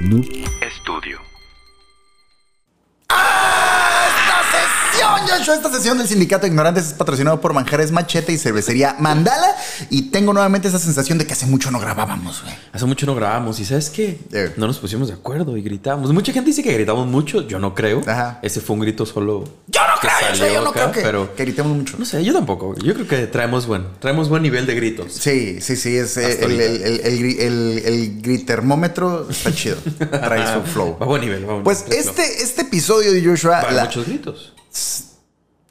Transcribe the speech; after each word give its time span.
Noob 0.00 0.26
Studio. 0.70 1.37
Esta 5.54 5.70
sesión 5.72 5.98
del 5.98 6.06
Sindicato 6.08 6.42
de 6.42 6.48
Ignorantes 6.48 6.86
es 6.88 6.92
patrocinado 6.92 7.40
por 7.40 7.52
Manjares 7.52 7.90
Machete 7.90 8.32
y 8.32 8.38
Cervecería 8.38 8.96
Mandala. 8.98 9.54
Y 9.90 10.10
tengo 10.10 10.32
nuevamente 10.32 10.68
esa 10.68 10.78
sensación 10.78 11.18
de 11.18 11.26
que 11.26 11.32
hace 11.32 11.46
mucho 11.46 11.70
no 11.70 11.80
grabábamos, 11.80 12.42
güey. 12.42 12.54
Hace 12.72 12.84
mucho 12.86 13.06
no 13.06 13.14
grabamos 13.14 13.58
y 13.60 13.64
¿sabes 13.64 13.90
qué? 13.90 14.18
Eh. 14.32 14.52
No 14.56 14.66
nos 14.66 14.78
pusimos 14.78 15.08
de 15.08 15.14
acuerdo 15.14 15.56
y 15.56 15.62
gritamos. 15.62 16.12
Mucha 16.12 16.32
gente 16.32 16.48
dice 16.50 16.62
que 16.62 16.72
gritamos 16.72 17.06
mucho, 17.06 17.46
yo 17.46 17.58
no 17.58 17.74
creo. 17.74 18.00
Ajá. 18.06 18.38
Ese 18.42 18.60
fue 18.60 18.74
un 18.74 18.80
grito 18.80 19.04
solo. 19.06 19.44
Yo 19.66 19.80
no 19.80 20.00
creo, 20.00 20.12
salió 20.36 20.54
yo 20.54 20.62
no 20.62 20.70
acá, 20.70 20.80
creo 20.80 20.92
que, 20.92 21.00
pero 21.02 21.34
que 21.34 21.44
gritemos 21.44 21.76
mucho. 21.76 21.96
no 21.98 22.04
sé, 22.04 22.22
yo 22.24 22.32
tampoco. 22.32 22.74
Yo 22.76 22.94
creo 22.94 23.06
que 23.08 23.26
traemos 23.26 23.66
buen, 23.66 23.86
traemos 24.00 24.28
buen 24.28 24.42
nivel 24.42 24.66
de 24.66 24.74
gritos. 24.74 25.12
Sí, 25.12 25.60
sí, 25.60 25.76
sí, 25.76 25.96
es 25.96 26.16
eh, 26.16 26.44
el, 26.44 26.52
el, 26.60 26.82
el, 26.82 27.00
el, 27.00 27.18
gri- 27.18 27.40
el- 27.40 27.82
el 27.84 28.22
gritermómetro 28.22 29.28
está 29.30 29.52
chido. 29.52 29.76
Trae 29.98 30.54
su 30.54 30.62
flow. 30.72 30.96
Va 31.00 31.06
a 31.06 31.08
buen 31.08 31.20
nivel, 31.22 31.42
va 31.44 31.50
a 31.50 31.52
buen 31.54 31.64
Pues 31.64 31.84
nivel. 31.84 31.98
este, 31.98 32.42
este 32.42 32.62
episodio 32.62 33.12
de 33.12 33.24
Joshua, 33.24 33.70
la- 33.72 33.84
muchos 33.84 34.06
gritos. 34.06 34.52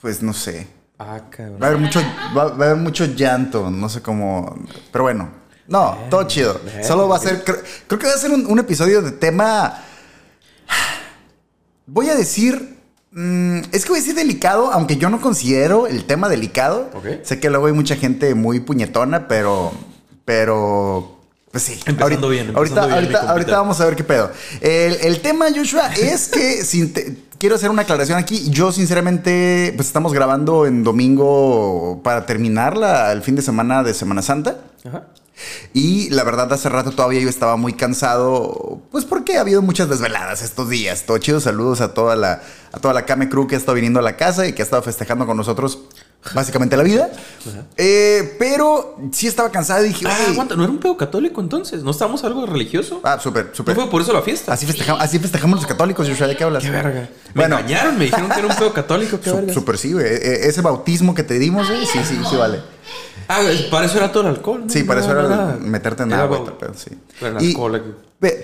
Pues 0.01 0.21
no 0.21 0.33
sé. 0.33 0.67
Ah, 0.99 1.21
cabrón. 1.29 1.59
Va 1.61 1.67
a 1.67 1.69
haber 1.69 1.81
mucho, 1.81 2.01
va, 2.35 2.45
va 2.45 2.65
a 2.65 2.69
haber 2.71 2.81
mucho 2.81 3.05
llanto, 3.05 3.69
no 3.69 3.87
sé 3.89 4.01
cómo. 4.01 4.57
Pero 4.91 5.03
bueno, 5.03 5.29
no, 5.67 5.97
todo 6.09 6.23
chido. 6.23 6.59
bien, 6.63 6.83
Solo 6.83 7.07
va 7.07 7.17
a 7.17 7.20
ser, 7.20 7.43
creo, 7.43 7.57
creo 7.87 7.99
que 7.99 8.07
va 8.07 8.13
a 8.13 8.17
ser 8.17 8.31
un, 8.31 8.45
un 8.47 8.59
episodio 8.59 9.01
de 9.01 9.11
tema. 9.11 9.83
Voy 11.85 12.09
a 12.09 12.15
decir. 12.15 12.77
mm, 13.11 13.59
es 13.71 13.83
que 13.83 13.89
voy 13.89 13.99
a 13.99 14.01
decir 14.01 14.15
delicado, 14.15 14.71
aunque 14.71 14.97
yo 14.97 15.09
no 15.09 15.21
considero 15.21 15.87
el 15.87 16.05
tema 16.05 16.29
delicado. 16.29 16.89
Sé 17.23 17.39
que 17.39 17.49
luego 17.49 17.67
hay 17.67 17.73
mucha 17.73 17.95
gente 17.95 18.34
muy 18.35 18.59
puñetona, 18.59 19.27
pero. 19.27 19.71
Pero. 20.25 21.16
Pues 21.51 21.63
sí. 21.63 21.73
Empezando 21.85 22.03
ahorita, 22.03 22.27
bien, 22.27 22.47
empezando 22.49 22.81
ahorita, 22.81 22.81
bien, 22.81 22.89
mi 22.89 22.95
ahorita, 22.95 23.19
compita. 23.19 23.31
ahorita 23.31 23.57
vamos 23.57 23.81
a 23.81 23.85
ver 23.85 23.95
qué 23.95 24.03
pedo. 24.03 24.31
El, 24.61 24.93
el 25.01 25.21
tema, 25.21 25.45
Joshua, 25.55 25.93
es 25.95 26.27
que 26.27 26.63
sin 26.65 26.93
te- 26.93 27.17
quiero 27.39 27.55
hacer 27.55 27.70
una 27.70 27.84
aclaración 27.84 28.17
aquí. 28.20 28.49
Yo, 28.49 28.71
sinceramente, 28.71 29.73
pues 29.76 29.87
estamos 29.87 30.13
grabando 30.13 30.65
en 30.65 30.84
domingo 30.84 32.01
para 32.04 32.26
terminar 32.26 32.77
la- 32.77 33.12
el 33.12 33.21
fin 33.21 33.35
de 33.35 33.41
semana 33.41 33.84
de 33.84 33.93
Semana 33.93 34.21
Santa. 34.21 34.57
Ajá. 34.85 35.07
Y 35.71 36.09
la 36.09 36.23
verdad, 36.23 36.51
hace 36.51 36.67
rato 36.67 36.91
todavía 36.91 37.20
yo 37.21 37.29
estaba 37.29 37.57
muy 37.57 37.73
cansado, 37.73 38.82
pues 38.91 39.05
porque 39.05 39.37
ha 39.37 39.41
habido 39.41 39.61
muchas 39.61 39.87
desveladas 39.87 40.41
estos 40.41 40.67
días. 40.67 41.04
Todo 41.05 41.20
chido, 41.20 41.39
saludos 41.39 41.79
a 41.82 41.93
toda 41.93 42.15
la, 42.15 42.41
a 42.71 42.79
toda 42.79 42.93
la 42.95 43.05
Kame 43.05 43.29
Crew 43.29 43.45
que 43.45 43.54
ha 43.54 43.57
estado 43.59 43.76
viniendo 43.76 43.99
a 43.99 44.04
la 44.04 44.17
casa 44.17 44.48
y 44.48 44.54
que 44.54 44.63
ha 44.63 44.65
estado 44.65 44.82
festejando 44.82 45.27
con 45.27 45.37
nosotros 45.37 45.79
básicamente 46.34 46.76
la 46.76 46.84
vida. 46.84 47.10
Eh, 47.77 48.35
pero 48.37 48.98
sí 49.12 49.27
estaba 49.27 49.49
cansado 49.51 49.85
y 49.85 49.90
dije, 49.90 50.05
Ah, 50.07 50.18
aguanta, 50.29 50.55
¿no 50.55 50.63
era 50.63 50.71
un 50.71 50.79
pedo 50.79 50.98
católico 50.98 51.40
entonces? 51.41 51.84
¿No 51.84 51.91
estábamos 51.91 52.23
algo 52.23 52.46
religioso? 52.46 52.99
Ah, 53.04 53.20
súper, 53.21 53.48
¿No 53.48 53.55
súper. 53.55 53.76
fue 53.76 53.90
por 53.90 54.01
eso 54.01 54.12
la 54.13 54.21
fiesta? 54.21 54.51
Así 54.54 54.65
festejamos, 54.65 55.01
así 55.01 55.20
festejamos 55.20 55.57
los 55.60 55.68
católicos, 55.68 56.07
Joshua, 56.07 56.27
¿de 56.27 56.35
qué 56.35 56.43
hablas? 56.43 56.63
Qué 56.63 56.70
verga. 56.71 57.10
Me 57.34 57.41
Bueno. 57.41 57.57
engañaron, 57.60 57.98
me 57.98 58.05
dijeron 58.05 58.29
que 58.29 58.40
era 58.40 58.48
un 58.48 58.55
pedo 58.55 58.73
católico, 58.73 59.20
qué 59.21 59.32
verga. 59.32 59.54
Súper 59.54 59.77
sí, 59.77 59.93
güey. 59.93 60.05
E- 60.05 60.15
e- 60.15 60.48
Ese 60.49 60.62
bautismo 60.62 61.13
que 61.15 61.23
te 61.23 61.40
dimos, 61.40 61.68
güey, 61.70 61.85
sí, 61.85 61.99
sí, 62.07 62.20
sí 62.29 62.35
vale. 62.35 62.62
Ah, 63.27 63.41
para 63.70 63.85
eso 63.88 63.98
era 63.98 64.12
todo 64.12 64.24
el 64.24 64.30
alcohol. 64.30 64.62
¿no? 64.66 64.69
Sí, 64.69 64.84
para 64.84 65.02
eso 65.02 65.12
era 65.12 65.24
nada. 65.24 65.57
meterte 65.59 66.03
en 66.03 66.12
Era 66.12 66.24
agua, 66.24 66.57
pedo, 66.57 66.74
sí. 66.75 66.91
El 67.22 67.41
Y- 67.44 67.53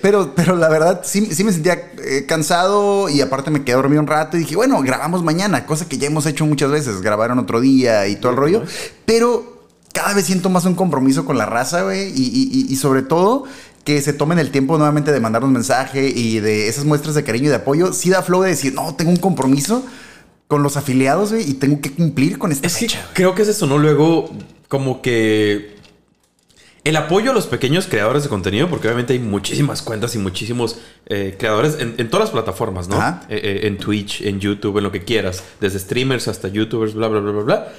pero, 0.02 0.34
pero 0.36 0.56
la 0.56 0.70
verdad, 0.70 1.02
sí, 1.04 1.26
sí 1.34 1.44
me 1.44 1.52
sentía 1.52 1.92
eh, 2.04 2.26
cansado 2.28 3.10
y 3.10 3.22
aparte 3.22 3.50
me 3.50 3.64
quedé 3.64 3.76
dormido 3.76 4.02
un 4.02 4.08
rato 4.08 4.38
y 4.38 4.42
dije, 4.42 4.56
bueno, 4.56 4.80
grabamos 4.82 5.24
mañana, 5.24 5.66
cosa 5.66 5.88
que 5.88 5.98
ya 5.98 6.08
hemos 6.08 6.26
hecho 6.26 6.46
muchas 6.46 6.70
veces, 6.70 7.02
grabar 7.02 7.32
en 7.32 7.40
otro 7.40 7.60
día 7.62 8.08
y 8.08 8.18
todo 8.18 8.32
el 8.34 8.38
rollo. 8.38 8.64
Pero 9.06 9.64
cada 9.94 10.14
vez 10.14 10.26
siento 10.26 10.50
más 10.50 10.66
un 10.66 10.76
compromiso 10.76 11.26
con 11.26 11.38
la 11.38 11.46
raza, 11.46 11.84
güey, 11.84 12.10
y, 12.10 12.24
y- 12.24 12.50
y- 12.52 12.72
y 12.74 12.76
sobre 12.76 13.02
todo 13.04 13.46
que 13.84 14.02
se 14.02 14.14
tomen 14.14 14.38
el 14.40 14.52
tiempo 14.52 14.78
nuevamente 14.78 15.12
de 15.12 15.20
mandarnos 15.20 15.52
mensaje 15.52 16.08
y 16.08 16.40
de 16.40 16.68
esas 16.68 16.86
muestras 16.86 17.16
de 17.16 17.24
cariño 17.24 17.46
y 17.48 17.50
de 17.50 17.56
apoyo. 17.56 17.94
Sí 17.94 18.10
da 18.10 18.22
flow 18.22 18.42
de 18.44 18.50
decir, 18.50 18.74
no, 18.74 18.96
tengo 18.96 19.12
un 19.12 19.18
compromiso 19.18 19.84
con 20.54 20.62
los 20.62 20.78
afiliados, 20.78 21.32
güey, 21.32 21.50
y 21.50 21.56
tengo 21.56 21.82
que 21.82 21.92
cumplir 21.92 22.38
con 22.38 22.52
esta 22.52 22.68
Es 22.68 22.76
que 22.76 22.82
fecha. 22.86 23.10
creo 23.14 23.34
que 23.34 23.42
es 23.42 23.48
eso, 23.48 23.66
¿no? 23.66 23.80
Luego, 23.80 24.30
como 24.68 25.02
que 25.02 25.74
el 26.84 26.96
apoyo 26.96 27.32
a 27.32 27.34
los 27.34 27.48
pequeños 27.48 27.88
creadores 27.88 28.22
de 28.22 28.30
contenido, 28.30 28.70
porque 28.70 28.88
obviamente 28.88 29.14
hay 29.14 29.20
muchísimas 29.20 29.82
cuentas 29.82 30.14
y 30.14 30.20
muchísimos 30.20 30.78
eh, 31.08 31.36
creadores 31.40 31.78
en, 31.80 31.96
en 31.98 32.08
todas 32.12 32.26
las 32.26 32.32
plataformas, 32.32 32.88
¿no? 32.88 32.98
Eh, 33.30 33.40
eh, 33.42 33.60
en 33.64 33.78
Twitch, 33.80 34.22
en 34.22 34.40
YouTube, 34.40 34.78
en 34.78 34.84
lo 34.84 34.92
que 34.92 35.04
quieras, 35.04 35.44
desde 35.60 35.80
streamers 35.80 36.28
hasta 36.28 36.50
YouTubers, 36.50 36.94
bla, 36.94 37.08
bla, 37.08 37.20
bla, 37.20 37.32
bla, 37.32 37.42
bla. 37.42 37.74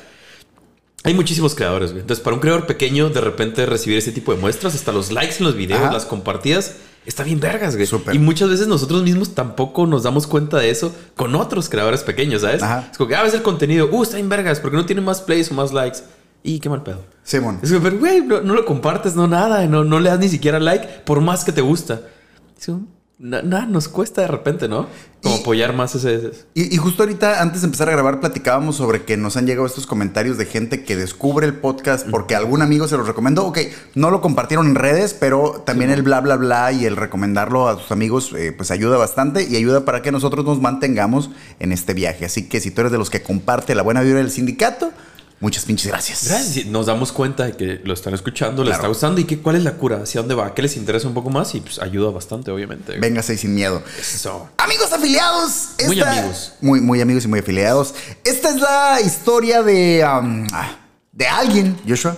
Hay 1.04 1.14
muchísimos 1.14 1.54
creadores, 1.54 1.90
güey. 1.92 2.00
Entonces, 2.00 2.24
para 2.24 2.34
un 2.34 2.40
creador 2.40 2.66
pequeño, 2.66 3.08
de 3.10 3.20
repente 3.20 3.66
recibir 3.66 3.98
ese 3.98 4.10
tipo 4.10 4.34
de 4.34 4.40
muestras, 4.40 4.74
hasta 4.74 4.90
los 4.90 5.12
likes 5.12 5.36
en 5.38 5.44
los 5.44 5.54
videos, 5.54 5.80
Ajá. 5.82 5.92
las 5.92 6.06
compartidas, 6.06 6.76
está 7.06 7.22
bien 7.22 7.40
vergas, 7.40 7.76
güey. 7.76 7.88
Y 8.12 8.18
muchas 8.18 8.48
veces 8.48 8.66
nosotros 8.66 9.02
mismos 9.02 9.34
tampoco 9.34 9.86
nos 9.86 10.02
damos 10.02 10.26
cuenta 10.26 10.58
de 10.58 10.70
eso 10.70 10.94
con 11.16 11.34
otros 11.34 11.68
creadores 11.68 12.02
pequeños, 12.02 12.42
¿sabes? 12.42 12.62
Ajá. 12.62 12.88
Es 12.90 12.98
como 12.98 13.08
que, 13.08 13.16
ah, 13.16 13.22
ves 13.22 13.34
el 13.34 13.42
contenido, 13.42 13.88
uh, 13.90 14.02
está 14.02 14.16
bien 14.16 14.28
vergas, 14.28 14.60
porque 14.60 14.76
no 14.76 14.86
tiene 14.86 15.00
más 15.00 15.20
plays 15.20 15.50
o 15.50 15.54
más 15.54 15.72
likes. 15.72 15.98
Y 16.42 16.60
qué 16.60 16.68
mal 16.68 16.82
pedo. 16.82 17.02
Simón. 17.22 17.58
Es 17.62 17.70
como, 17.70 17.82
pero, 17.82 17.98
güey, 17.98 18.20
no, 18.20 18.42
no 18.42 18.54
lo 18.54 18.64
compartes, 18.64 19.16
no 19.16 19.26
nada, 19.26 19.66
no, 19.66 19.84
no 19.84 19.98
le 19.98 20.10
das 20.10 20.18
ni 20.18 20.28
siquiera 20.28 20.60
like, 20.60 20.86
por 21.04 21.20
más 21.20 21.44
que 21.44 21.52
te 21.52 21.62
gusta. 21.62 22.02
Es 22.58 22.66
como, 22.66 22.86
nada, 23.18 23.66
nos 23.66 23.88
cuesta 23.88 24.22
de 24.22 24.28
repente, 24.28 24.68
¿no? 24.68 24.86
Como 25.22 25.36
Y- 25.36 25.40
apoyar 25.40 25.72
más 25.74 25.94
ese... 25.94 26.32
y 26.54 26.76
justo 26.76 27.02
ahorita, 27.04 27.40
antes 27.40 27.62
de 27.62 27.66
empezar 27.66 27.88
a 27.88 27.92
grabar, 27.92 28.20
platicábamos 28.20 28.76
sobre 28.76 29.04
que 29.04 29.16
nos 29.16 29.36
han 29.36 29.46
llegado 29.46 29.66
estos 29.66 29.86
comentarios 29.86 30.36
de 30.36 30.44
gente 30.46 30.84
que 30.84 30.96
descubre 30.96 31.46
el 31.46 31.54
podcast 31.54 32.06
porque 32.10 32.34
algún 32.34 32.60
amigo 32.60 32.88
se 32.88 32.96
los 32.96 33.06
recomendó. 33.06 33.46
Ok, 33.46 33.58
no 33.94 34.10
lo 34.10 34.20
compartieron 34.20 34.66
en 34.66 34.74
redes, 34.74 35.14
pero 35.14 35.62
también 35.64 35.90
el 35.90 36.02
bla, 36.02 36.20
bla, 36.20 36.36
bla 36.36 36.72
y 36.72 36.84
el 36.84 36.96
recomendarlo 36.96 37.68
a 37.68 37.78
tus 37.78 37.90
amigos, 37.92 38.32
eh, 38.36 38.52
pues 38.54 38.70
ayuda 38.70 38.96
bastante 38.98 39.46
y 39.48 39.56
ayuda 39.56 39.84
para 39.84 40.02
que 40.02 40.12
nosotros 40.12 40.44
nos 40.44 40.60
mantengamos 40.60 41.30
en 41.60 41.72
este 41.72 41.94
viaje. 41.94 42.26
Así 42.26 42.48
que 42.48 42.60
si 42.60 42.70
tú 42.70 42.82
eres 42.82 42.92
de 42.92 42.98
los 42.98 43.10
que 43.10 43.22
comparte 43.22 43.74
la 43.74 43.82
buena 43.82 44.02
vibra 44.02 44.18
del 44.18 44.30
sindicato, 44.30 44.90
muchas 45.44 45.64
pinches 45.66 45.86
gracias. 45.88 46.26
Gracias. 46.26 46.56
y 46.56 46.68
Nos 46.70 46.86
damos 46.86 47.12
cuenta 47.12 47.44
de 47.44 47.52
que 47.52 47.80
lo 47.84 47.92
están 47.94 48.14
escuchando, 48.14 48.62
Claro. 48.62 48.74
está 48.76 48.88
gustando 48.88 49.20
y 49.20 49.24
que 49.24 49.38
cuál 49.40 49.56
es 49.56 49.62
la 49.64 49.74
cura, 49.74 50.00
hacia 50.02 50.20
dónde 50.22 50.34
va, 50.34 50.54
qué 50.54 50.62
les 50.62 50.76
interesa 50.76 51.06
un 51.06 51.14
poco 51.14 51.28
más 51.30 51.54
y 51.54 51.60
pues 51.60 51.78
ayuda 51.80 52.10
bastante, 52.10 52.50
obviamente. 52.50 52.98
Véngase 52.98 53.34
y 53.34 53.38
sin 53.38 53.54
miedo. 53.54 53.82
Eso. 54.00 54.48
Amigos 54.56 54.92
afiliados. 54.92 55.68
Muy 55.86 56.00
amigos. 56.00 56.52
Muy, 56.60 56.80
muy 56.80 57.00
amigos 57.00 57.24
y 57.24 57.28
muy 57.28 57.40
afiliados. 57.40 57.94
Esta 58.24 58.48
es 58.48 58.56
la 58.60 59.00
historia 59.04 59.62
de, 59.62 60.02
um, 60.04 60.46
ah, 60.52 60.76
de 61.12 61.26
alguien, 61.26 61.76
Joshua, 61.86 62.16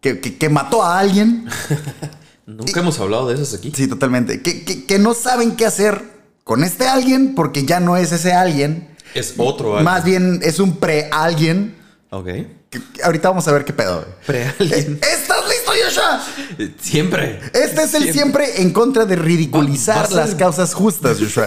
que, 0.00 0.20
que- 0.20 0.38
que 0.38 0.48
mató 0.48 0.82
a 0.82 0.98
alguien. 1.00 1.46
Nunca 2.46 2.80
hemos 2.80 2.98
hablado 3.00 3.28
de 3.28 3.34
esos 3.34 3.54
aquí. 3.54 3.72
Sí, 3.74 3.86
totalmente. 3.88 4.40
Que, 4.42 4.64
que- 4.64 4.84
que 4.86 4.98
no 4.98 5.14
saben 5.14 5.56
qué 5.56 5.66
hacer 5.66 6.02
con 6.44 6.64
este 6.64 6.86
alguien 6.86 7.34
porque 7.34 7.64
ya 7.66 7.80
no 7.80 7.96
es 7.96 8.12
ese 8.12 8.32
alguien. 8.32 8.88
Es 9.14 9.34
otro 9.36 9.72
algo. 9.76 9.84
Más 9.84 10.04
bien 10.04 10.40
es 10.42 10.58
un 10.58 10.76
pre-alguien. 10.76 11.76
Ok. 12.14 12.28
Ahorita 13.04 13.30
vamos 13.30 13.48
a 13.48 13.52
ver 13.52 13.64
qué 13.64 13.72
pedo. 13.72 14.04
Eh, 14.28 14.52
¿Estás 14.58 15.48
listo, 15.48 15.72
Joshua? 15.84 16.20
Siempre. 16.78 17.40
Este 17.54 17.82
es 17.84 17.94
el 17.94 18.12
siempre 18.12 18.60
en 18.60 18.70
contra 18.72 19.06
de 19.06 19.16
Va- 19.16 19.22
va 19.22 19.26
ridiculizar 19.26 20.06
ser- 20.06 20.16
las 20.16 20.34
causas 20.34 20.74
justas, 20.74 21.18
Joshua. 21.18 21.46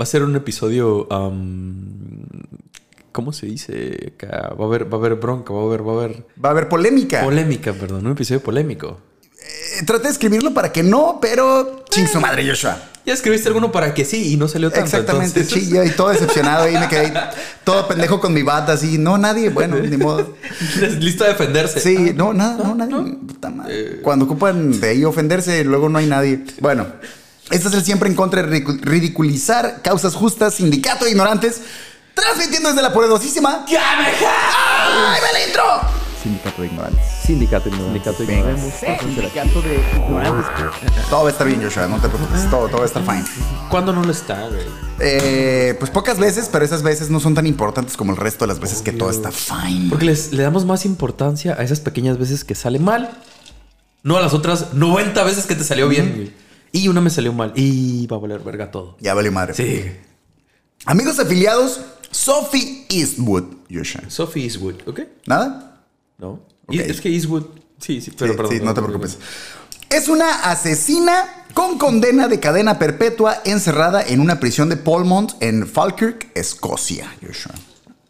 Va 0.00 0.04
a 0.04 0.06
ser 0.06 0.22
un 0.22 0.36
episodio. 0.36 1.08
am, 1.12 2.22
¿Cómo 3.10 3.32
se 3.32 3.46
dice? 3.46 4.12
acá? 4.14 4.54
Va 4.58 4.64
a 4.64 4.68
haber, 4.68 4.92
va 4.92 4.96
a 4.96 5.00
haber 5.00 5.14
bronca, 5.16 5.52
va 5.52 5.60
a 5.62 5.64
haber, 5.64 5.86
va 5.86 5.92
a 5.92 5.96
haber. 5.96 6.26
Va 6.42 6.48
a 6.50 6.52
haber 6.52 6.68
polémica. 6.68 7.22
Polémica, 7.24 7.72
perdón. 7.72 8.06
Un 8.06 8.12
episodio 8.12 8.40
polémico. 8.42 9.00
Eh, 9.78 9.82
traté 9.86 10.04
de 10.04 10.10
escribirlo 10.10 10.52
para 10.54 10.72
que 10.72 10.82
no, 10.82 11.18
pero 11.20 11.84
ching 11.90 12.08
su 12.08 12.20
madre, 12.20 12.46
Joshua. 12.48 12.76
Ya 13.06 13.12
escribiste 13.12 13.48
alguno 13.48 13.70
para 13.70 13.92
que 13.92 14.04
sí 14.06 14.32
y 14.32 14.36
no 14.38 14.48
salió 14.48 14.70
tanto. 14.70 14.86
Exactamente, 14.86 15.40
entonces- 15.40 15.64
sí, 15.68 15.74
yo 15.74 15.84
y 15.84 15.90
todo 15.90 16.08
decepcionado 16.08 16.64
ahí 16.64 16.72
me 16.78 16.88
quedé 16.88 17.12
todo 17.62 17.86
pendejo 17.86 18.18
con 18.18 18.32
mi 18.32 18.42
bata 18.42 18.72
así. 18.72 18.96
No, 18.96 19.18
nadie, 19.18 19.50
bueno, 19.50 19.76
ni 19.76 19.96
modo. 19.98 20.34
Listo 21.00 21.24
a 21.24 21.28
defenderse. 21.28 21.80
Sí, 21.80 22.12
no, 22.14 22.32
nada, 22.32 22.56
no, 22.64 22.74
nadie. 22.74 22.94
Puta 23.26 23.50
madre. 23.50 24.00
Cuando 24.02 24.24
ocupan 24.24 24.80
de 24.80 24.88
ahí 24.88 25.04
ofenderse, 25.04 25.62
luego 25.64 25.90
no 25.90 25.98
hay 25.98 26.06
nadie. 26.06 26.44
Bueno, 26.60 26.86
este 27.50 27.68
es 27.68 27.74
el 27.74 27.84
siempre 27.84 28.08
en 28.08 28.14
contra 28.16 28.42
de 28.42 28.48
ridicu- 28.48 28.80
ridiculizar 28.80 29.82
causas 29.82 30.14
justas, 30.14 30.54
sindicato 30.54 31.04
de 31.04 31.10
ignorantes, 31.10 31.60
transmitiendo 32.14 32.70
desde 32.70 32.80
la 32.80 32.92
poderosísima. 32.94 33.66
¡Ya 33.68 33.96
me 33.98 34.06
¡Ay, 34.06 35.20
va 35.22 35.32
la 35.32 35.46
intro! 35.46 36.03
Sindicato 36.24 36.62
de 36.62 36.68
ignorantes. 36.68 37.06
Sindicato, 37.22 37.70
sindicato. 37.70 38.26
Venga. 38.26 38.56
Sindicato 38.56 39.60
de 39.60 39.74
ignorantes. 39.74 40.46
Todo 41.10 41.24
va 41.24 41.28
a 41.28 41.32
estar 41.32 41.46
bien, 41.46 41.62
Joshua, 41.62 41.86
no 41.86 42.00
te 42.00 42.08
preocupes. 42.08 42.48
Todo, 42.48 42.66
todo 42.68 42.78
va 42.78 42.84
a 42.84 42.86
estar 42.86 43.02
fine. 43.02 43.24
¿Cuándo 43.68 43.92
no 43.92 44.02
lo 44.02 44.10
está, 44.10 44.48
güey? 44.48 44.62
Eh, 45.00 45.76
pues 45.78 45.90
pocas 45.90 46.18
veces, 46.18 46.48
pero 46.50 46.64
esas 46.64 46.82
veces 46.82 47.10
no 47.10 47.20
son 47.20 47.34
tan 47.34 47.46
importantes 47.46 47.98
como 47.98 48.12
el 48.12 48.16
resto 48.16 48.46
de 48.46 48.48
las 48.48 48.58
veces 48.58 48.80
que 48.80 48.92
todo 48.92 49.10
está 49.10 49.30
fine. 49.32 49.90
Porque 49.90 50.06
les, 50.06 50.32
le 50.32 50.42
damos 50.42 50.64
más 50.64 50.86
importancia 50.86 51.56
a 51.58 51.62
esas 51.62 51.80
pequeñas 51.80 52.16
veces 52.16 52.42
que 52.42 52.54
sale 52.54 52.78
mal. 52.78 53.10
No 54.02 54.16
a 54.16 54.22
las 54.22 54.32
otras 54.32 54.72
90 54.72 55.22
veces 55.24 55.44
que 55.44 55.54
te 55.54 55.64
salió 55.64 55.90
bien. 55.90 56.34
Y 56.72 56.88
una 56.88 57.02
me 57.02 57.10
salió 57.10 57.34
mal. 57.34 57.52
Y 57.54 58.06
va 58.06 58.16
a 58.16 58.20
valer 58.20 58.40
verga 58.40 58.70
todo. 58.70 58.96
Ya 58.98 59.12
vale 59.12 59.30
madre. 59.30 59.52
Sí. 59.52 59.92
Amigos 60.86 61.18
afiliados, 61.18 61.82
Sophie 62.10 62.86
Eastwood. 62.88 63.44
Joshua. 63.70 64.04
Sophie 64.08 64.44
Eastwood, 64.44 64.76
¿ok? 64.86 65.00
¿Nada? 65.26 65.73
No. 66.18 66.40
Es 66.70 67.00
que 67.00 67.08
Eastwood. 67.10 67.44
Sí, 67.78 68.00
sí, 68.00 68.12
pero 68.16 68.32
Sí, 68.32 68.36
perdón. 68.36 68.52
sí, 68.56 68.60
no 68.64 68.74
te 68.74 68.80
preocupes. 68.82 69.18
Es 69.90 70.08
una 70.08 70.50
asesina 70.50 71.44
con 71.52 71.78
condena 71.78 72.26
de 72.28 72.40
cadena 72.40 72.78
perpetua 72.78 73.42
encerrada 73.44 74.02
en 74.02 74.20
una 74.20 74.40
prisión 74.40 74.68
de 74.68 74.76
Polmont 74.76 75.32
en 75.40 75.66
Falkirk, 75.66 76.28
Escocia. 76.34 77.12
Joshua. 77.24 77.52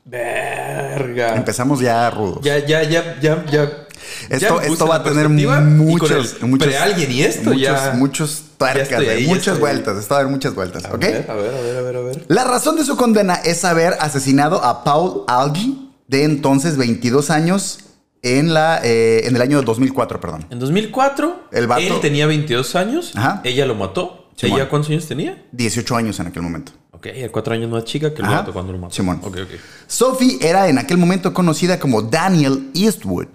Verga. 0.04 1.34
Empezamos 1.36 1.80
ya 1.80 2.08
rudos. 2.10 2.40
Ya, 2.42 2.58
ya, 2.58 2.82
ya, 2.82 3.18
ya, 3.20 3.44
ya. 3.50 3.86
Esto, 4.28 4.60
ya 4.60 4.66
esto 4.68 4.86
va 4.86 4.96
a 4.96 5.02
tener 5.02 5.28
muchos, 5.30 6.36
el 6.40 6.46
muchos, 6.46 6.68
pre-alguien 6.68 7.10
y 7.10 7.22
esto 7.22 7.50
muchos, 7.50 7.60
ya. 7.60 7.92
muchos 7.96 8.42
tuercas, 8.58 9.00
ahí, 9.00 9.26
muchas 9.26 9.58
vueltas. 9.58 9.96
Esto 9.98 10.14
va 10.14 10.18
a 10.18 10.20
haber 10.20 10.32
muchas 10.32 10.54
vueltas, 10.54 10.84
A 10.84 10.92
¿ok? 10.94 11.00
ver, 11.00 11.26
a 11.30 11.34
ver, 11.34 11.54
a 11.54 11.60
ver, 11.60 11.76
a 11.76 11.80
ver, 11.80 11.96
a 11.96 12.00
ver. 12.00 12.24
La 12.28 12.44
razón 12.44 12.76
de 12.76 12.84
su 12.84 12.96
condena 12.96 13.34
es 13.34 13.64
haber 13.64 13.94
asesinado 14.00 14.62
a 14.62 14.84
Paul 14.84 15.24
Algie, 15.26 15.74
de 16.06 16.24
entonces 16.24 16.76
22 16.76 17.30
años, 17.30 17.78
en, 18.24 18.52
la, 18.54 18.80
eh, 18.82 19.26
en 19.26 19.36
el 19.36 19.42
año 19.42 19.62
2004, 19.62 20.20
perdón. 20.20 20.46
En 20.50 20.58
2004, 20.58 21.44
El 21.52 21.68
vato- 21.68 21.80
él 21.82 21.92
tenía 22.00 22.26
22 22.26 22.74
años. 22.74 23.12
Ajá. 23.14 23.40
Ella 23.44 23.66
lo 23.66 23.74
mató. 23.76 24.30
Simón. 24.34 24.58
¿Ella 24.58 24.68
cuántos 24.68 24.90
años 24.90 25.06
tenía? 25.06 25.44
18 25.52 25.94
años 25.94 26.18
en 26.18 26.26
aquel 26.26 26.42
momento. 26.42 26.72
Ok, 26.90 27.06
cuatro 27.30 27.54
años 27.54 27.70
más 27.70 27.84
chica 27.84 28.12
que 28.14 28.20
el 28.22 28.24
Ajá. 28.26 28.38
vato 28.38 28.52
cuando 28.52 28.72
lo 28.72 28.78
mató. 28.78 28.94
Simón. 28.94 29.20
Ok, 29.22 29.36
ok. 29.44 29.50
Sophie 29.86 30.38
era 30.40 30.68
en 30.68 30.78
aquel 30.78 30.96
momento 30.96 31.32
conocida 31.32 31.78
como 31.78 32.02
Daniel 32.02 32.70
Eastwood. 32.74 33.28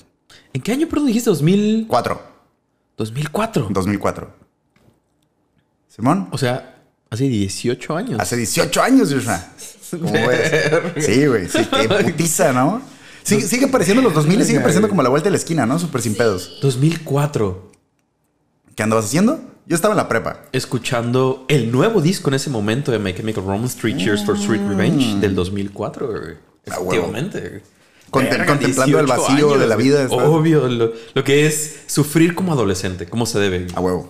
¿En 0.51 0.61
qué 0.61 0.71
año, 0.73 0.87
perdón, 0.89 1.07
dijiste? 1.07 1.29
2000... 1.29 1.85
4. 1.87 2.21
2004. 2.97 3.67
2004. 3.69 4.33
Simón. 5.87 6.27
O 6.31 6.37
sea, 6.37 6.81
hace 7.09 7.25
18 7.25 7.95
años. 7.95 8.19
Hace 8.19 8.35
18 8.37 8.81
años, 8.81 9.13
Joshua. 9.13 9.43
¿Cómo 9.91 10.11
ves? 10.11 11.05
Sí, 11.05 11.25
güey. 11.27 11.47
Sí, 11.47 11.59
qué 11.65 11.87
putiza, 12.03 12.51
¿no? 12.53 12.81
Sigue, 13.29 13.47
sigue 13.47 13.67
pareciendo 13.67 14.01
los 14.01 14.13
2000 14.13 14.41
y 14.41 14.45
sigue 14.45 14.59
pareciendo 14.59 14.89
como 14.89 15.03
la 15.03 15.09
vuelta 15.09 15.25
de 15.27 15.31
la 15.31 15.37
esquina, 15.37 15.65
¿no? 15.65 15.77
Súper 15.77 16.01
sin 16.01 16.15
pedos. 16.15 16.59
2004. 16.61 17.71
¿Qué 18.75 18.83
andabas 18.83 19.05
haciendo? 19.05 19.39
Yo 19.67 19.75
estaba 19.75 19.93
en 19.93 19.97
la 19.97 20.09
prepa. 20.09 20.45
Escuchando 20.51 21.45
el 21.47 21.71
nuevo 21.71 22.01
disco 22.01 22.29
en 22.29 22.33
ese 22.33 22.49
momento 22.49 22.91
de 22.91 22.97
My 22.97 23.13
Chemical 23.13 23.43
Romance, 23.43 23.77
Three 23.79 23.95
Cheers 23.95 24.25
for 24.25 24.35
Sweet 24.35 24.67
Revenge, 24.67 25.19
del 25.19 25.35
2004. 25.35 26.07
güey. 26.07 26.21
Ah. 26.71 26.77
Efectivamente. 26.79 27.61
contemplando 28.09 28.65
el 28.65 29.05
18 29.05 29.05
vacío 29.05 29.57
de 29.59 29.67
la 29.67 29.75
vida, 29.75 30.09
¿sabes? 30.09 30.27
Obvio, 30.27 30.67
lo, 30.67 30.93
lo 31.13 31.23
que 31.23 31.45
es 31.45 31.81
sufrir 31.85 32.33
como 32.33 32.53
adolescente, 32.53 33.05
como 33.05 33.27
se 33.27 33.37
debe. 33.37 33.67
A 33.75 33.79
huevo. 33.79 34.09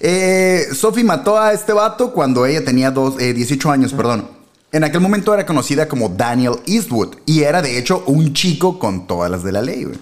Eh, 0.00 0.66
Sophie 0.74 1.04
mató 1.04 1.38
a 1.38 1.52
este 1.52 1.72
vato 1.72 2.12
cuando 2.12 2.44
ella 2.44 2.64
tenía 2.64 2.90
dos, 2.90 3.18
eh, 3.20 3.32
18 3.32 3.70
años, 3.70 3.94
perdón. 3.94 4.41
En 4.72 4.84
aquel 4.84 5.00
momento 5.00 5.32
era 5.34 5.44
conocida 5.46 5.86
como 5.86 6.08
Daniel 6.08 6.54
Eastwood 6.66 7.16
y 7.26 7.42
era 7.42 7.60
de 7.62 7.78
hecho 7.78 8.02
un 8.06 8.32
chico 8.32 8.78
con 8.78 9.06
todas 9.06 9.30
las 9.30 9.42
de 9.44 9.52
la 9.52 9.60
ley. 9.62 9.84
güey. 9.84 9.98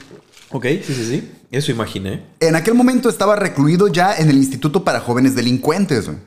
Ok, 0.51 0.65
sí, 0.87 0.95
sí, 0.95 1.05
sí. 1.05 1.31
Eso 1.51 1.73
imaginé. 1.73 2.23
En 2.39 2.55
aquel 2.55 2.75
momento 2.75 3.09
estaba 3.09 3.35
recluido 3.37 3.89
ya 3.89 4.15
en 4.17 4.31
el 4.31 4.37
Instituto 4.37 4.85
para 4.85 5.01
Jóvenes 5.01 5.35
Delincuentes. 5.35 6.07
güey. 6.07 6.19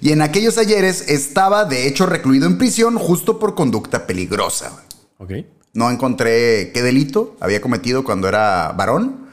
Y 0.00 0.10
en 0.12 0.22
aquellos 0.22 0.56
ayeres 0.58 1.08
estaba 1.08 1.64
de 1.66 1.86
hecho 1.86 2.06
recluido 2.06 2.46
en 2.46 2.58
prisión 2.58 2.96
justo 2.98 3.38
por 3.38 3.54
conducta 3.54 4.06
peligrosa. 4.06 4.70
güey. 5.18 5.40
Ok. 5.42 5.46
No 5.74 5.90
encontré 5.90 6.70
qué 6.72 6.82
delito 6.82 7.36
había 7.40 7.60
cometido 7.60 8.04
cuando 8.04 8.26
era 8.28 8.72
varón, 8.76 9.26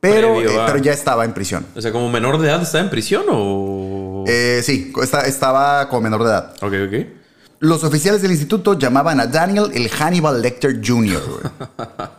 pero, 0.00 0.40
eh, 0.40 0.48
pero 0.66 0.78
ya 0.78 0.92
estaba 0.92 1.24
en 1.24 1.32
prisión. 1.32 1.64
O 1.74 1.80
sea, 1.80 1.90
como 1.92 2.10
menor 2.10 2.38
de 2.38 2.48
edad 2.48 2.62
está 2.62 2.80
en 2.80 2.90
prisión 2.90 3.24
o. 3.30 4.24
Eh, 4.26 4.60
sí, 4.64 4.92
esta- 5.02 5.22
estaba 5.26 5.88
como 5.88 6.02
menor 6.02 6.22
de 6.24 6.28
edad. 6.28 6.54
ok, 6.60 6.72
ok. 6.88 7.06
Los 7.58 7.84
oficiales 7.84 8.20
del 8.22 8.32
instituto 8.32 8.78
llamaban 8.78 9.18
a 9.18 9.26
Daniel 9.26 9.70
el 9.74 9.88
Hannibal 9.88 10.42
Lecter 10.42 10.80
Jr. 10.84 11.22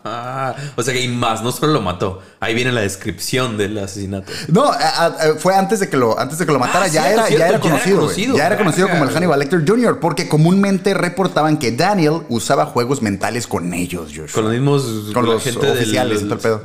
Ah, 0.03 0.55
o 0.75 0.81
sea 0.81 0.93
que 0.93 0.99
hay 1.01 1.07
más, 1.07 1.43
no 1.43 1.51
solo 1.51 1.73
lo 1.73 1.81
mató. 1.81 2.21
Ahí 2.39 2.55
viene 2.55 2.71
la 2.71 2.81
descripción 2.81 3.57
del 3.57 3.77
asesinato. 3.77 4.31
No, 4.47 4.63
a- 4.65 5.05
a- 5.05 5.35
fue 5.37 5.55
antes 5.55 5.79
de 5.79 5.89
que 5.89 5.97
lo, 5.97 6.19
antes 6.19 6.39
de 6.39 6.45
que 6.45 6.51
lo 6.51 6.59
matara. 6.59 6.85
Ah, 6.85 6.87
ya, 6.87 7.01
cierto, 7.03 7.13
era, 7.19 7.27
cierto, 7.27 7.37
ya 7.39 7.45
era 7.45 7.47
ya 7.47 7.49
era 7.49 7.59
conocido. 7.99 8.37
Ya 8.37 8.47
era 8.47 8.57
conocido 8.57 8.87
como 8.87 8.99
el 9.03 9.07
Verga, 9.09 9.17
Hannibal 9.17 9.39
Lecter 9.39 9.63
Jr. 9.67 9.99
Porque 9.99 10.27
comúnmente 10.27 10.93
reportaban 10.93 11.57
que 11.59 11.71
Daniel 11.71 12.21
usaba 12.29 12.65
juegos 12.65 13.01
mentales 13.01 13.45
con 13.47 13.73
ellos, 13.73 14.07
Joshua. 14.15 14.27
Con 14.33 14.43
los 14.45 14.53
mismos. 14.53 15.11
Con 15.13 15.25
los 15.25 15.43
gente 15.43 15.69
oficiales 15.71 16.21
el 16.23 16.37
pedo. 16.37 16.63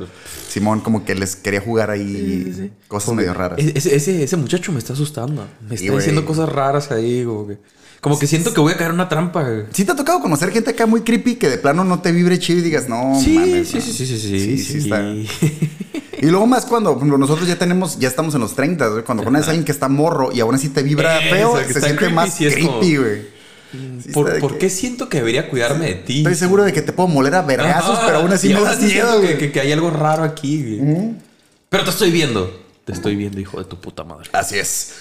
Simón 0.49 0.81
como 0.81 1.03
que 1.03 1.15
les 1.15 1.35
quería 1.35 1.61
jugar 1.61 1.89
ahí 1.89 2.71
cosas 2.87 3.13
medio 3.15 3.33
raras. 3.33 3.57
E- 3.59 3.73
Ese, 3.75 3.95
ese, 3.95 4.23
ese 4.23 4.37
muchacho 4.37 4.71
me 4.71 4.79
está 4.79 4.93
asustando. 4.93 5.45
Me 5.67 5.75
está 5.75 5.91
diciendo 5.93 6.25
cosas 6.25 6.47
raras 6.49 6.91
ahí. 6.91 7.23
Como 7.25 7.47
que, 7.47 7.57
como 8.03 8.19
que 8.19 8.27
siento 8.27 8.53
que 8.53 8.59
voy 8.61 8.73
a 8.73 8.77
caer 8.77 8.89
en 8.89 8.95
una 8.95 9.07
trampa. 9.09 9.41
güey. 9.43 9.63
¿Sí 9.71 9.85
te 9.85 9.93
ha 9.93 9.95
tocado 9.95 10.19
conocer 10.19 10.51
gente 10.51 10.69
acá 10.71 10.85
muy 10.85 11.01
creepy 11.01 11.35
que 11.37 11.49
de 11.49 11.57
plano 11.57 11.83
no 11.83 12.01
te 12.01 12.11
vibre 12.11 12.37
chido 12.37 12.59
y 12.59 12.61
digas, 12.61 12.87
no, 12.89 13.19
Sí, 13.19 13.31
mames, 13.31 13.69
sí, 13.69 13.77
no"? 13.77 13.81
sí, 13.81 13.93
sí, 13.93 14.05
sí, 14.05 14.17
sí, 14.19 14.39
Sí, 14.39 14.57
sí, 14.57 14.63
sí 14.73 14.77
está. 14.79 15.01
Y 16.21 16.27
luego 16.27 16.45
más 16.47 16.65
cuando 16.65 16.95
nosotros 16.95 17.47
ya 17.47 17.57
tenemos, 17.57 17.99
ya 17.99 18.07
estamos 18.07 18.33
en 18.35 18.41
los 18.41 18.55
30, 18.55 18.87
güey, 18.87 19.03
cuando 19.03 19.23
conoces 19.25 19.47
a 19.47 19.51
alguien 19.51 19.65
que 19.65 19.71
está 19.73 19.89
morro 19.89 20.31
y 20.33 20.39
aún 20.39 20.55
así 20.55 20.69
te 20.69 20.81
vibra 20.83 21.19
Eso, 21.19 21.35
feo, 21.35 21.57
se 21.57 21.73
siente 21.81 21.95
creepy, 21.97 22.13
más 22.13 22.33
sí 22.33 22.45
creepy, 22.47 22.95
güey. 22.97 23.21
Sí 24.03 24.09
¿Por, 24.13 24.39
por 24.39 24.57
qué 24.57 24.69
siento 24.69 25.09
que 25.09 25.17
debería 25.17 25.49
cuidarme 25.49 25.85
de 25.87 25.95
ti? 25.95 26.17
Estoy 26.19 26.35
seguro 26.35 26.63
de 26.63 26.71
que 26.71 26.81
te 26.81 26.93
puedo 26.93 27.09
moler 27.09 27.35
a 27.35 27.41
vergazos, 27.41 27.99
pero 28.05 28.19
aún 28.19 28.31
así 28.31 28.53
me 28.53 28.61
das 28.61 28.79
miedo, 28.81 29.19
güey. 29.19 29.37
que- 29.37 29.51
que 29.51 29.59
hay 29.59 29.71
algo 29.71 29.89
raro 29.89 30.23
aquí. 30.23 30.77
güey. 30.77 31.13
Pero 31.69 31.83
te 31.83 31.89
estoy 31.89 32.11
viendo. 32.11 32.61
Te 32.85 32.91
estoy 32.93 33.15
viendo, 33.15 33.39
hijo 33.41 33.57
de 33.59 33.65
tu 33.65 33.77
puta 33.81 34.03
madre. 34.03 34.29
Así 34.33 34.57
es. 34.59 34.93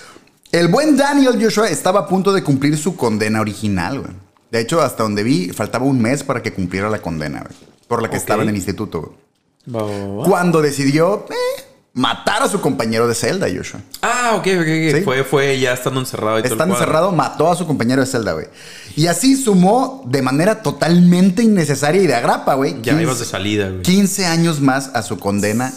El 0.52 0.68
buen 0.68 0.98
Daniel 0.98 1.42
Joshua 1.42 1.68
estaba 1.68 2.00
a 2.00 2.06
punto 2.06 2.30
de 2.30 2.44
cumplir 2.44 2.76
su 2.76 2.94
condena 2.94 3.40
original, 3.40 4.00
güey. 4.00 4.12
De 4.50 4.60
hecho, 4.60 4.82
hasta 4.82 5.02
donde 5.02 5.22
vi, 5.22 5.48
faltaba 5.48 5.86
un 5.86 5.98
mes 5.98 6.22
para 6.22 6.42
que 6.42 6.52
cumpliera 6.52 6.90
la 6.90 7.00
condena, 7.00 7.40
güey. 7.40 7.54
Por 7.88 8.02
la 8.02 8.10
que 8.10 8.18
estaba 8.18 8.42
en 8.42 8.50
el 8.50 8.56
instituto, 8.56 9.16
güey. 9.64 10.28
Cuando 10.28 10.60
decidió 10.60 11.24
eh, 11.30 11.62
matar 11.94 12.42
a 12.42 12.48
su 12.48 12.60
compañero 12.60 13.08
de 13.08 13.14
celda, 13.14 13.46
Joshua. 13.48 13.80
Ah, 14.02 14.32
ok, 14.34 14.46
ok, 14.46 14.60
ok. 14.60 14.96
Sí. 14.96 15.00
Fue, 15.02 15.24
fue 15.24 15.58
ya 15.58 15.72
estando 15.72 16.00
encerrado 16.00 16.38
y 16.38 16.42
Estando 16.42 16.74
encerrado, 16.74 17.12
mató 17.12 17.50
a 17.50 17.56
su 17.56 17.66
compañero 17.66 18.02
de 18.02 18.06
celda, 18.06 18.34
güey. 18.34 18.48
Y 18.94 19.06
así 19.06 19.36
sumó 19.36 20.02
de 20.06 20.20
manera 20.20 20.60
totalmente 20.62 21.42
innecesaria 21.42 22.02
y 22.02 22.06
de 22.06 22.14
agrapa, 22.14 22.52
güey. 22.56 22.74
Ya 22.82 22.92
15 22.92 23.02
ibas 23.02 23.18
de 23.20 23.24
salida, 23.24 23.70
güey. 23.70 23.80
15 23.80 24.26
años 24.26 24.60
más 24.60 24.90
a 24.92 25.00
su 25.00 25.18
condena 25.18 25.72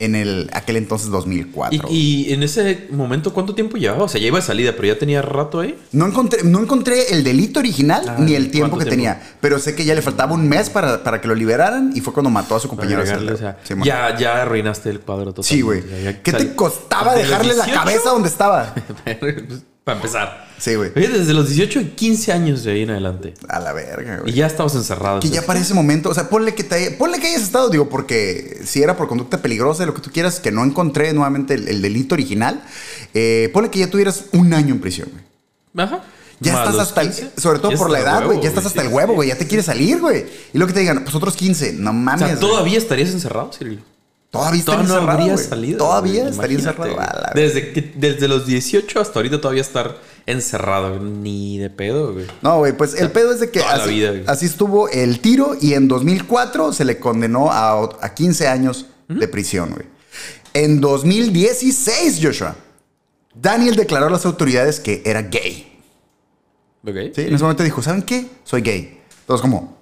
en 0.00 0.14
el 0.16 0.50
aquel 0.52 0.76
entonces 0.76 1.08
2004. 1.10 1.88
¿Y, 1.90 2.26
y 2.28 2.32
en 2.32 2.42
ese 2.42 2.88
momento 2.90 3.32
cuánto 3.32 3.54
tiempo 3.54 3.76
llevaba? 3.76 4.04
O 4.04 4.08
sea, 4.08 4.20
ya 4.20 4.26
iba 4.26 4.38
de 4.38 4.44
salida, 4.44 4.72
pero 4.76 4.88
ya 4.88 4.98
tenía 4.98 5.22
rato 5.22 5.60
ahí. 5.60 5.76
No 5.92 6.06
encontré, 6.06 6.42
no 6.44 6.60
encontré 6.60 7.12
el 7.12 7.22
delito 7.24 7.60
original 7.60 8.04
Ah, 8.08 8.16
ni 8.18 8.34
el 8.34 8.50
tiempo 8.50 8.70
¿cuánto 8.76 8.84
que 8.90 8.96
tiempo? 8.96 9.14
tenía, 9.18 9.36
pero 9.40 9.58
sé 9.58 9.74
que 9.74 9.84
ya 9.84 9.94
le 9.94 10.02
faltaba 10.02 10.34
un 10.34 10.48
mes 10.48 10.68
para, 10.70 11.02
para 11.04 11.20
que 11.20 11.28
lo 11.28 11.34
liberaran 11.34 11.92
y 11.94 12.00
fue 12.00 12.12
cuando 12.12 12.30
mató 12.30 12.56
a 12.56 12.60
su 12.60 12.68
compañero 12.68 13.00
Agregarle, 13.00 13.32
celda. 13.36 13.50
o 13.50 13.54
sea, 13.54 13.58
Sí, 13.62 13.74
man. 13.74 13.84
ya, 13.86 14.16
ya 14.18 14.42
arruinaste 14.42 14.90
el 14.90 15.00
cuadro 15.00 15.26
total. 15.32 15.44
Sí, 15.44 15.60
güey. 15.60 15.82
¿Qué 16.22 16.32
te 16.32 16.54
costaba 16.54 17.14
dejarle 17.14 17.54
la 17.54 17.66
cabeza 17.66 18.10
donde 18.10 18.28
estaba? 18.28 18.74
Para 19.84 19.96
empezar. 19.98 20.48
Sí, 20.58 20.76
güey. 20.76 20.92
Oye, 20.96 21.08
desde 21.08 21.34
los 21.34 21.46
18 21.48 21.80
y 21.80 21.84
15 21.90 22.32
años 22.32 22.64
de 22.64 22.72
ahí 22.72 22.82
en 22.84 22.90
adelante. 22.90 23.34
A 23.48 23.60
la 23.60 23.74
verga, 23.74 24.16
Y 24.18 24.20
güey. 24.22 24.32
ya 24.32 24.46
estabas 24.46 24.74
encerrado. 24.74 25.20
Que 25.20 25.28
ya 25.28 25.42
para 25.42 25.60
ese 25.60 25.74
momento, 25.74 26.08
o 26.08 26.14
sea, 26.14 26.28
ponle 26.30 26.54
que, 26.54 26.64
te, 26.64 26.90
ponle 26.92 27.18
que 27.20 27.26
hayas 27.26 27.42
estado, 27.42 27.68
digo, 27.68 27.88
porque 27.90 28.60
si 28.64 28.82
era 28.82 28.96
por 28.96 29.08
conducta 29.08 29.42
peligrosa, 29.42 29.84
lo 29.84 29.92
que 29.92 30.00
tú 30.00 30.10
quieras, 30.10 30.40
que 30.40 30.50
no 30.50 30.64
encontré 30.64 31.12
nuevamente 31.12 31.54
el, 31.54 31.68
el 31.68 31.82
delito 31.82 32.14
original, 32.14 32.62
eh, 33.12 33.50
ponle 33.52 33.68
que 33.70 33.80
ya 33.80 33.90
tuvieras 33.90 34.24
un 34.32 34.54
año 34.54 34.72
en 34.74 34.80
prisión, 34.80 35.10
güey. 35.12 35.86
Ajá. 35.86 36.02
Ya 36.40 36.52
estás 36.64 36.78
hasta 36.78 37.00
el, 37.02 37.08
15. 37.08 37.32
sobre 37.40 37.58
todo 37.58 37.72
Ya 37.72 37.76
por 37.78 37.90
la 37.90 38.00
edad, 38.00 38.24
güey, 38.24 38.40
ya 38.40 38.48
estás 38.48 38.64
hasta 38.66 38.80
sí, 38.82 38.86
el 38.88 38.92
huevo, 38.92 39.12
sí. 39.12 39.16
güey, 39.16 39.28
ya 39.28 39.36
te 39.38 39.46
quieres 39.46 39.66
salir, 39.66 40.00
güey. 40.00 40.24
Y 40.52 40.58
lo 40.58 40.66
que 40.66 40.72
te 40.72 40.80
digan, 40.80 41.02
pues 41.04 41.14
otros 41.14 41.36
15, 41.36 41.74
no 41.74 41.90
O 41.90 41.92
mames. 41.92 42.20
sea, 42.20 42.36
güey. 42.36 42.40
¿todavía 42.40 42.78
estarías 42.78 43.10
encerrado, 43.10 43.52
Silvio? 43.52 43.78
Todavía 44.34 44.58
estaría 44.58 44.86
Todavía 44.86 45.06
no 45.06 45.12
habría 45.12 45.36
salido. 45.38 45.78
Todavía 45.78 46.20
güey, 46.22 46.32
estaría 46.32 46.58
encerrado. 46.58 46.96
Desde, 47.34 47.72
que, 47.72 47.92
desde 47.94 48.26
los 48.26 48.46
18 48.46 49.00
hasta 49.00 49.18
ahorita 49.18 49.40
todavía 49.40 49.62
estar 49.62 49.96
encerrado. 50.26 50.98
Ni 50.98 51.58
de 51.58 51.70
pedo, 51.70 52.12
güey. 52.12 52.26
No, 52.42 52.58
güey, 52.58 52.76
pues 52.76 52.94
el 52.94 53.12
pedo 53.12 53.32
es 53.32 53.38
de 53.38 53.50
que 53.50 53.60
así, 53.60 53.90
vida, 53.90 54.10
güey. 54.10 54.24
así 54.26 54.46
estuvo 54.46 54.88
el 54.88 55.20
tiro 55.20 55.56
y 55.60 55.74
en 55.74 55.86
2004 55.86 56.72
se 56.72 56.84
le 56.84 56.98
condenó 56.98 57.52
a, 57.52 57.90
a 58.00 58.14
15 58.14 58.48
años 58.48 58.86
de 59.08 59.28
prisión, 59.28 59.70
güey. 59.70 59.86
En 60.52 60.80
2016, 60.80 62.18
Joshua, 62.20 62.56
Daniel 63.34 63.76
declaró 63.76 64.06
a 64.06 64.10
las 64.10 64.26
autoridades 64.26 64.80
que 64.80 65.00
era 65.04 65.22
gay. 65.22 65.80
Ok. 66.84 66.96
¿sí? 67.14 67.22
En 67.22 67.34
ese 67.34 67.44
momento 67.44 67.62
dijo, 67.62 67.82
¿saben 67.82 68.02
qué? 68.02 68.26
Soy 68.42 68.62
gay. 68.62 69.00
Todos 69.26 69.40
como, 69.40 69.78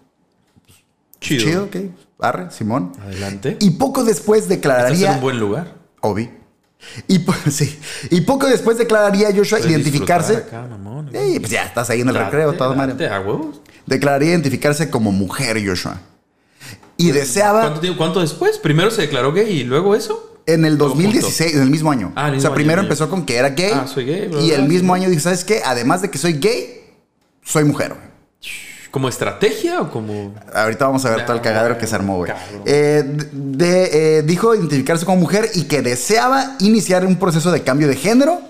Chido. 1.21 1.45
chido, 1.45 1.65
ok, 1.65 1.77
arre, 2.23 2.51
Simón. 2.51 2.93
Adelante. 3.03 3.57
Y 3.61 3.71
poco 3.73 4.05
después 4.05 4.43
Estás 4.43 4.53
en 4.53 4.61
declararía... 4.61 5.13
un 5.13 5.21
buen 5.21 5.39
lugar. 5.41 5.75
Obi. 6.01 6.31
Y, 7.07 7.21
po- 7.21 7.35
sí, 7.51 7.79
y 8.11 8.23
poco 8.23 8.47
después 8.49 8.77
declararía 8.79 9.29
Joshua 9.29 9.59
Puedes 9.59 9.71
identificarse... 9.71 10.37
acá, 10.37 10.67
mamón, 10.69 11.11
pues 11.39 11.51
ya 11.51 11.65
estás 11.65 11.89
ahí 11.91 12.01
en 12.01 12.09
el 12.09 12.15
Date, 12.15 12.25
recreo, 12.27 12.53
todo 12.55 12.75
madre. 12.75 12.95
Declararía 13.87 14.31
identificarse 14.31 14.91
como 14.91 15.13
mujer, 15.13 15.65
Joshua. 15.65 16.01
Y 16.97 17.11
deseaba 17.13 17.61
¿Cuánto, 17.97 18.21
después? 18.21 18.59
Primero 18.59 18.91
se 18.91 19.03
declaró 19.03 19.33
gay 19.33 19.61
y 19.61 19.65
luego 19.65 19.95
eso. 19.95 20.39
en 20.47 20.65
el 20.65 20.77
Todo 20.79 20.89
2016, 20.91 21.55
en 21.55 21.63
el 21.63 21.71
mismo 21.71 21.91
año. 21.91 22.13
Ah, 22.17 22.29
el 22.29 22.37
o 22.39 22.41
sea, 22.41 22.53
primero 22.55 22.81
año, 22.81 22.87
empezó 22.89 23.09
con 23.09 23.25
que 23.25 23.37
era 23.37 23.51
gay. 23.51 23.73
Ah, 23.75 23.87
soy 23.87 24.05
gay, 24.05 24.29
Y 24.43 24.51
el 24.51 24.69
mismo 24.69 24.93
año 24.95 25.09
dijo, 25.09 25.23
¿sabes 25.23 25.45
qué? 25.45 25.63
Además 25.65 26.03
de 26.03 26.11
que 26.11 26.19
soy 26.19 26.35
gay, 26.35 26.81
soy 27.45 27.65
mujer. 27.65 27.91
güey. 27.95 28.13
¿Como 28.93 29.09
estrategia 29.09 29.81
o 29.81 29.91
como.? 29.91 30.35
Ahorita 30.55 30.85
vamos 30.87 31.05
a 31.05 31.11
ver 31.11 31.25
todo 31.25 31.33
el 31.33 31.41
Ah, 31.41 31.43
cagadero 31.43 31.79
que 31.79 31.87
se 31.89 31.95
armó, 31.97 32.19
güey. 32.19 32.31
Eh, 32.67 33.03
de- 33.33 34.19
eh, 34.19 34.23
dijo 34.23 34.55
identificarse 34.55 35.05
como 35.05 35.19
mujer 35.19 35.51
y 35.55 35.65
que 35.65 35.83
deseaba 35.83 36.57
iniciar 36.61 37.05
un 37.05 37.17
proceso 37.17 37.51
de 37.51 37.63
cambio 37.63 37.89
de 37.89 37.97
género 37.97 38.41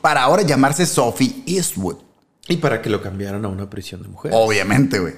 para 0.00 0.22
ahora 0.22 0.42
llamarse 0.42 0.86
Sophie 0.86 1.42
Eastwood. 1.46 1.96
Y 2.50 2.56
para 2.58 2.80
que 2.80 2.88
lo 2.88 3.02
cambiaran 3.02 3.44
a 3.44 3.48
una 3.48 3.68
prisión 3.68 4.00
de 4.02 4.08
mujeres. 4.08 4.38
Obviamente, 4.40 5.00
güey. 5.00 5.14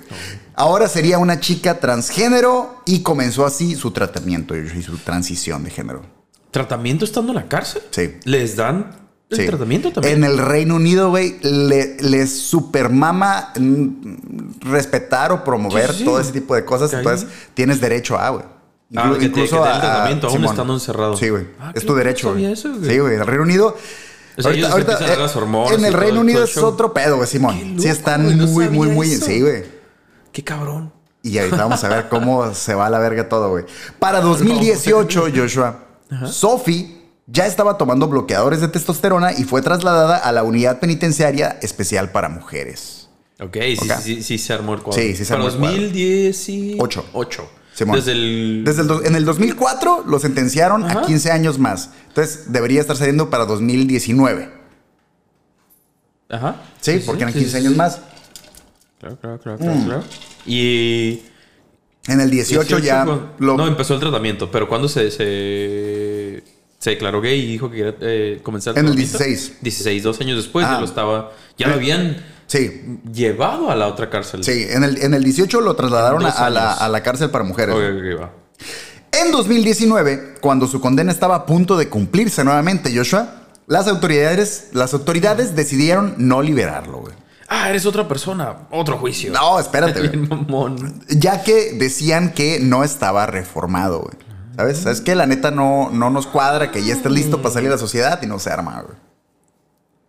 Ahora 0.57 0.89
sería 0.89 1.19
una 1.19 1.39
chica 1.39 1.79
transgénero 1.79 2.83
y 2.87 3.03
comenzó 3.03 3.47
así 3.47 3.77
su 3.77 3.93
tratamiento 3.93 4.57
y 4.57 4.83
su 4.83 4.97
transición 4.99 5.63
de 5.63 5.71
género. 5.71 6.03
¿Tratamiento 6.51 7.05
estando 7.05 7.31
en 7.31 7.37
la 7.37 7.47
cárcel? 7.47 7.83
Sí. 7.91 8.17
¿Les 8.25 8.57
dan 8.57 8.91
el 9.31 9.37
Sí. 9.39 9.47
tratamiento 9.47 9.93
también? 9.93 10.17
En 10.19 10.25
el 10.25 10.39
Reino 10.39 10.75
Unido, 10.77 11.11
güey, 11.11 11.39
le, 11.43 11.97
les 12.01 12.41
supermama 12.41 13.53
respetar 14.61 15.33
o 15.33 15.45
promover 15.45 15.93
Sí, 15.93 16.05
todo 16.05 16.21
ese 16.21 16.33
tipo 16.33 16.55
de 16.55 16.65
cosas. 16.65 16.93
Entonces, 16.93 17.29
tienes 17.55 17.81
derecho 17.81 18.19
a, 18.19 18.31
güey. 18.31 18.45
Ah, 18.97 19.07
Inclu- 19.09 19.19
que 19.19 19.29
te- 19.29 19.43
que 19.45 19.49
te 19.49 19.55
den 19.55 19.65
el 19.65 19.81
tratamiento 19.81 20.27
aún 20.27 20.37
Simón. 20.37 20.51
estando 20.51 20.75
encerrado. 20.75 21.17
Sí, 21.17 21.29
güey. 21.29 21.47
Ah, 21.61 21.73
es 21.75 21.87
tu 21.87 21.95
derecho, 21.95 22.33
güey. 22.33 22.57
Sí, 22.57 22.99
güey. 22.99 23.15
En 23.15 23.21
el 23.21 23.27
Reino 23.27 23.43
Unido. 23.45 23.77
O 24.37 24.43
sea, 24.43 24.53
a 24.53 25.17
las 25.19 25.37
hormonas 25.37 25.79
en 25.79 25.85
el 25.85 25.93
Reino 25.93 26.21
Unido 26.21 26.43
es 26.45 26.57
otro 26.57 26.93
pedo, 26.93 27.17
güey, 27.17 27.29
Simón. 27.29 27.77
Sí, 27.79 27.89
están 27.89 28.37
no 28.39 28.47
muy, 28.47 28.69
muy, 28.69 28.89
muy. 28.89 29.13
eso. 29.13 29.27
Sí, 29.27 29.41
güey. 29.41 29.65
Qué 30.33 30.43
cabrón. 30.43 30.93
Y 31.23 31.37
ahorita 31.39 31.57
vamos 31.57 31.85
a 31.85 31.89
ver 31.89 32.09
cómo 32.09 32.55
se 32.55 32.75
va 32.75 32.87
a 32.87 32.91
la 32.91 32.99
verga 32.99 33.29
todo, 33.29 33.51
güey. 33.51 33.65
Para 33.99 34.21
2018, 34.21 35.27
Joshua, 35.35 35.79
Sophie 36.27 37.00
ya 37.33 37.47
estaba 37.47 37.79
tomando 37.79 38.09
bloqueadores 38.09 38.61
de 38.61 38.69
testosterona 38.69 39.33
y 39.33 39.45
fue 39.45 39.63
trasladada 39.63 40.17
a 40.17 40.33
la 40.33 40.43
unidad 40.43 40.81
penitenciaria 40.81 41.59
especial 41.63 42.11
para 42.11 42.29
mujeres. 42.29 43.09
Ok, 43.41 43.57
sí, 43.57 43.77
Ok. 43.91 43.97
sí, 44.01 44.15
sí, 44.17 44.23
sí 44.23 44.39
se 44.39 44.53
armó 44.53 44.75
el 44.75 44.83
cuadro. 44.83 45.01
Sí, 45.03 45.15
sí 45.17 45.25
se 45.25 45.33
armó 45.33 45.47
el 45.49 45.55
cuadro. 45.57 45.77
2018. 45.81 47.05
Ocho. 47.13 47.49
Simón. 47.75 47.97
Desde 47.97 48.13
el... 48.13 48.63
Desde 48.65 48.83
el 48.83 49.07
en 49.07 49.15
el 49.17 49.25
2004 49.25 50.05
lo 50.07 50.19
sentenciaron 50.19 50.85
a 50.85 50.89
Ajá. 50.89 51.03
15 51.03 51.31
años 51.31 51.59
más. 51.59 51.91
Entonces 52.09 52.53
debería 52.53 52.81
estar 52.81 52.97
saliendo 52.97 53.31
para 53.31 53.47
2019. 53.47 54.51
Ajá. 56.29 56.57
Sí, 56.81 57.03
porque 57.07 57.23
eran 57.23 57.33
sí, 57.33 57.41
15 57.41 57.51
sí, 57.61 57.67
años 57.67 57.77
más. 57.77 58.01
Claro, 58.99 59.17
claro, 59.19 59.39
claro, 59.41 59.59
claro, 59.59 59.81
claro. 59.85 60.03
Y... 60.47 61.23
En 62.07 62.21
el 62.21 62.31
18, 62.31 62.79
ya 62.79 63.05
cuando- 63.05 63.35
lo... 63.39 63.57
No, 63.57 63.67
empezó 63.69 63.95
el 63.95 64.01
tratamiento, 64.01 64.51
pero 64.51 64.69
cuando 64.69 64.89
se, 64.89 65.11
se, 65.11 66.10
se 66.81 66.91
declaró 66.91 67.21
gay 67.21 67.39
y 67.41 67.47
dijo 67.47 67.71
que 67.71 67.77
quería 67.77 67.95
eh, 68.01 68.41
comenzar 68.43 68.73
En 68.77 68.87
el 68.87 68.93
tratamiento? 68.97 69.19
16. 69.19 69.59
16, 69.61 70.03
dos 70.03 70.21
años 70.21 70.37
después 70.39 70.67
Ah. 70.67 70.73
ya 70.75 70.79
lo 70.81 70.87
estaba... 70.87 71.33
Ya 71.57 71.69
lo 71.69 71.75
habían 71.75 72.17
Sí, 72.49 72.99
llevado 73.13 73.71
a 73.71 73.77
la 73.77 73.87
otra 73.87 74.11
cárcel. 74.11 74.43
sí. 74.43 74.67
En 74.69 74.83
el, 74.83 75.01
en 75.03 75.15
el 75.15 75.23
18 75.23 75.61
lo 75.61 75.77
trasladaron 75.77 76.27
a, 76.27 76.51
la, 76.51 76.73
a 76.73 76.89
la 76.89 77.01
cárcel 77.05 77.31
para 77.31 77.45
mujeres. 77.45 77.77
Ok, 77.77 77.81
ok, 77.83 78.15
ok, 78.17 78.21
va. 78.23 78.31
En 79.13 79.31
2019, 79.31 80.35
cuando 80.41 80.67
su 80.67 80.81
condena 80.81 81.13
estaba 81.13 81.35
a 81.37 81.47
punto 81.47 81.77
de 81.77 81.89
cumplirse 81.89 82.43
nuevamente, 82.43 82.93
Joshua, 82.97 83.47
las 83.69 83.87
autoridades, 83.87 84.71
las 84.73 84.95
autoridades 84.95 85.55
decidieron 85.55 86.15
no 86.19 86.43
liberarlo, 86.43 86.99
güey. 86.99 87.15
Ah, 87.49 87.69
eres 87.71 87.85
otra 87.87 88.09
persona. 88.09 88.67
Otro 88.71 88.97
juicio. 88.99 89.33
No, 89.33 89.61
espérate, 89.61 90.01
güey. 90.09 90.73
Ya 91.09 91.43
que 91.45 91.73
decían 91.75 92.33
que 92.33 92.59
no 92.61 92.83
estaba 92.85 93.27
reformado, 93.27 94.01
güey. 94.01 94.15
¿Sabes? 94.61 94.79
¿Sabes 94.79 95.01
que 95.01 95.15
La 95.15 95.27
neta 95.27 95.51
no, 95.51 95.89
no 95.91 96.11
nos 96.11 96.27
cuadra 96.27 96.71
que 96.71 96.85
ya 96.85 96.93
estés 96.93 97.11
listo 97.11 97.41
para 97.41 97.55
salir 97.55 97.69
a 97.69 97.73
la 97.73 97.79
sociedad 97.79 98.21
y 98.23 98.27
no 98.27 98.39
se 98.39 98.51
arma, 98.51 98.83
güey. 98.83 98.97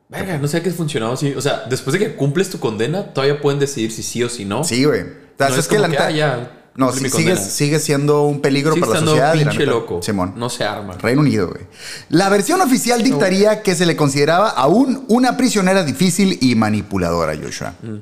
Verga, 0.10 0.38
no 0.38 0.48
sé 0.50 0.62
qué 0.62 0.70
funcionado 0.72 1.14
así. 1.14 1.34
O 1.36 1.42
sea, 1.42 1.64
después 1.70 1.94
de 1.94 2.00
que 2.00 2.16
cumples 2.18 2.50
tu 2.50 2.60
condena, 2.60 3.14
todavía 3.14 3.40
pueden 3.40 3.60
decidir 3.62 3.94
si 3.94 4.04
sí 4.04 4.22
o 4.24 4.28
si 4.30 4.44
no. 4.44 4.66
Sí, 4.66 4.84
güey. 4.84 5.04
O 5.04 5.06
sea, 5.38 5.50
No 5.50 5.56
es, 5.56 5.68
que 5.70 5.80
la 5.80 5.88
neta. 5.88 6.08
ah, 6.08 6.12
ya, 6.12 6.52
no, 6.76 6.92
mi 6.92 7.10
sigue, 7.10 7.80
siendo 7.80 8.24
un 8.24 8.42
peligro 8.42 8.74
Sigue 8.74 8.86
para 8.86 9.00
la 9.00 9.06
sociedad. 9.06 9.34
y 9.36 9.38
la 9.40 9.44
pinche 9.52 9.60
neta- 9.66 9.72
loco. 9.72 10.02
Simón. 10.02 10.34
No 10.36 10.50
se 10.50 10.66
arma. 10.66 10.96
Reino 10.98 11.22
Unido, 11.22 11.48
güey. 11.48 11.62
La 12.10 12.28
versión 12.28 12.60
oficial 12.60 13.02
dictaría 13.04 13.62
que 13.64 13.74
se 13.74 13.86
le 13.86 13.96
consideraba 13.96 14.50
aún 14.50 15.06
una 15.08 15.38
prisionera 15.38 15.84
difícil 15.84 16.38
y 16.42 16.56
manipuladora, 16.56 17.34
Joshua. 17.42 17.74
Mm. 17.82 17.96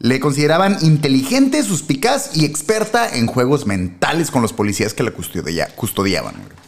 Le 0.00 0.18
consideraban 0.18 0.78
inteligente, 0.80 1.62
suspicaz 1.62 2.34
y 2.36 2.44
experta 2.46 3.08
en 3.16 3.26
juegos 3.26 3.66
mentales 3.66 4.30
con 4.30 4.40
los 4.42 4.52
policías 4.52 4.94
que 4.94 5.02
la 5.02 5.10
custodia- 5.12 5.68
custodiaban. 5.76 6.34
güey. 6.34 6.60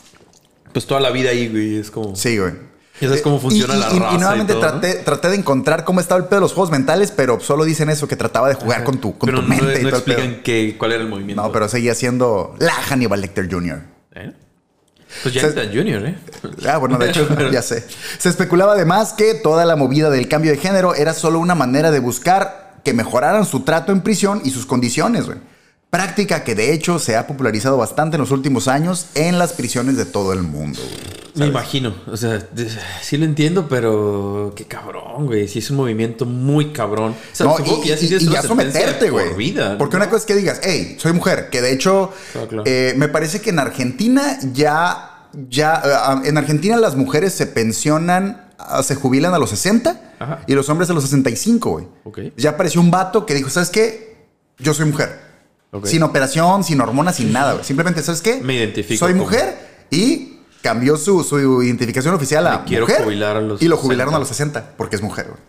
Pues 0.73 0.87
toda 0.87 1.01
la 1.01 1.11
vida 1.11 1.31
ahí, 1.31 1.49
güey. 1.49 1.77
Es 1.77 1.91
como. 1.91 2.15
Sí, 2.15 2.39
güey. 2.39 2.53
Ya 3.01 3.09
sabes 3.09 3.23
cómo 3.23 3.41
funciona 3.41 3.75
y, 3.75 3.79
la 3.81 3.91
y- 3.93 3.97
y 3.97 3.99
raza. 3.99 4.15
y 4.15 4.19
nuevamente 4.19 4.53
todo, 4.53 4.75
¿no? 4.75 4.81
traté, 5.05 5.29
de 5.29 5.35
encontrar 5.35 5.85
cómo 5.85 5.99
estaba 5.99 6.21
el 6.21 6.27
pedo 6.29 6.37
de 6.37 6.41
los 6.43 6.53
juegos 6.53 6.71
mentales, 6.71 7.11
pero 7.11 7.41
solo 7.41 7.65
dicen 7.65 7.89
eso, 7.91 8.07
que 8.07 8.15
trataba 8.17 8.49
de 8.49 8.55
jugar 8.55 8.85
con 8.85 8.99
tu, 8.99 9.19
con 9.19 9.27
pero 9.29 9.41
tu 9.41 9.43
no, 9.43 9.49
mente 9.49 9.65
no 9.83 9.89
y 9.89 9.91
todo 9.91 10.05
pedo. 10.05 10.15
explican 10.19 10.43
qué- 10.45 10.77
cuál 10.79 10.93
era 10.93 11.03
el 11.03 11.09
movimiento. 11.09 11.43
No, 11.43 11.51
pero 11.51 11.69
seguía 11.69 11.95
siendo 11.95 12.55
la 12.59 12.73
Hannibal 12.75 13.21
Lecter 13.23 13.51
Jr. 13.51 13.83
¿Eh? 14.15 14.33
Pues 15.23 15.35
ya 15.35 15.43
está 15.43 15.63
Junior, 15.67 16.07
¿eh? 16.07 16.17
Ah, 16.69 16.77
bueno, 16.79 16.97
de 16.99 17.11
hecho, 17.11 17.27
ya 17.51 17.61
sé. 17.63 17.85
Se 18.19 18.29
especulaba 18.29 18.75
además 18.75 19.15
que 19.15 19.35
toda 19.35 19.65
la 19.65 19.75
movida 19.75 20.09
del 20.11 20.29
cambio 20.29 20.53
de 20.53 20.59
género 20.59 20.95
era 20.95 21.13
solo 21.13 21.39
una 21.41 21.55
manera 21.55 21.91
de 21.91 21.99
buscar 21.99 22.62
que 22.85 22.93
mejoraran 22.93 23.45
su 23.45 23.61
trato 23.61 23.93
en 23.93 24.01
prisión 24.03 24.41
y 24.45 24.51
sus 24.51 24.67
condiciones, 24.67 25.27
güey. 25.27 25.39
Práctica 25.91 26.43
que 26.43 26.55
de 26.55 26.73
hecho 26.73 26.99
se 26.99 27.17
ha 27.17 27.27
popularizado 27.27 27.77
bastante 27.77 28.17
en 28.17 28.23
los 28.23 28.31
últimos 28.31 28.67
años 28.67 29.09
en 29.15 29.39
las 29.39 29.53
prisiones 29.53 29.99
de 29.99 30.07
todo 30.07 30.33
el 30.33 30.43
mundo, 30.43 30.81
güey. 30.81 31.23
Me 31.35 31.47
imagino. 31.47 31.95
O 32.07 32.17
sea, 32.17 32.47
sí 33.03 33.17
lo 33.19 33.25
entiendo, 33.27 33.67
pero 33.69 34.53
qué 34.57 34.65
cabrón, 34.65 35.27
güey. 35.27 35.49
Sí 35.49 35.59
es 35.61 35.71
un 35.71 35.77
movimiento 35.79 36.25
muy 36.27 36.73
cabrón. 36.73 37.13
O 37.13 37.37
sea, 37.37 37.47
No, 37.47 37.57
y, 37.61 37.81
que 37.83 37.89
ya 37.89 37.97
sí 37.99 38.07
y- 38.11 38.15
y 38.25 38.29
ya 38.29 38.43
someterte, 38.43 39.11
por 39.11 39.23
güey. 39.23 39.35
vida. 39.35 39.77
Porque 39.79 39.97
¿no? 39.97 40.03
una 40.05 40.11
cosa 40.11 40.21
es 40.23 40.27
que 40.27 40.35
digas, 40.35 40.61
hey, 40.63 40.97
soy 40.99 41.13
mujer, 41.13 41.49
que 41.51 41.61
de 41.63 41.73
hecho, 41.73 42.11
Claro, 42.33 42.49
claro. 42.49 42.63
eh, 42.67 42.95
me 42.97 43.09
parece 43.09 43.41
que 43.43 43.51
en 43.51 43.59
Argentina 43.59 44.39
ya, 44.53 45.27
ya, 45.49 45.83
eh, 46.25 46.29
en 46.29 46.37
Argentina 46.39 46.77
las 46.79 46.97
mujeres 46.97 47.33
se 47.35 47.47
pensionan, 47.47 48.52
se 48.83 48.95
jubilan 48.95 49.35
a 49.35 49.39
los 49.39 49.51
60 49.51 50.15
Ajá. 50.19 50.41
y 50.47 50.55
los 50.55 50.69
hombres 50.69 50.89
a 50.91 50.93
los 50.93 51.03
65, 51.05 51.71
güey. 51.71 51.87
Ok. 52.05 52.19
Ya 52.37 52.51
apareció 52.51 52.81
un 52.81 52.91
vato 52.91 53.27
que 53.27 53.35
dijo, 53.35 53.51
¿sabes 53.51 53.71
qué? 53.71 54.27
Yo 54.59 54.75
soy 54.75 54.87
mujer. 54.87 55.21
Sin 55.85 56.03
operación, 56.03 56.65
sin 56.65 56.81
hormonas, 56.81 57.17
sin 57.17 57.33
nada, 57.33 57.53
güey. 57.55 57.65
Simplemente, 57.65 58.03
¿sabes 58.03 58.21
qué? 58.21 58.41
Me 58.43 58.55
identifico 58.57 58.99
Soy 59.07 59.13
como- 59.13 59.25
mujer 59.25 59.57
y 59.91 60.39
cambió 60.61 60.97
su, 60.97 61.25
su 61.25 61.63
identificación 61.63 62.15
oficial 62.15 62.47
a 62.47 62.59
Me 62.61 62.65
quiero 62.67 62.87
mujer. 62.87 63.05
jubilar 63.05 63.37
a 63.37 63.41
los 63.41 63.61
y 63.63 63.69
lo 63.69 63.77
jubilaron 63.77 64.13
60. 64.13 64.17
a 64.17 64.19
los 64.21 64.29
60 64.29 64.77
porque 64.77 64.97
es 64.97 65.03
mujer, 65.03 65.27
güey. 65.29 65.41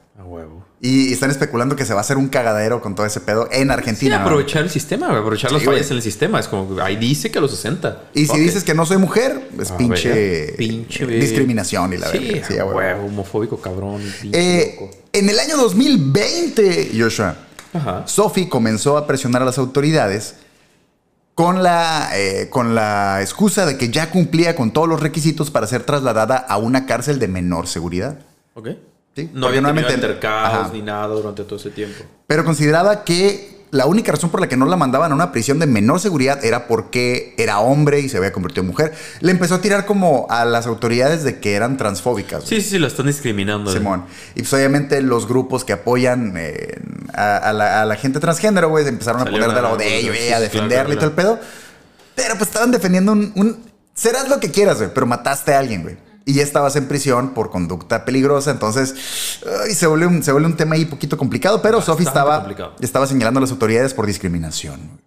Y 0.86 1.14
están 1.14 1.32
especulando 1.32 1.78
que 1.78 1.86
se 1.86 1.94
va 1.94 2.00
a 2.00 2.02
hacer 2.02 2.18
un 2.18 2.28
cagadero 2.28 2.82
con 2.82 2.94
todo 2.94 3.06
ese 3.06 3.22
pedo 3.22 3.48
en 3.54 3.68
Sí, 3.68 3.74
Argentina. 3.74 4.18
¿no? 4.18 4.26
aprovechar 4.26 4.64
el 4.64 4.70
sistema, 4.70 5.08
güey, 5.08 5.20
aprovechar 5.22 5.50
Sí, 5.50 5.54
las 5.56 5.64
güey. 5.64 5.78
fallas 5.78 5.90
en 5.92 5.96
el 5.98 6.04
sistema. 6.04 6.40
Es 6.42 6.50
como, 6.50 6.82
ahí 6.82 6.98
dice 6.98 7.32
que 7.32 7.38
a 7.38 7.42
los 7.42 7.52
60. 7.52 8.10
Y 8.14 8.26
si 8.26 8.38
dices 8.38 8.66
que 8.66 8.74
no 8.74 8.86
soy 8.86 8.98
mujer, 8.98 9.48
es 9.62 9.72
A 9.72 9.78
pinche, 9.78 10.10
ver, 10.10 10.56
pinche 10.58 11.08
discriminación 11.08 11.94
y 11.94 11.98
la 11.98 12.10
sí, 12.12 12.18
verga. 12.18 12.48
Sí, 12.50 12.54
huevo, 12.56 13.06
homofóbico, 13.06 13.62
cabrón. 13.62 14.02
Eh, 14.34 14.78
en 15.14 15.30
el 15.30 15.40
año 15.40 15.56
2020, 15.56 16.92
Joshua, 17.00 17.38
Ajá. 17.72 18.04
Sophie 18.06 18.50
comenzó 18.50 18.98
a 18.98 19.08
presionar 19.08 19.42
a 19.42 19.46
las 19.46 19.58
autoridades 19.58 20.36
con 21.34 21.64
la, 21.64 22.10
eh, 22.14 22.50
con 22.50 22.76
la 22.76 23.20
excusa 23.22 23.66
de 23.66 23.78
que 23.78 23.90
ya 23.90 24.12
cumplía 24.12 24.54
con 24.58 24.74
todos 24.74 24.90
los 24.90 25.00
requisitos 25.00 25.50
para 25.50 25.66
ser 25.66 25.84
trasladada 25.84 26.36
a 26.36 26.58
una 26.58 26.86
cárcel 26.86 27.20
de 27.20 27.30
menor 27.30 27.68
seguridad. 27.68 28.20
Ok. 28.54 28.68
Sí, 29.16 29.30
No 29.34 29.48
había 29.48 29.62
tenido 29.62 30.20
Ajá. 30.24 30.70
ni 30.74 30.82
nada 30.82 31.08
durante 31.08 31.44
todo 31.44 31.58
ese 31.58 31.70
tiempo. 31.70 32.04
Pero 32.28 32.44
consideraba 32.44 33.04
que 33.04 33.54
la 33.70 33.86
única 33.88 34.12
razón 34.12 34.30
por 34.30 34.40
la 34.40 34.48
que 34.48 34.56
no 34.58 34.66
la 34.66 34.76
mandaban 34.76 35.12
a 35.12 35.16
una 35.16 35.32
prisión 35.32 35.58
de 35.60 35.66
menor 35.68 36.00
seguridad 36.00 36.44
era 36.46 36.68
porque 36.68 37.34
era 37.38 37.60
hombre 37.60 38.00
y 38.00 38.10
se 38.10 38.18
había 38.18 38.32
convertido 38.32 38.62
en 38.62 38.68
mujer. 38.68 38.94
Le 39.20 39.32
empezó 39.32 39.56
a 39.56 39.62
tirar 39.62 39.86
como 39.86 40.28
a 40.30 40.46
las 40.46 40.66
autoridades 40.68 41.24
de 41.24 41.40
que 41.40 41.54
eran 41.56 41.78
transfóbicas. 41.78 42.44
Sí, 42.44 42.62
sí, 42.62 42.70
sí, 42.72 42.80
la 42.80 42.88
están 42.88 43.08
discriminando. 43.08 43.72
eh. 43.72 43.74
Simón. 43.78 44.06
Y 44.36 44.42
pues 44.42 44.54
obviamente 44.54 45.02
los 45.02 45.28
grupos 45.28 45.64
que 45.64 45.74
apoyan 45.74 46.34
eh, 46.38 46.80
a, 47.14 47.38
a 47.38 47.54
la, 47.54 47.82
a 47.82 47.86
la 47.86 47.96
gente 47.96 48.20
transgénero, 48.20 48.70
güey, 48.70 48.88
empezaron 48.88 49.22
a 49.22 49.26
poner 49.26 49.48
de 49.54 49.62
lado 49.62 49.78
de 49.78 49.98
ellos, 49.98 50.16
a 50.36 50.40
defenderle 50.40 50.76
claro, 50.76 50.94
y 50.94 50.96
todo 50.98 51.06
el 51.08 51.16
pedo. 51.16 51.40
Pero 52.16 52.36
pues 52.38 52.50
estaban 52.50 52.72
defendiendo 52.72 53.12
un, 53.12 53.32
un- 53.36 53.74
Serás 53.96 54.28
lo 54.28 54.40
que 54.40 54.50
quieras, 54.50 54.78
güey, 54.78 54.90
pero 54.92 55.06
mataste 55.06 55.54
a 55.54 55.60
alguien, 55.60 55.84
güey. 55.84 55.98
Y 56.26 56.36
ya 56.36 56.44
estabas 56.44 56.76
en 56.78 56.88
prisión 56.88 57.34
por 57.34 57.50
conducta 57.50 58.06
peligrosa, 58.06 58.52
entonces 58.52 58.96
ay, 59.66 59.74
se, 59.74 59.88
vuelve 59.88 60.08
un, 60.08 60.24
se 60.24 60.32
vuelve 60.32 60.48
un 60.48 60.56
tema 60.56 60.76
ahí 60.76 60.86
poquito 60.86 61.18
complicado, 61.18 61.62
pero 61.62 61.82
Sophie 61.82 62.06
estaba, 62.08 62.38
complicado. 62.38 62.76
estaba 62.80 63.06
señalando 63.08 63.40
a 63.40 63.42
las 63.42 63.52
autoridades 63.52 63.94
por 63.94 64.06
discriminación. 64.06 65.02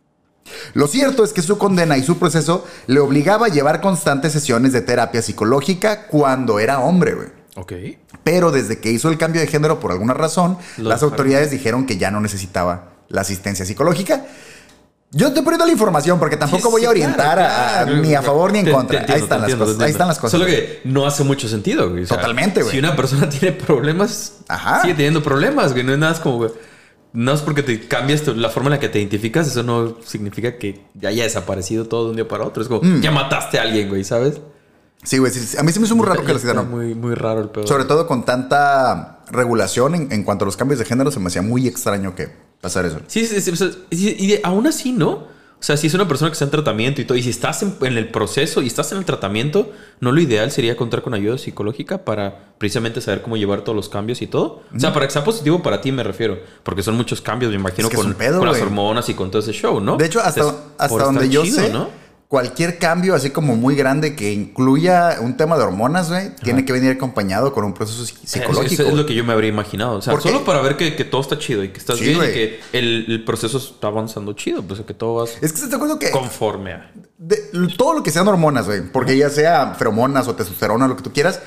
Lo 0.74 0.86
cierto 0.86 1.24
es 1.24 1.32
que 1.32 1.42
su 1.42 1.58
condena 1.58 1.96
y 1.96 2.02
su 2.02 2.18
proceso 2.18 2.66
le 2.86 3.00
obligaba 3.00 3.46
a 3.46 3.48
llevar 3.48 3.80
constantes 3.80 4.32
sesiones 4.32 4.72
de 4.72 4.80
terapia 4.82 5.22
psicológica 5.22 6.06
cuando 6.06 6.58
era 6.60 6.80
hombre, 6.80 7.14
güey. 7.14 7.28
Ok. 7.56 7.72
Pero 8.22 8.52
desde 8.52 8.78
que 8.78 8.90
hizo 8.92 9.08
el 9.08 9.16
cambio 9.18 9.40
de 9.40 9.46
género 9.46 9.80
por 9.80 9.92
alguna 9.92 10.14
razón, 10.14 10.58
Lo 10.76 10.88
las 10.90 11.00
dejaron. 11.00 11.12
autoridades 11.12 11.50
dijeron 11.50 11.86
que 11.86 11.96
ya 11.96 12.10
no 12.10 12.20
necesitaba 12.20 12.92
la 13.08 13.22
asistencia 13.22 13.64
psicológica. 13.64 14.26
Yo 15.12 15.28
estoy 15.28 15.42
poniendo 15.42 15.64
la 15.66 15.72
información 15.72 16.18
porque 16.18 16.36
tampoco 16.36 16.64
Sí, 16.68 16.72
voy 16.72 16.84
a 16.84 16.90
orientar 16.90 17.36
claro, 17.36 17.40
a- 17.42 17.80
a- 17.80 17.84
claro. 17.84 18.02
ni 18.02 18.14
a 18.14 18.22
favor 18.22 18.52
ni 18.52 18.58
en 18.58 18.64
Te- 18.66 18.72
contra. 18.72 19.06
te 19.06 19.12
entiendo, 19.12 19.14
ahí, 19.14 19.22
están 19.22 19.40
las 19.42 19.54
cosas, 19.54 19.80
ahí 19.80 19.90
están 19.90 20.08
las 20.08 20.18
cosas. 20.18 20.32
Solo 20.32 20.46
que 20.46 20.80
no 20.84 21.06
hace 21.06 21.22
mucho 21.24 21.48
sentido, 21.48 21.88
güey. 21.90 22.02
O 22.02 22.06
sea, 22.06 22.16
Totalmente, 22.18 22.60
güey. 22.60 22.72
Si 22.72 22.78
una 22.78 22.96
persona 22.96 23.28
tiene 23.28 23.52
problemas, 23.52 24.34
Ajá. 24.48 24.82
sigue 24.82 24.94
teniendo 24.94 25.22
problemas, 25.22 25.72
güey. 25.72 25.84
No 25.84 25.92
es 25.92 25.98
nada 25.98 26.12
es 26.12 26.18
como, 26.20 26.36
güey. 26.38 26.50
no 27.12 27.32
es 27.32 27.40
porque 27.40 27.62
te 27.62 27.86
cambias 27.88 28.26
la 28.26 28.50
forma 28.50 28.68
en 28.68 28.72
la 28.72 28.80
que 28.80 28.88
te 28.90 28.98
identificas, 28.98 29.46
eso 29.46 29.62
no 29.62 29.96
significa 30.04 30.58
que 30.58 30.84
ya 30.94 31.08
haya 31.08 31.22
desaparecido 31.22 31.86
todo 31.86 32.04
de 32.04 32.10
un 32.10 32.16
día 32.16 32.28
para 32.28 32.44
otro. 32.44 32.62
Es 32.62 32.68
como, 32.68 32.82
Mm. 32.82 33.00
ya 33.00 33.10
mataste 33.10 33.58
a 33.58 33.62
alguien, 33.62 33.88
güey, 33.88 34.04
¿sabes? 34.04 34.40
Sí, 35.02 35.16
güey. 35.18 35.32
sí, 35.32 35.40
sí. 35.40 35.56
A 35.56 35.62
mí 35.62 35.72
se 35.72 35.78
me 35.80 35.86
hizo 35.86 35.94
muy 35.96 36.04
raro 36.06 36.24
que 36.24 36.32
está 36.32 36.42
quitaron. 36.42 36.68
Muy, 36.70 36.94
muy 36.94 37.14
raro 37.14 37.40
el 37.40 37.48
pedo. 37.48 37.66
Sobre 37.66 37.84
todo 37.84 38.06
con 38.06 38.24
tanta 38.26 39.20
regulación 39.30 39.94
en, 39.94 40.12
en 40.12 40.24
cuanto 40.24 40.44
a 40.44 40.46
los 40.46 40.56
cambios 40.56 40.78
de 40.80 40.84
género, 40.84 41.10
se 41.10 41.20
me 41.20 41.28
hacía 41.28 41.42
muy 41.42 41.66
extraño 41.68 42.14
que 42.14 42.28
pasara 42.60 42.88
eso. 42.88 43.00
Sí, 43.06 43.26
sí, 43.26 43.40
sí, 43.40 43.76
y, 43.90 44.26
de- 44.26 44.40
aún 44.42 44.66
así, 44.66 44.92
¿no? 44.92 45.34
O 45.58 45.62
sea, 45.66 45.78
si 45.78 45.86
es 45.86 45.94
una 45.94 46.06
persona 46.06 46.30
que 46.30 46.34
está 46.34 46.44
en 46.44 46.50
tratamiento 46.50 47.00
y 47.00 47.06
todo, 47.06 47.16
y 47.16 47.22
si 47.22 47.30
estás 47.30 47.62
en, 47.62 47.74
en 47.80 47.96
el 47.96 48.10
proceso 48.10 48.60
y 48.60 48.66
estás 48.66 48.92
en 48.92 48.98
el 48.98 49.04
tratamiento, 49.06 49.72
¿no 50.00 50.12
lo 50.12 50.20
ideal 50.20 50.50
sería 50.50 50.76
contar 50.76 51.00
con 51.00 51.14
ayuda 51.14 51.38
psicológica 51.38 52.04
para 52.04 52.52
precisamente 52.58 53.00
saber 53.00 53.22
cómo 53.22 53.38
llevar 53.38 53.62
todos 53.62 53.74
los 53.74 53.88
cambios 53.88 54.20
y 54.20 54.26
todo? 54.26 54.62
O 54.74 54.78
sea, 54.78 54.92
para 54.92 55.06
que 55.06 55.12
sea 55.12 55.24
positivo 55.24 55.62
para 55.62 55.80
ti 55.80 55.92
me 55.92 56.02
refiero, 56.02 56.38
porque 56.62 56.82
son 56.82 56.94
muchos 56.96 57.22
cambios, 57.22 57.50
me 57.50 57.56
imagino, 57.56 57.88
Es 57.88 57.90
que 57.90 57.96
es 57.96 58.02
con, 58.02 58.12
un 58.12 58.18
pedo, 58.18 58.38
con 58.38 58.48
las 58.48 58.60
hormonas 58.60 59.08
y 59.08 59.14
con 59.14 59.30
todo 59.30 59.40
ese 59.40 59.52
show, 59.52 59.80
¿no? 59.80 59.96
De 59.96 60.04
hecho, 60.06 60.20
hasta, 60.20 60.40
Entonces, 60.40 60.62
hasta 60.76 61.04
donde 61.04 61.28
yo 61.30 61.42
chido, 61.42 61.60
sé, 61.60 61.72
¿no? 61.72 61.88
Cualquier 62.28 62.78
cambio 62.78 63.14
así 63.14 63.30
como 63.30 63.54
muy 63.54 63.76
grande 63.76 64.16
que 64.16 64.32
incluya 64.32 65.18
un 65.20 65.36
tema 65.36 65.56
de 65.56 65.62
hormonas, 65.62 66.08
güey, 66.08 66.34
tiene 66.42 66.64
que 66.64 66.72
venir 66.72 66.90
acompañado 66.90 67.52
con 67.52 67.64
un 67.64 67.72
proceso 67.72 68.02
psi- 68.02 68.14
Eso- 68.24 68.26
psicológico. 68.26 68.82
Eso 68.82 68.90
es 68.90 68.94
lo 68.96 69.06
que 69.06 69.14
yo 69.14 69.22
me 69.24 69.32
habría 69.32 69.48
imaginado. 69.50 69.98
O 69.98 70.02
sea, 70.02 70.20
solo 70.20 70.44
para 70.44 70.60
ver 70.60 70.76
que, 70.76 70.96
que 70.96 71.04
todo 71.04 71.20
está 71.20 71.38
chido 71.38 71.62
y 71.62 71.68
que 71.68 71.78
estás 71.78 71.98
Sí, 71.98 72.06
bien 72.06 72.16
y 72.16 72.32
que 72.32 72.60
el, 72.72 73.04
el 73.08 73.24
proceso 73.24 73.58
está 73.58 73.86
avanzando 73.86 74.32
chido, 74.32 74.62
pues 74.62 74.80
que 74.80 74.92
todo 74.94 75.14
va 75.14 75.24
Es 75.40 75.52
que 75.52 75.74
acuerdo 75.74 75.98
conforme 76.12 76.72
a. 76.72 76.90
de- 77.18 77.68
todo 77.76 77.94
lo 77.94 78.02
que 78.02 78.10
sean 78.10 78.26
hormonas, 78.26 78.66
güey, 78.66 78.82
porque 78.90 79.16
ya 79.16 79.30
sea 79.30 79.74
feromonas 79.74 80.26
o 80.26 80.34
testosterona, 80.34 80.88
lo 80.88 80.96
que 80.96 81.02
tú 81.04 81.12
quieras, 81.12 81.40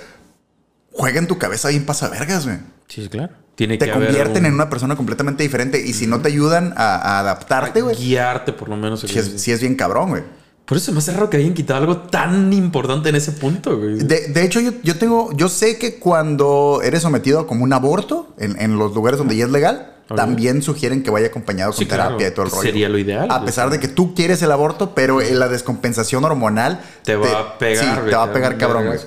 juega 0.94 1.20
en 1.20 1.28
tu 1.28 1.38
cabeza 1.38 1.70
bien 1.70 1.86
pasavergas, 1.86 2.46
güey. 2.46 2.58
Sí, 2.88 3.08
claro. 3.10 3.34
Tiene 3.56 3.78
Te 3.78 3.88
que 3.88 3.92
convierten 3.92 4.46
en 4.46 4.54
una 4.54 4.70
persona 4.70 4.96
completamente 4.96 5.44
diferente 5.44 5.86
y 5.86 5.92
si 5.92 6.08
no 6.08 6.22
te 6.22 6.30
ayudan 6.30 6.74
a, 6.78 6.96
a 6.96 7.20
adaptarte, 7.20 7.82
güey, 7.82 7.98
guiarte 7.98 8.54
por 8.54 8.70
lo 8.70 8.78
menos. 8.78 9.02
sí 9.02 9.20
es, 9.20 9.42
sí 9.42 9.52
es 9.52 9.60
bien 9.60 9.76
cabrón, 9.76 10.10
güey. 10.12 10.24
Por 10.70 10.78
eso 10.78 10.92
me 10.92 11.00
hace 11.00 11.12
raro 11.12 11.32
que 11.32 11.38
hayan 11.38 11.56
quitado 11.56 11.80
algo 11.80 11.98
tan 11.98 12.54
importante 12.54 13.10
en 13.10 13.16
ese 13.16 13.32
punto, 13.32 13.76
güey. 13.80 13.96
De, 13.96 14.28
de 14.28 14.46
hecho, 14.46 14.60
yo, 14.60 14.72
yo 14.84 15.00
tengo, 15.00 15.32
yo 15.34 15.50
sé 15.50 15.80
que 15.80 15.96
cuando 15.96 16.82
eres 16.84 17.02
sometido 17.02 17.40
a 17.40 17.48
como 17.48 17.64
un 17.64 17.74
aborto 17.74 18.28
en, 18.38 18.56
en 18.62 18.78
los 18.78 18.94
lugares 18.94 19.18
donde 19.18 19.36
ya 19.36 19.46
es 19.46 19.52
legal, 19.52 19.96
también 20.16 20.62
sugieren 20.62 21.02
que 21.02 21.10
vaya 21.10 21.28
acompañado 21.28 21.72
con 21.72 21.80
Sí, 21.80 21.86
claro. 21.88 22.04
terapia 22.18 22.28
y 22.28 22.32
todo 22.32 22.46
el 22.46 22.52
rollo. 22.52 22.62
Sería 22.64 22.88
lo 22.88 23.00
ideal, 23.00 23.28
A 23.32 23.44
pesar 23.44 23.72
de 23.72 23.80
que 23.80 23.88
tú 23.88 24.14
quieres 24.14 24.42
el 24.44 24.52
aborto, 24.52 24.94
pero 24.94 25.22
en 25.22 25.40
la 25.40 25.48
descompensación 25.48 26.24
hormonal 26.24 26.82
te 27.04 27.16
va 27.16 27.40
a 27.40 27.58
pegar, 27.58 27.84
Sí, 27.84 27.92
güey, 28.00 28.10
te 28.12 28.16
va 28.16 28.24
a 28.24 28.32
pegar 28.34 28.58
cabrón, 28.60 28.86
güey. 28.88 29.00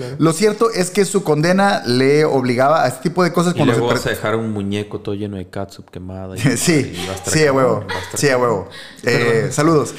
Claro. 0.00 0.16
Lo 0.18 0.32
cierto 0.32 0.70
es 0.70 0.90
que 0.90 1.04
su 1.04 1.22
condena 1.22 1.82
le 1.86 2.24
obligaba 2.24 2.84
a 2.84 2.88
este 2.88 3.02
tipo 3.08 3.22
de 3.24 3.32
cosas 3.32 3.54
Y 3.54 3.56
cuando 3.58 3.72
luego 3.74 3.88
se 3.88 3.94
vas 3.94 4.06
a 4.06 4.10
dejar 4.10 4.36
un 4.36 4.50
muñeco 4.52 5.00
todo 5.00 5.14
lleno 5.14 5.36
de 5.36 5.48
catsup 5.48 5.88
quemada. 5.90 6.36
y- 6.36 6.40
Sí, 6.56 6.92
y 6.94 7.08
a 7.08 7.30
sí, 7.30 7.44
a 7.46 7.52
huevo. 7.52 7.84
a 8.12 8.16
Sí, 8.16 8.28
a 8.28 8.38
huevo. 8.38 8.68
Eh, 9.04 9.48
saludos. 9.52 9.94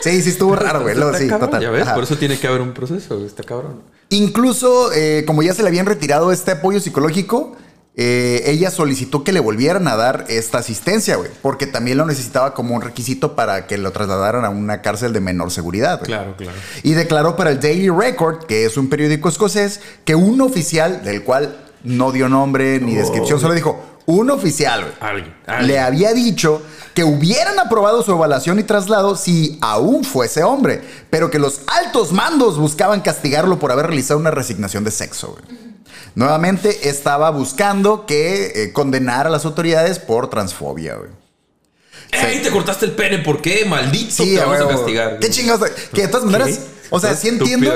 sí, 0.00 0.22
sí, 0.22 0.30
estuvo 0.30 0.54
raro, 0.56 0.82
güey. 0.82 0.94
Luego, 0.94 1.16
Sí, 1.16 1.28
total. 1.28 1.62
Ya 1.62 1.70
ves, 1.70 1.82
Ajá. 1.82 1.94
por 1.94 2.04
eso 2.04 2.16
tiene 2.16 2.38
que 2.38 2.46
haber 2.46 2.60
un 2.60 2.72
proceso, 2.72 3.24
está 3.24 3.42
cabrón. 3.42 3.82
Incluso, 4.10 4.92
eh, 4.92 5.24
como 5.26 5.42
ya 5.42 5.52
se 5.54 5.62
le 5.62 5.68
habían 5.68 5.86
retirado 5.86 6.32
este 6.32 6.52
apoyo 6.52 6.80
psicológico, 6.80 7.56
eh, 8.00 8.44
ella 8.46 8.70
solicitó 8.70 9.24
que 9.24 9.32
le 9.32 9.40
volvieran 9.40 9.88
a 9.88 9.96
dar 9.96 10.24
esta 10.28 10.58
asistencia, 10.58 11.16
güey. 11.16 11.30
Porque 11.42 11.66
también 11.66 11.98
lo 11.98 12.06
necesitaba 12.06 12.54
como 12.54 12.76
un 12.76 12.80
requisito 12.80 13.34
para 13.34 13.66
que 13.66 13.76
lo 13.76 13.90
trasladaran 13.90 14.44
a 14.44 14.50
una 14.50 14.82
cárcel 14.82 15.12
de 15.12 15.20
menor 15.20 15.50
seguridad. 15.50 16.00
Claro, 16.02 16.36
claro. 16.36 16.56
Y 16.84 16.92
declaró 16.92 17.34
para 17.34 17.50
el 17.50 17.58
Daily 17.58 17.88
Record, 17.90 18.46
que 18.46 18.64
es 18.64 18.76
un 18.76 18.88
periódico 18.88 19.28
escocés, 19.28 19.80
que 20.04 20.14
un 20.14 20.40
oficial, 20.40 21.02
del 21.02 21.24
cual 21.24 21.56
no 21.82 22.12
dio 22.12 22.28
nombre 22.28 22.78
ni 22.78 22.94
descripción, 22.94 23.40
solo 23.40 23.54
dijo, 23.54 23.84
un 24.06 24.30
oficial, 24.30 24.82
güey, 24.82 24.94
Alguien, 25.00 25.34
alguien. 25.46 25.66
le 25.66 25.80
había 25.80 26.12
dicho 26.12 26.62
que 26.94 27.02
hubieran 27.02 27.58
aprobado 27.58 28.02
su 28.04 28.12
evaluación 28.12 28.60
y 28.60 28.62
traslado 28.62 29.16
si 29.16 29.58
aún 29.60 30.04
fuese 30.04 30.44
hombre, 30.44 30.82
pero 31.10 31.30
que 31.30 31.40
los 31.40 31.62
altos 31.66 32.12
mandos 32.12 32.58
buscaban 32.58 33.00
castigarlo 33.00 33.58
por 33.58 33.72
haber 33.72 33.86
realizado 33.88 34.20
una 34.20 34.30
resignación 34.30 34.84
de 34.84 34.92
sexo. 34.92 35.32
güey. 35.32 35.67
Nuevamente 36.18 36.88
estaba 36.88 37.30
buscando 37.30 38.04
que 38.04 38.46
eh, 38.64 38.72
condenar 38.72 39.28
a 39.28 39.30
las 39.30 39.44
autoridades 39.44 40.00
por 40.00 40.28
transfobia. 40.28 40.96
güey. 40.96 41.10
¡Ey, 42.10 42.42
te 42.42 42.50
cortaste 42.50 42.86
el 42.86 42.92
pene! 42.92 43.18
¿Por 43.18 43.40
qué? 43.40 43.64
¡Maldito! 43.64 44.24
Sí, 44.24 44.34
te 44.34 44.40
vamos 44.40 44.60
a 44.60 44.66
castigar. 44.66 45.18
¿Qué 45.20 45.30
chingados? 45.30 45.70
Que 45.94 46.02
de 46.02 46.08
todas 46.08 46.26
maneras, 46.26 46.58
o 46.90 46.98
sea, 46.98 47.14
sí 47.14 47.28
entiendo, 47.28 47.70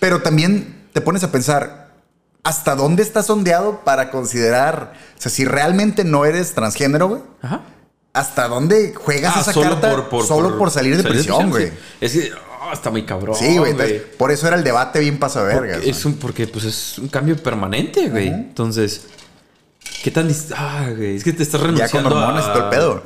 pero 0.00 0.22
también 0.22 0.86
te 0.94 1.02
pones 1.02 1.24
a 1.24 1.30
pensar, 1.30 1.90
¿hasta 2.42 2.74
dónde 2.74 3.02
estás 3.02 3.26
sondeado 3.26 3.80
para 3.84 4.10
considerar, 4.10 4.94
o 5.18 5.20
sea, 5.20 5.30
si 5.30 5.44
realmente 5.44 6.04
no 6.04 6.24
eres 6.24 6.54
transgénero, 6.54 7.08
güey? 7.08 7.22
Ajá. 7.42 7.60
¿Hasta 8.14 8.48
dónde 8.48 8.94
juegas 8.94 9.34
Ah, 9.36 9.40
esa 9.42 9.52
carta 9.52 10.06
solo 10.26 10.56
por 10.56 10.70
salir 10.70 10.96
de 10.96 11.02
prisión, 11.02 11.50
güey? 11.50 11.66
sí. 11.68 11.72
Es 12.00 12.12
que 12.12 12.32
está 12.72 12.90
muy 12.90 13.02
cabrón. 13.04 13.36
Sí, 13.36 13.58
güey. 13.58 13.72
entonces, 13.72 14.02
Por 14.16 14.30
eso 14.30 14.46
era 14.46 14.56
el 14.56 14.64
debate 14.64 15.00
bien 15.00 15.14
Porque 15.18 15.20
pasavergas. 15.34 15.84
es 15.84 16.04
un, 16.04 16.14
porque 16.14 16.46
pues 16.46 16.64
es 16.64 16.98
un 16.98 17.08
cambio 17.08 17.36
permanente, 17.36 18.08
güey. 18.08 18.28
Entonces, 18.28 19.06
¿qué 20.02 20.10
tan 20.10 20.28
Ah, 20.56 20.88
güey. 20.96 21.16
Es 21.16 21.24
que 21.24 21.32
te 21.32 21.42
estás 21.42 21.60
Ya 21.60 21.66
renunciando 21.66 22.10
con 22.10 22.18
hormonas 22.18 22.46
a... 22.46 22.50
y 22.50 22.52
todo 22.54 22.64
el 22.64 22.70
pedo. 22.70 23.02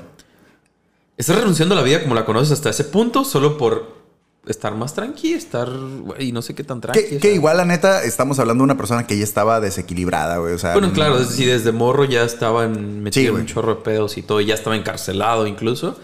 Estás 1.17 1.37
renunciando 1.37 1.75
a 1.75 1.79
la 1.79 1.83
vida 1.85 2.01
como 2.03 2.15
la 2.15 2.25
conoces 2.25 2.53
hasta 2.53 2.71
ese 2.71 2.85
punto 2.85 3.25
solo 3.25 3.59
por 3.59 3.99
estar 4.47 4.75
más 4.75 4.95
tranqui, 4.95 5.35
estar, 5.35 5.69
güey, 5.69 6.33
no 6.33 6.41
sé 6.43 6.55
qué 6.55 6.65
tan 6.65 6.81
tranqui. 6.81 7.01
Que, 7.01 7.07
o 7.17 7.21
que 7.21 7.29
sea. 7.29 7.35
igual, 7.35 7.57
la 7.59 7.65
neta, 7.65 8.03
estamos 8.05 8.39
hablando 8.39 8.63
de 8.63 8.67
una 8.67 8.77
persona 8.79 9.07
que 9.07 9.19
ya 9.19 9.25
estaba 9.25 9.61
desequilibrada, 9.61 10.39
güey. 10.39 10.55
O 10.55 10.59
sea, 10.59 10.73
Bueno, 10.73 10.93
claro, 10.93 11.19
es 11.19 11.29
decir, 11.31 11.49
desde 11.51 11.73
morro 11.73 12.05
ya 12.05 12.23
estaba 12.23 12.65
en- 12.65 13.03
metido 13.03 13.25
Sí, 13.33 13.35
en 13.35 13.41
un 13.43 13.47
chorro 13.47 13.75
de 13.75 13.83
pedos 13.83 14.17
y 14.17 14.23
todo, 14.23 14.41
ya 14.41 14.55
estaba 14.55 14.77
encarcelado 14.77 15.47
incluso. 15.47 15.99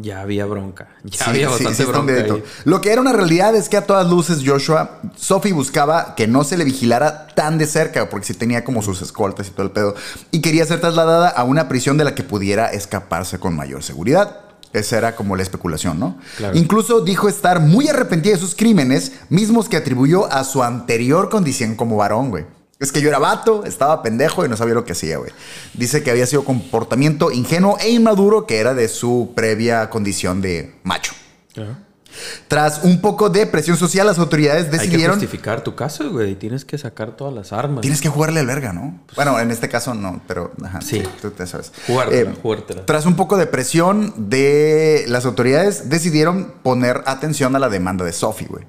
Ya 0.00 0.20
había 0.20 0.46
bronca. 0.46 0.88
Ya 1.04 1.24
Sí, 1.24 1.30
había 1.30 1.48
bastante 1.48 1.74
sí, 1.74 1.84
bronca. 1.84 2.12
ahí. 2.12 2.44
Lo 2.64 2.80
que 2.80 2.92
era 2.92 3.00
una 3.00 3.12
realidad 3.12 3.54
es 3.54 3.68
que 3.68 3.76
a 3.76 3.86
todas 3.86 4.08
luces 4.08 4.42
Joshua, 4.44 5.00
Sophie 5.16 5.52
buscaba 5.52 6.14
que 6.14 6.26
no 6.26 6.44
se 6.44 6.56
le 6.58 6.64
vigilara 6.64 7.26
tan 7.28 7.56
de 7.58 7.66
cerca, 7.66 8.08
porque 8.10 8.26
sí 8.26 8.34
tenía 8.34 8.64
como 8.64 8.82
sus 8.82 9.00
escoltas 9.02 9.48
y 9.48 9.50
todo 9.52 9.64
el 9.64 9.72
pedo, 9.72 9.94
y 10.30 10.40
quería 10.40 10.66
ser 10.66 10.80
trasladada 10.80 11.28
a 11.28 11.44
una 11.44 11.68
prisión 11.68 11.96
de 11.96 12.04
la 12.04 12.14
que 12.14 12.22
pudiera 12.22 12.66
escaparse 12.66 13.38
con 13.38 13.56
mayor 13.56 13.82
seguridad. 13.82 14.40
Esa 14.72 14.98
era 14.98 15.16
como 15.16 15.34
la 15.34 15.42
especulación, 15.42 15.98
¿no? 15.98 16.16
Claro. 16.36 16.56
Incluso 16.56 17.00
dijo 17.00 17.28
estar 17.28 17.58
muy 17.58 17.88
arrepentida 17.88 18.34
de 18.34 18.38
sus 18.38 18.54
crímenes, 18.54 19.12
mismos 19.28 19.68
que 19.68 19.76
atribuyó 19.76 20.32
a 20.32 20.44
su 20.44 20.62
anterior 20.62 21.28
condición 21.28 21.74
como 21.74 21.96
varón, 21.96 22.30
güey. 22.30 22.44
Es 22.80 22.92
que 22.92 23.02
yo 23.02 23.10
era 23.10 23.18
vato, 23.18 23.66
estaba 23.66 24.02
pendejo 24.02 24.42
y 24.42 24.48
no 24.48 24.56
sabía 24.56 24.72
lo 24.72 24.86
que 24.86 24.92
hacía, 24.92 25.18
güey. 25.18 25.30
Dice 25.74 26.02
que 26.02 26.10
había 26.10 26.26
sido 26.26 26.44
comportamiento 26.44 27.30
ingenuo 27.30 27.76
e 27.78 27.90
inmaduro 27.90 28.46
que 28.46 28.58
era 28.58 28.72
de 28.72 28.88
su 28.88 29.32
previa 29.36 29.90
condición 29.90 30.40
de 30.40 30.74
macho. 30.82 31.12
Tras 32.48 32.80
un 32.84 33.00
poco 33.00 33.30
de 33.30 33.46
presión 33.46 33.76
social, 33.76 34.06
las 34.06 34.18
autoridades 34.18 34.64
Hay 34.64 34.70
que 34.70 34.76
decidieron... 34.78 35.16
justificar 35.18 35.62
tu 35.62 35.74
caso, 35.74 36.10
güey. 36.10 36.34
Tienes 36.34 36.64
que 36.64 36.76
sacar 36.78 37.16
todas 37.16 37.32
las 37.34 37.52
armas. 37.52 37.80
Tienes 37.82 38.00
que 38.00 38.08
jugarle 38.08 38.40
al 38.40 38.46
verga, 38.46 38.72
¿no? 38.72 38.98
Bueno, 39.16 39.38
en 39.40 39.50
este 39.50 39.68
caso 39.68 39.94
no, 39.94 40.20
pero 40.26 40.52
ajá, 40.64 40.80
Sí. 40.80 41.02
tú 41.22 41.30
te 41.30 41.46
sabes. 41.46 41.72
Jugártela, 41.86 42.30
Eh, 42.30 42.34
jugártela. 42.42 42.86
Tras 42.86 43.06
un 43.06 43.16
poco 43.16 43.36
de 43.36 43.46
presión 43.46 44.12
de 44.30 45.04
las 45.08 45.24
autoridades, 45.26 45.88
decidieron 45.88 46.52
poner 46.62 47.02
atención 47.06 47.54
a 47.56 47.58
la 47.58 47.68
demanda 47.68 48.04
de 48.04 48.12
Sophie, 48.12 48.48
güey. 48.48 48.64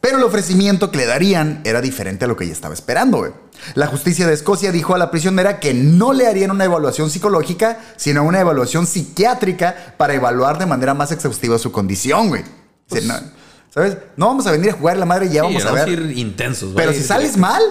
Pero 0.00 0.18
el 0.18 0.22
ofrecimiento 0.24 0.90
que 0.92 0.98
le 0.98 1.06
darían 1.06 1.60
era 1.64 1.80
diferente 1.80 2.24
a 2.24 2.28
lo 2.28 2.36
que 2.36 2.44
ella 2.44 2.52
estaba 2.52 2.72
esperando, 2.72 3.18
güey. 3.18 3.32
La 3.74 3.88
justicia 3.88 4.28
de 4.28 4.34
Escocia 4.34 4.70
dijo 4.70 4.94
a 4.94 4.98
la 4.98 5.10
prisionera 5.10 5.58
que 5.58 5.74
no 5.74 6.12
le 6.12 6.28
harían 6.28 6.52
una 6.52 6.64
evaluación 6.64 7.10
psicológica, 7.10 7.80
sino 7.96 8.22
una 8.22 8.38
evaluación 8.40 8.86
psiquiátrica 8.86 9.94
para 9.96 10.14
evaluar 10.14 10.58
de 10.58 10.66
manera 10.66 10.94
más 10.94 11.10
exhaustiva 11.10 11.58
su 11.58 11.72
condición, 11.72 12.28
güey. 12.28 12.44
Sea, 12.90 13.00
no- 13.02 13.38
¿Sabes? 13.70 13.96
No 14.16 14.26
vamos 14.26 14.46
a 14.46 14.50
venir 14.52 14.70
a 14.70 14.72
jugar 14.74 14.96
la 14.96 15.04
madre 15.04 15.26
y 15.26 15.30
ya 15.30 15.42
Pues 15.42 15.56
Sí, 15.58 15.62
vamos 15.64 15.80
a 15.80 15.84
ver. 15.84 15.88
ir 16.00 16.18
intensos. 16.18 16.72
Pero 16.74 16.92
si 16.92 17.02
sales 17.02 17.36
mal, 17.36 17.62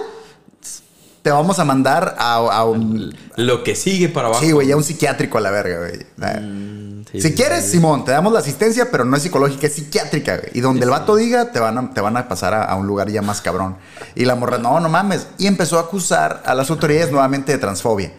te 1.22 1.30
vamos 1.30 1.58
a 1.58 1.64
mandar 1.64 2.14
a, 2.18 2.34
a 2.36 2.64
un. 2.64 3.14
Lo 3.36 3.64
que 3.64 3.74
sigue 3.74 4.08
para 4.08 4.28
abajo. 4.28 4.42
Sí, 4.42 4.52
güey, 4.52 4.68
ya 4.68 4.76
un 4.76 4.84
psiquiátrico 4.84 5.36
a 5.38 5.40
la 5.40 5.50
verga, 5.50 5.78
güey. 5.78 6.06
Ah. 6.22 6.38
Mm, 6.40 7.04
sí, 7.10 7.20
si 7.20 7.28
sí, 7.28 7.34
quieres. 7.34 7.64
Simón, 7.64 8.04
te 8.04 8.12
damos 8.12 8.32
la 8.32 8.38
asistencia, 8.38 8.90
pero 8.90 9.04
no 9.04 9.16
es 9.16 9.22
psicológica, 9.24 9.66
es 9.66 9.74
psiquiátrica, 9.74 10.36
güey. 10.38 10.50
Y 10.54 10.60
donde 10.60 10.84
el 10.84 10.90
vato 10.90 11.16
diga, 11.16 11.50
te 11.50 11.58
van 11.58 11.76
a, 11.76 11.90
te 11.92 12.00
van 12.00 12.16
a 12.16 12.28
pasar 12.28 12.54
a, 12.54 12.62
a 12.64 12.76
un 12.76 12.86
lugar 12.86 13.10
ya 13.10 13.20
más 13.20 13.40
cabrón. 13.42 13.76
Y 14.14 14.24
la 14.24 14.36
morra, 14.36 14.58
no, 14.58 14.78
no 14.80 14.88
mames. 14.88 15.26
Y 15.36 15.46
empezó 15.48 15.78
a 15.78 15.82
acusar 15.82 16.42
a 16.46 16.54
las 16.54 16.70
autoridades 16.70 17.10
nuevamente 17.10 17.52
de 17.52 17.58
transfobia. 17.58 18.12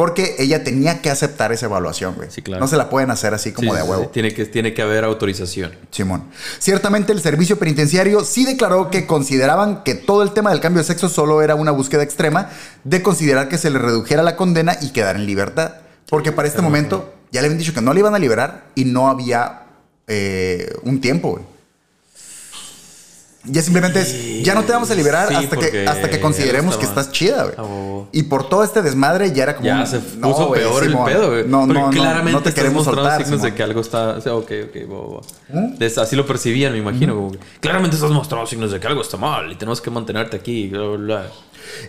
Porque 0.00 0.36
ella 0.38 0.64
tenía 0.64 1.02
que 1.02 1.10
aceptar 1.10 1.52
esa 1.52 1.66
evaluación, 1.66 2.14
güey. 2.14 2.30
Sí, 2.30 2.40
claro. 2.40 2.58
No 2.58 2.68
se 2.68 2.78
la 2.78 2.88
pueden 2.88 3.10
hacer 3.10 3.34
así 3.34 3.52
como 3.52 3.70
Sí, 3.70 3.76
de 3.76 3.82
huevo. 3.82 4.04
sí. 4.04 4.08
Tiene, 4.14 4.32
que, 4.32 4.46
tiene 4.46 4.72
que 4.72 4.80
haber 4.80 5.04
autorización. 5.04 5.72
Simón. 5.90 6.24
Ciertamente 6.58 7.12
el 7.12 7.20
servicio 7.20 7.58
penitenciario 7.58 8.24
sí 8.24 8.46
declaró 8.46 8.90
que 8.90 9.06
consideraban 9.06 9.82
que 9.82 9.94
todo 9.94 10.22
el 10.22 10.30
tema 10.32 10.52
del 10.52 10.60
cambio 10.60 10.80
de 10.80 10.86
sexo 10.86 11.10
solo 11.10 11.42
era 11.42 11.54
una 11.54 11.70
búsqueda 11.70 12.02
extrema 12.02 12.48
de 12.82 13.02
considerar 13.02 13.50
que 13.50 13.58
se 13.58 13.68
le 13.68 13.78
redujera 13.78 14.22
la 14.22 14.36
condena 14.36 14.74
y 14.80 14.88
quedar 14.88 15.16
en 15.16 15.26
libertad. 15.26 15.74
Porque 16.08 16.32
para 16.32 16.48
este 16.48 16.62
momento 16.62 17.12
ya 17.30 17.42
le 17.42 17.48
habían 17.48 17.58
dicho 17.58 17.74
que 17.74 17.82
no 17.82 17.92
le 17.92 18.00
iban 18.00 18.14
a 18.14 18.18
liberar 18.18 18.68
y 18.74 18.86
no 18.86 19.10
había 19.10 19.64
eh, 20.06 20.72
un 20.82 21.02
tiempo, 21.02 21.32
güey. 21.32 21.44
Ya 23.44 23.62
simplemente 23.62 24.00
es, 24.02 24.44
ya 24.44 24.54
no 24.54 24.64
te 24.64 24.72
vamos 24.72 24.90
a 24.90 24.94
liberar 24.94 25.28
Sí, 25.28 25.34
hasta, 25.34 25.56
que, 25.56 25.86
hasta 25.88 26.10
que 26.10 26.20
consideremos 26.20 26.76
que 26.76 26.84
estás 26.84 27.10
chida, 27.10 27.44
güey. 27.44 28.04
Y 28.12 28.24
por 28.24 28.48
todo 28.50 28.62
este 28.62 28.82
desmadre 28.82 29.32
ya 29.32 29.44
era 29.44 29.54
como... 29.56 29.66
Ya 29.66 29.80
un- 29.80 29.86
se 29.86 29.98
no, 30.18 30.30
puso 30.30 30.48
güey, 30.48 30.60
peor 30.60 30.84
el 30.84 30.92
pedo, 30.98 31.30
güey. 31.30 31.44
No, 31.46 31.66
no, 31.66 31.72
no, 31.72 31.90
claramente 31.90 32.32
no 32.32 32.42
te 32.42 32.52
queremos 32.52 32.84
soltar, 32.84 33.22
signos 33.24 33.40
de 33.42 33.54
que 33.54 33.62
algo 33.62 33.80
está. 33.80 34.10
o 34.10 34.20
sea, 34.20 34.34
ok, 34.34 34.50
ok, 34.68 34.76
va, 34.92 35.16
va. 35.16 35.70
Es- 35.80 35.96
Así 35.96 36.16
lo 36.16 36.26
percibían, 36.26 36.72
me 36.72 36.78
imagino. 36.80 37.14
como 37.14 37.32
que, 37.32 37.38
claramente 37.60 37.96
estás 37.96 38.10
mostrando 38.10 38.46
signos 38.46 38.72
de 38.72 38.78
que 38.80 38.86
algo 38.86 39.00
está 39.00 39.16
mal 39.16 39.50
y 39.50 39.54
tenemos 39.56 39.80
que 39.80 39.90
mantenerte 39.90 40.36
aquí. 40.36 40.68
Bla, 40.68 40.80
bla, 40.88 40.96
bla. 40.98 41.26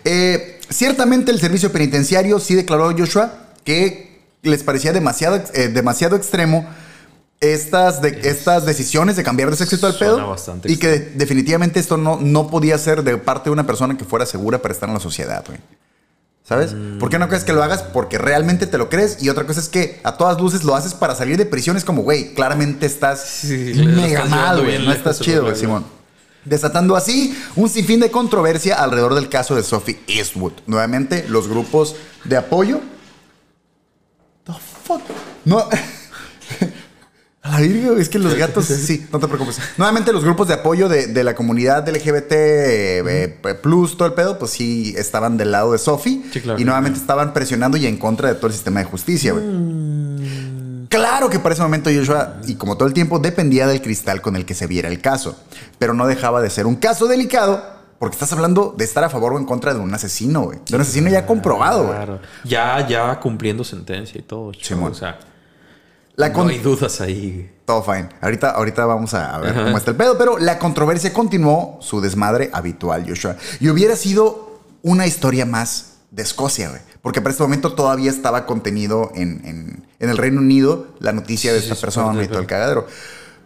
Eh, 0.06 0.60
ciertamente 0.70 1.32
el 1.32 1.40
servicio 1.42 1.72
penitenciario 1.72 2.40
sí 2.40 2.56
declaró 2.56 2.96
Joshua 2.98 3.34
que 3.66 4.22
les 4.44 4.64
parecía 4.64 4.94
demasiado, 4.94 5.42
eh, 5.54 5.68
demasiado 5.68 6.16
extremo 6.16 6.66
estas, 7.42 8.02
de, 8.02 8.22
estas 8.24 8.66
decisiones 8.66 9.16
de 9.18 9.24
cambiar 9.24 9.50
de 9.50 9.58
sexo 9.58 9.76
y 9.76 9.80
todo 9.80 9.90
el 9.92 9.98
Suena 9.98 10.16
pedo. 10.16 10.30
bastante 10.30 10.72
Y 10.72 10.78
que 10.78 10.88
de- 10.88 11.00
definitivamente 11.16 11.80
esto 11.80 11.98
no, 11.98 12.18
no 12.22 12.48
podía 12.48 12.78
ser 12.78 13.04
de 13.04 13.18
parte 13.18 13.50
de 13.50 13.54
una 13.54 13.66
persona 13.66 13.98
que 13.98 14.06
fuera 14.06 14.26
segura 14.26 14.62
para 14.62 14.74
estar 14.74 14.88
en 14.88 14.94
la 14.94 15.02
sociedad, 15.02 15.44
güey. 15.48 15.60
¿Sabes? 16.44 16.76
¿Por 17.00 17.10
qué 17.10 17.18
no 17.18 17.28
crees 17.30 17.44
que 17.46 17.54
lo 17.54 17.64
hagas? 17.64 17.82
Porque 17.82 18.18
realmente 18.18 18.68
te 18.68 18.78
lo 18.78 18.90
crees. 18.90 19.24
Y 19.24 19.30
otra 19.30 19.46
cosa 19.48 19.60
es 19.62 19.70
que 19.70 20.02
a 20.04 20.18
todas 20.18 20.40
luces 20.42 20.64
lo 20.64 20.76
haces 20.76 20.94
para 20.94 21.16
salir 21.16 21.38
de 21.38 21.46
prisión. 21.46 21.78
Es 21.78 21.86
como, 21.86 22.02
güey, 22.02 22.34
claramente 22.34 22.86
estás 22.88 23.22
Sí, 23.24 23.74
mega 23.76 24.24
estás 24.24 24.30
mal, 24.30 24.62
güey. 24.62 24.84
No 24.86 24.92
estás 24.92 25.20
chido, 25.22 25.44
güey. 25.44 25.56
Simón. 25.56 25.86
Desatando 26.44 26.96
así 26.98 27.38
un 27.56 27.70
sinfín 27.70 28.00
de 28.02 28.12
controversia 28.12 28.76
alrededor 28.84 29.14
del 29.16 29.30
caso 29.30 29.56
de 29.56 29.64
Sophie 29.64 30.00
Eastwood. 30.08 30.54
Nuevamente, 30.66 31.26
los 31.30 31.48
grupos 31.48 31.96
de 32.26 32.36
apoyo. 32.36 32.82
The 34.46 34.54
fuck? 34.84 35.02
No. 35.46 35.70
A 37.44 37.50
la 37.50 37.60
virgen, 37.60 38.00
es 38.00 38.08
que 38.08 38.20
los 38.20 38.36
gatos. 38.36 38.66
Sí, 38.82 39.08
no 39.12 39.20
te 39.20 39.28
preocupes. 39.28 39.60
Nuevamente, 39.78 40.14
los 40.14 40.24
grupos 40.24 40.48
de 40.48 40.54
apoyo 40.54 40.88
de, 40.88 41.08
de 41.08 41.24
la 41.24 41.34
comunidad 41.34 41.88
LGBT 41.88 42.32
eh, 42.32 43.40
eh, 43.44 43.54
plus, 43.62 43.98
todo 43.98 44.08
el 44.08 44.14
pedo, 44.14 44.38
pues 44.38 44.52
sí 44.52 44.94
estaban 44.96 45.38
del 45.38 45.52
lado 45.52 45.72
de 45.72 45.80
Sophie. 45.80 46.22
Sí, 46.32 46.42
claro. 46.42 46.60
Y 46.60 46.66
nuevamente 46.66 47.00
estaban 47.00 47.34
presionando 47.34 47.78
y 47.78 47.88
en 47.88 47.98
contra 47.98 48.30
de 48.30 48.36
todo 48.36 48.48
el 48.48 48.54
sistema 48.54 48.80
de 48.82 48.86
justicia, 48.86 49.34
güey. 49.34 49.46
Claro 50.90 51.30
que 51.30 51.40
para 51.40 51.54
ese 51.54 51.64
momento 51.64 51.90
Joshua, 51.90 52.42
y 52.46 52.56
como 52.56 52.76
todo 52.76 52.88
el 52.88 52.94
tiempo, 52.94 53.18
dependía 53.18 53.66
del 53.66 53.82
cristal 53.82 54.22
con 54.22 54.36
el 54.36 54.46
que 54.46 54.54
se 54.54 54.68
viera 54.68 54.90
el 54.90 55.00
caso. 55.00 55.38
Pero 55.80 55.94
no 55.94 56.06
dejaba 56.06 56.42
de 56.42 56.50
ser 56.50 56.68
un 56.68 56.76
caso 56.76 57.08
delicado, 57.08 57.64
porque 57.98 58.16
estás 58.16 58.34
hablando 58.34 58.76
de 58.78 58.84
estar 58.84 59.04
a 59.04 59.10
favor 59.10 59.34
o 59.34 59.38
en 59.38 59.46
contra 59.46 59.74
de 59.74 59.80
un 59.80 59.94
asesino, 59.94 60.42
güey. 60.42 60.60
De 60.68 60.76
un 60.76 60.82
asesino 60.82 61.10
ya 61.10 61.26
comprobado, 61.26 61.86
güey. 61.86 61.96
Claro. 61.96 62.20
Ya, 62.44 62.86
ya 62.88 63.20
cumpliendo 63.20 63.64
sentencia 63.64 64.20
y 64.20 64.24
todo. 64.24 64.52
Simón. 64.62 64.92
O 64.92 64.96
sea, 64.96 65.18
La 66.22 66.34
con- 66.34 66.46
no 66.48 66.52
hay 66.52 66.60
dudas 66.60 67.02
ahí. 67.02 67.52
Todo 67.66 67.84
fine. 67.84 68.10
Ahorita, 68.22 68.52
ahorita 68.52 68.86
vamos 68.86 69.14
a 69.14 69.38
ver 69.40 69.54
cómo 69.54 69.78
está 69.78 69.92
el 69.92 69.98
pedo, 69.98 70.18
pero 70.18 70.38
la 70.38 70.58
controversia 70.60 71.12
continuó 71.14 71.78
su 71.82 72.02
desmadre 72.02 72.50
habitual, 72.54 73.06
Joshua. 73.08 73.36
Y 73.60 73.70
hubiera 73.70 73.96
sido 73.96 74.60
una 74.82 75.06
historia 75.08 75.46
más 75.46 75.94
de 76.12 76.24
Escocia, 76.24 76.70
güey. 76.70 76.82
Porque 77.02 77.22
para 77.22 77.32
este 77.32 77.44
momento 77.44 77.74
todavía 77.74 78.12
estaba 78.12 78.46
contenido 78.46 79.12
en, 79.16 79.42
en- 79.46 79.88
en 80.00 80.10
el 80.10 80.18
Reino 80.18 80.40
Unido 80.42 80.88
la 81.00 81.12
noticia 81.14 81.54
de 81.54 81.60
Sí, 81.60 81.66
esta 81.66 81.76
sí, 81.76 81.82
persona 81.82 82.24
y 82.24 82.28
todo 82.28 82.40
el 82.40 82.48
cagadero. 82.48 82.88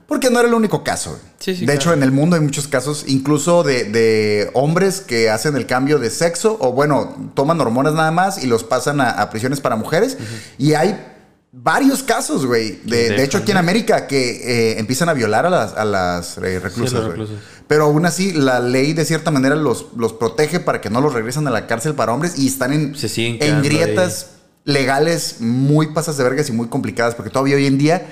Porque 0.07 0.29
no 0.29 0.39
era 0.39 0.47
el 0.47 0.53
único 0.53 0.83
caso. 0.83 1.19
Sí, 1.39 1.53
sí, 1.55 1.61
de 1.61 1.65
claro. 1.65 1.79
hecho, 1.79 1.93
en 1.93 2.03
el 2.03 2.11
mundo 2.11 2.35
hay 2.35 2.41
muchos 2.41 2.67
casos, 2.67 3.05
incluso 3.07 3.63
de, 3.63 3.85
de 3.85 4.51
hombres 4.53 5.01
que 5.01 5.29
hacen 5.31 5.55
el 5.55 5.65
cambio 5.65 5.97
de 5.99 6.09
sexo 6.11 6.57
o, 6.59 6.73
bueno, 6.73 7.31
toman 7.33 7.59
hormonas 7.59 7.93
nada 7.93 8.11
más 8.11 8.43
y 8.43 8.47
los 8.47 8.63
pasan 8.63 9.01
a, 9.01 9.09
a 9.11 9.29
prisiones 9.31 9.61
para 9.61 9.75
mujeres. 9.75 10.17
Y 10.57 10.73
hay 10.73 11.13
varios 11.57 12.03
casos, 12.03 12.45
güey. 12.45 12.79
De, 12.83 13.23
hecho, 13.23 13.37
aquí 13.39 13.51
en. 13.51 13.57
América 13.57 14.07
que 14.07 14.73
eh, 14.73 14.79
empiezan 14.79 15.09
a 15.09 15.13
violar 15.13 15.45
a 15.45 15.49
las, 15.49 15.73
a 15.73 15.85
las 15.85 16.37
eh, 16.37 16.59
reclusas, 16.59 17.03
Sí. 17.15 17.35
Pero 17.67 17.85
aún 17.85 18.05
así, 18.05 18.31
la 18.33 18.59
ley 18.59 18.93
de 18.93 19.05
cierta 19.05 19.31
manera 19.31 19.55
los, 19.55 19.87
los 19.97 20.13
protege 20.13 20.59
para 20.59 20.81
que 20.81 20.89
no 20.91 21.01
los 21.01 21.13
regresen 21.13 21.47
a 21.47 21.51
la 21.51 21.65
cárcel 21.65 21.95
para 21.95 22.13
hombres 22.13 22.37
y 22.37 22.45
están 22.47 22.71
en, 22.73 22.93
en 23.41 23.61
grietas 23.63 24.31
legales 24.65 25.37
muy 25.39 25.87
pasas 25.93 26.17
de 26.17 26.23
vergas 26.23 26.49
y 26.49 26.51
muy 26.51 26.67
complicadas 26.67 27.15
porque 27.15 27.31
todavía 27.31 27.55
hoy 27.55 27.65
en 27.65 27.77
día 27.79 28.05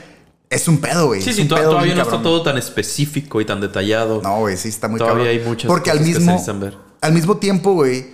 es 0.50 0.68
un 0.68 0.80
pedo, 0.80 1.08
güey. 1.08 1.22
Sí, 1.22 1.34
sí, 1.34 1.46
to- 1.46 1.56
todavía 1.56 1.94
no 1.96 2.02
está 2.04 2.22
todo 2.22 2.42
tan 2.44 2.58
específico 2.58 3.42
y 3.42 3.46
tan 3.46 3.60
detallado. 3.62 4.22
No, 4.24 4.40
güey, 4.40 4.58
sí 4.58 4.70
está 4.70 4.88
muy 4.88 4.98
Todavía 5.00 5.26
cabrón. 5.26 5.40
hay 5.42 5.48
muchas 5.48 5.68
Porque 5.68 5.92
al 5.92 5.98
cosas 5.98 6.08
que 6.08 6.14
se 6.14 6.20
mismo, 6.20 6.32
necesitan 6.34 6.60
ver. 6.60 6.74
al 7.02 7.14
mismo 7.14 7.38
tiempo, 7.38 7.74
güey, 7.74 8.06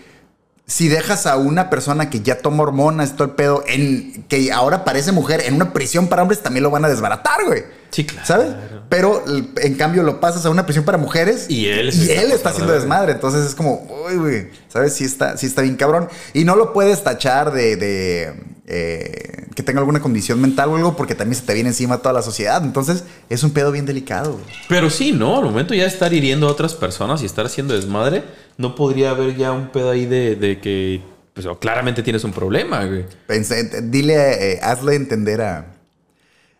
si 0.69 0.87
dejas 0.87 1.25
a 1.25 1.35
una 1.35 1.71
persona 1.71 2.11
que 2.11 2.21
ya 2.21 2.37
toma 2.37 2.61
hormonas, 2.61 3.15
todo 3.15 3.23
el 3.25 3.31
pedo, 3.31 3.63
en 3.67 4.23
que 4.29 4.51
ahora 4.51 4.85
parece 4.85 5.11
mujer, 5.11 5.41
en 5.45 5.55
una 5.55 5.73
prisión 5.73 6.07
para 6.07 6.21
hombres, 6.21 6.43
también 6.43 6.61
lo 6.63 6.69
van 6.69 6.85
a 6.85 6.89
desbaratar, 6.89 7.43
güey. 7.47 7.63
Sí, 7.91 8.05
claro. 8.05 8.25
¿Sabes? 8.25 8.55
Pero 8.89 9.23
en 9.57 9.75
cambio 9.75 10.03
lo 10.03 10.19
pasas 10.19 10.45
a 10.45 10.49
una 10.49 10.65
prisión 10.65 10.83
para 10.83 10.97
mujeres 10.97 11.45
Y 11.49 11.67
él 11.67 11.87
y 11.87 11.89
está 11.89 12.21
él 12.21 12.31
está 12.31 12.49
haciendo 12.49 12.73
de 12.73 12.79
desmadre. 12.79 13.11
Entonces 13.13 13.45
es 13.45 13.55
como, 13.55 13.87
uy, 14.07 14.17
güey, 14.17 14.47
¿sabes? 14.67 14.93
Sí 14.93 15.03
está, 15.03 15.37
sí 15.37 15.45
está 15.45 15.61
bien 15.61 15.75
cabrón. 15.75 16.09
Y 16.33 16.43
no 16.43 16.55
lo 16.55 16.73
puedes 16.73 17.03
tachar 17.03 17.51
de, 17.51 17.75
de, 17.75 18.33
eh, 18.67 19.47
que 19.55 19.63
tenga 19.63 19.79
alguna 19.79 19.99
condición 19.99 20.39
mental 20.39 20.69
o 20.69 20.75
algo 20.75 20.95
porque 20.95 21.15
también 21.15 21.39
se 21.39 21.45
te 21.45 21.53
viene 21.53 21.69
encima 21.69 21.97
toda 21.99 22.13
la 22.13 22.21
sociedad. 22.21 22.63
Entonces 22.63 23.03
es 23.29 23.43
un 23.43 23.51
pedo 23.51 23.71
bien 23.71 23.85
delicado, 23.85 24.33
güey. 24.33 24.45
Pero 24.67 24.89
sí, 24.89 25.11
¿no? 25.11 25.37
Al 25.37 25.45
momento 25.45 25.73
ya 25.73 25.83
de 25.83 25.89
estar 25.89 26.13
hiriendo 26.13 26.47
a 26.47 26.51
otras 26.51 26.73
personas 26.75 27.21
y 27.21 27.25
estar 27.25 27.45
haciendo 27.45 27.73
desmadre, 27.73 28.23
no 28.57 28.75
podría 28.75 29.11
haber 29.11 29.35
ya 29.35 29.51
un 29.51 29.69
pedo 29.71 29.89
ahí 29.91 30.05
de, 30.05 30.35
de 30.35 30.59
que, 30.59 31.01
pues, 31.33 31.47
claramente 31.59 32.03
tienes 32.03 32.23
un 32.23 32.31
problema, 32.31 32.85
güey. 32.85 33.05
Pensé, 33.27 33.81
dile, 33.83 34.53
eh, 34.53 34.59
hazle 34.61 34.95
entender 34.95 35.41
a, 35.41 35.65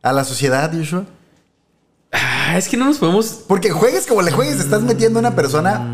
a 0.02 0.14
la 0.14 0.24
sociedad, 0.24 0.72
Joshua. 0.74 1.06
Ah, 2.12 2.56
es 2.58 2.68
que 2.68 2.78
no 2.78 2.86
nos 2.86 2.98
podemos... 2.98 3.44
Porque 3.48 3.70
juegues 3.70 4.08
como 4.08 4.22
le 4.22 4.32
juegues, 4.32 4.60
estás 4.60 4.82
metiendo 4.82 5.20
a 5.20 5.22
una 5.22 5.36
persona 5.36 5.86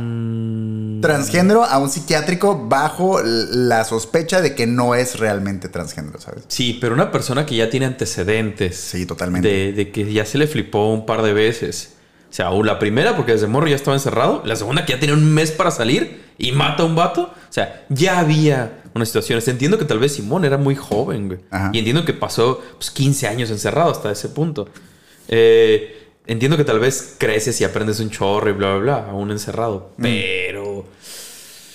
transgénero 1.01 1.63
a 1.63 1.77
un 1.77 1.89
psiquiátrico 1.89 2.67
bajo 2.67 3.21
la 3.23 3.83
sospecha 3.83 4.41
de 4.41 4.55
que 4.55 4.65
no 4.65 4.95
es 4.95 5.19
realmente 5.19 5.69
transgénero, 5.69 6.19
¿sabes? 6.19 6.45
Sí, 6.47 6.77
pero 6.81 6.95
una 6.95 7.11
persona 7.11 7.45
que 7.45 7.55
ya 7.55 7.69
tiene 7.69 7.85
antecedentes. 7.85 8.77
Sí, 8.77 9.05
totalmente. 9.05 9.47
De, 9.47 9.73
de 9.73 9.91
que 9.91 10.11
ya 10.11 10.25
se 10.25 10.37
le 10.37 10.47
flipó 10.47 10.91
un 10.91 11.05
par 11.05 11.21
de 11.21 11.33
veces. 11.33 11.93
O 12.29 12.33
sea, 12.33 12.51
o 12.51 12.63
la 12.63 12.79
primera 12.79 13.15
porque 13.15 13.33
desde 13.33 13.47
morro 13.47 13.67
ya 13.67 13.75
estaba 13.75 13.95
encerrado. 13.95 14.41
La 14.45 14.55
segunda 14.55 14.85
que 14.85 14.93
ya 14.93 14.99
tenía 14.99 15.15
un 15.15 15.33
mes 15.33 15.51
para 15.51 15.71
salir 15.71 16.23
y 16.37 16.51
mata 16.53 16.83
a 16.83 16.85
un 16.85 16.95
vato. 16.95 17.23
O 17.23 17.53
sea, 17.53 17.85
ya 17.89 18.19
había 18.19 18.81
una 18.93 19.05
situación. 19.05 19.39
Entiendo 19.45 19.77
que 19.77 19.85
tal 19.85 19.99
vez 19.99 20.15
Simón 20.15 20.43
era 20.43 20.57
muy 20.57 20.75
joven, 20.75 21.27
güey. 21.27 21.39
Ajá. 21.51 21.69
Y 21.71 21.79
entiendo 21.79 22.03
que 22.03 22.13
pasó 22.13 22.61
pues, 22.77 22.89
15 22.89 23.27
años 23.27 23.51
encerrado 23.51 23.91
hasta 23.91 24.11
ese 24.11 24.29
punto. 24.29 24.67
Eh, 25.27 26.04
entiendo 26.27 26.57
que 26.57 26.63
tal 26.63 26.79
vez 26.79 27.15
creces 27.17 27.59
y 27.61 27.63
aprendes 27.63 27.99
un 27.99 28.09
chorro 28.09 28.49
y 28.49 28.53
bla, 28.53 28.75
bla, 28.75 28.79
bla, 28.79 29.09
aún 29.11 29.31
encerrado. 29.31 29.91
Mm. 29.97 30.01
Pero... 30.03 30.85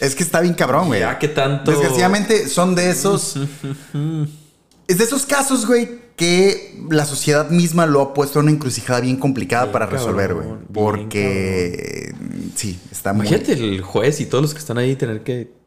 Es 0.00 0.14
que 0.14 0.22
está 0.22 0.40
bien 0.40 0.54
cabrón, 0.54 0.86
güey. 0.86 1.00
Ya 1.00 1.18
que 1.18 1.28
tanto- 1.28 1.70
Desgraciadamente 1.70 2.48
son 2.48 2.74
de 2.74 2.88
esos. 2.90 3.36
es 4.88 4.98
de 4.98 5.04
esos 5.04 5.26
casos, 5.26 5.66
güey, 5.66 6.00
que 6.16 6.74
la 6.90 7.04
sociedad 7.04 7.50
misma 7.50 7.84
lo 7.84 8.00
ha 8.00 8.14
puesto 8.14 8.38
en 8.40 8.46
una 8.46 8.52
encrucijada 8.52 9.00
bien 9.00 9.16
complicada 9.16 9.64
Bien 9.64 9.72
para 9.72 9.86
resolver, 9.86 10.34
güey. 10.34 10.46
bien 10.46 10.66
Porque. 10.72 12.14
Sí, 12.54 12.80
está 12.90 13.12
muy. 13.12 13.26
Imagínate 13.26 13.52
el 13.52 13.82
juez 13.82 14.20
y 14.20 14.26
todos 14.26 14.40
los 14.42 14.54
que 14.54 14.60
están 14.60 14.78
ahí 14.78 14.96
tener 14.96 15.22
que... 15.22 15.59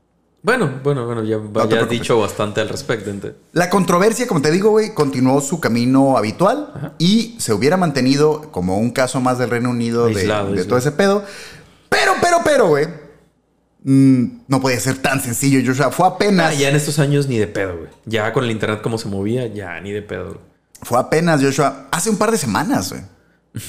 Bueno, 0.43 0.82
bueno, 0.84 1.06
bueno, 1.06 1.23
ya, 1.23 1.39
ya 1.69 1.82
has 1.82 1.89
dicho 1.89 2.19
bastante 2.19 2.60
al 2.60 2.67
respecto. 2.67 3.10
entonces. 3.10 3.39
La 3.53 3.69
controversia, 3.69 4.27
como 4.27 4.41
te 4.41 4.51
digo, 4.51 4.71
güey, 4.71 4.93
continuó 4.93 5.39
su 5.39 5.62
camino 5.62 6.17
habitual 6.17 6.93
y 6.99 7.38
se 7.39 7.53
hubiera 7.53 7.77
mantenido 7.77 8.51
como 8.51 8.77
un 8.77 8.91
caso 8.91 9.21
más 9.21 9.38
del 9.38 9.49
Reino 9.49 9.69
Unido 9.69 10.06
de, 10.08 10.19
Aislado, 10.19 10.47
de 10.47 10.49
aislado. 10.49 10.67
todo 10.67 10.79
ese 10.79 10.91
pedo. 10.91 11.23
Pero, 11.88 12.12
pero, 12.21 12.38
pero, 12.43 12.67
güey. 12.67 12.88
mm, 13.84 14.41
no 14.49 14.60
podía 14.60 14.82
ser 14.82 14.97
tan 14.97 15.21
sencillo, 15.21 15.62
Joshua. 15.65 15.91
Fue 15.91 16.06
apenas. 16.06 16.51
Ah, 16.51 16.53
ya 16.53 16.69
en 16.69 16.75
estos 16.75 16.99
años 16.99 17.27
ni 17.27 17.38
de 17.38 17.47
pedo, 17.47 17.77
güey. 17.77 17.89
Ya 18.06 18.34
con 18.34 18.43
el 18.43 18.51
internet 18.51 18.82
como 18.82 18.97
se 18.97 19.08
movía, 19.08 19.47
ya 19.47 19.79
ni 19.79 19.91
de 19.91 20.01
pedo, 20.01 20.25
güey. 20.25 20.39
Fue 20.82 20.99
apenas, 20.99 21.41
Joshua, 21.41 21.88
hace 21.89 22.10
un 22.10 22.17
par 22.17 22.32
de 22.32 22.38
semanas, 22.38 22.91
güey. 22.91 23.03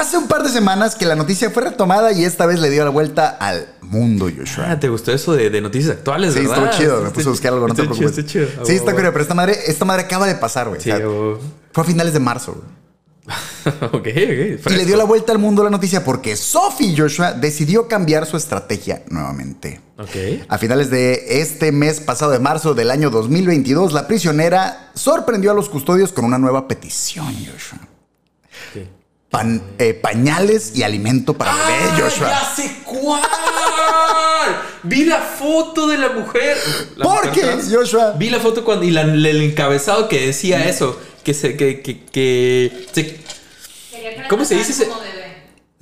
Hace 0.00 0.16
un 0.18 0.26
par 0.28 0.42
de 0.42 0.48
semanas 0.50 0.94
que 0.94 1.04
la 1.06 1.14
noticia 1.14 1.50
fue 1.50 1.62
retomada 1.64 2.12
y 2.12 2.24
esta 2.24 2.46
vez 2.46 2.58
le 2.60 2.70
dio 2.70 2.84
la 2.84 2.90
vuelta 2.90 3.28
al 3.28 3.68
mundo, 3.82 4.28
Joshua. 4.36 4.66
Ah, 4.70 4.80
¿te 4.80 4.88
gustó 4.88 5.12
eso 5.12 5.32
de, 5.34 5.50
de 5.50 5.60
noticias 5.60 5.96
actuales, 5.96 6.34
Sí, 6.34 6.40
verdad? 6.40 6.64
estuvo 6.64 6.78
chido. 6.78 6.96
Me 6.96 7.02
Está 7.08 7.14
puse 7.14 7.26
a 7.28 7.30
buscar 7.30 7.52
algo, 7.52 7.68
no 7.68 7.74
te 7.74 7.82
chido, 7.82 7.94
preocupes. 7.94 8.26
chido. 8.26 8.46
Ah, 8.58 8.62
Sí, 8.64 8.72
está 8.72 8.84
bueno, 8.84 8.96
curioso, 8.96 9.12
pero 9.12 9.22
esta 9.22 9.34
madre, 9.34 9.58
esta 9.66 9.84
madre 9.84 10.02
acaba 10.02 10.26
de 10.26 10.34
pasar, 10.34 10.68
güey. 10.68 10.80
Sí, 10.80 10.90
O 10.90 10.96
sea, 10.96 11.08
oh. 11.08 11.38
fue 11.72 11.82
a 11.82 11.86
finales 11.86 12.12
de 12.12 12.20
marzo, 12.20 12.52
güey. 12.54 12.84
ok, 13.92 13.94
ok. 13.94 14.70
Y 14.70 14.74
le 14.76 14.84
dio 14.84 14.96
la 14.96 15.04
vuelta 15.04 15.32
al 15.32 15.38
mundo 15.38 15.64
la 15.64 15.70
noticia 15.70 16.04
porque 16.04 16.36
Sophie 16.36 16.94
Joshua 16.96 17.32
decidió 17.32 17.88
cambiar 17.88 18.26
su 18.26 18.36
estrategia 18.36 19.02
nuevamente. 19.08 19.80
Ok. 19.98 20.44
A 20.48 20.58
finales 20.58 20.90
de 20.90 21.40
este 21.40 21.72
mes 21.72 22.00
pasado 22.00 22.32
de 22.32 22.38
marzo 22.40 22.74
del 22.74 22.90
año 22.90 23.08
2022, 23.10 23.92
la 23.94 24.06
prisionera 24.06 24.90
sorprendió 24.94 25.52
a 25.52 25.54
los 25.54 25.70
custodios 25.70 26.12
con 26.12 26.24
una 26.26 26.36
nueva 26.36 26.68
petición, 26.68 27.26
Joshua. 27.34 27.78
ok. 28.74 28.88
Pan- 29.34 29.60
eh, 29.80 29.94
pañales 29.94 30.76
y 30.76 30.84
alimento 30.84 31.34
para 31.34 31.54
bebé, 31.54 32.00
Joshua. 32.00 32.28
¡Ya 32.30 32.54
sé 32.54 32.76
cuál! 32.84 33.20
Vi 34.84 35.04
la 35.06 35.18
foto 35.18 35.88
de 35.88 35.98
la 35.98 36.10
mujer. 36.10 36.56
¿La 36.96 37.04
¿Por 37.04 37.16
mujer 37.16 37.32
qué, 37.32 37.40
trans? 37.40 37.68
Joshua? 37.68 38.12
Vi 38.16 38.30
la 38.30 38.38
foto 38.38 38.64
cuando, 38.64 38.84
y 38.84 38.90
la- 38.92 39.00
el 39.02 39.26
encabezado 39.42 40.06
que 40.08 40.26
decía 40.26 40.68
eso. 40.68 41.00
Que 41.24 41.34
se. 41.34 41.56
Que, 41.56 41.80
que, 41.80 41.98
que 42.04 42.86
se- 42.92 43.18
¿Cómo 44.28 44.44
se 44.44 44.54
dice 44.54 44.86
como. 44.86 45.00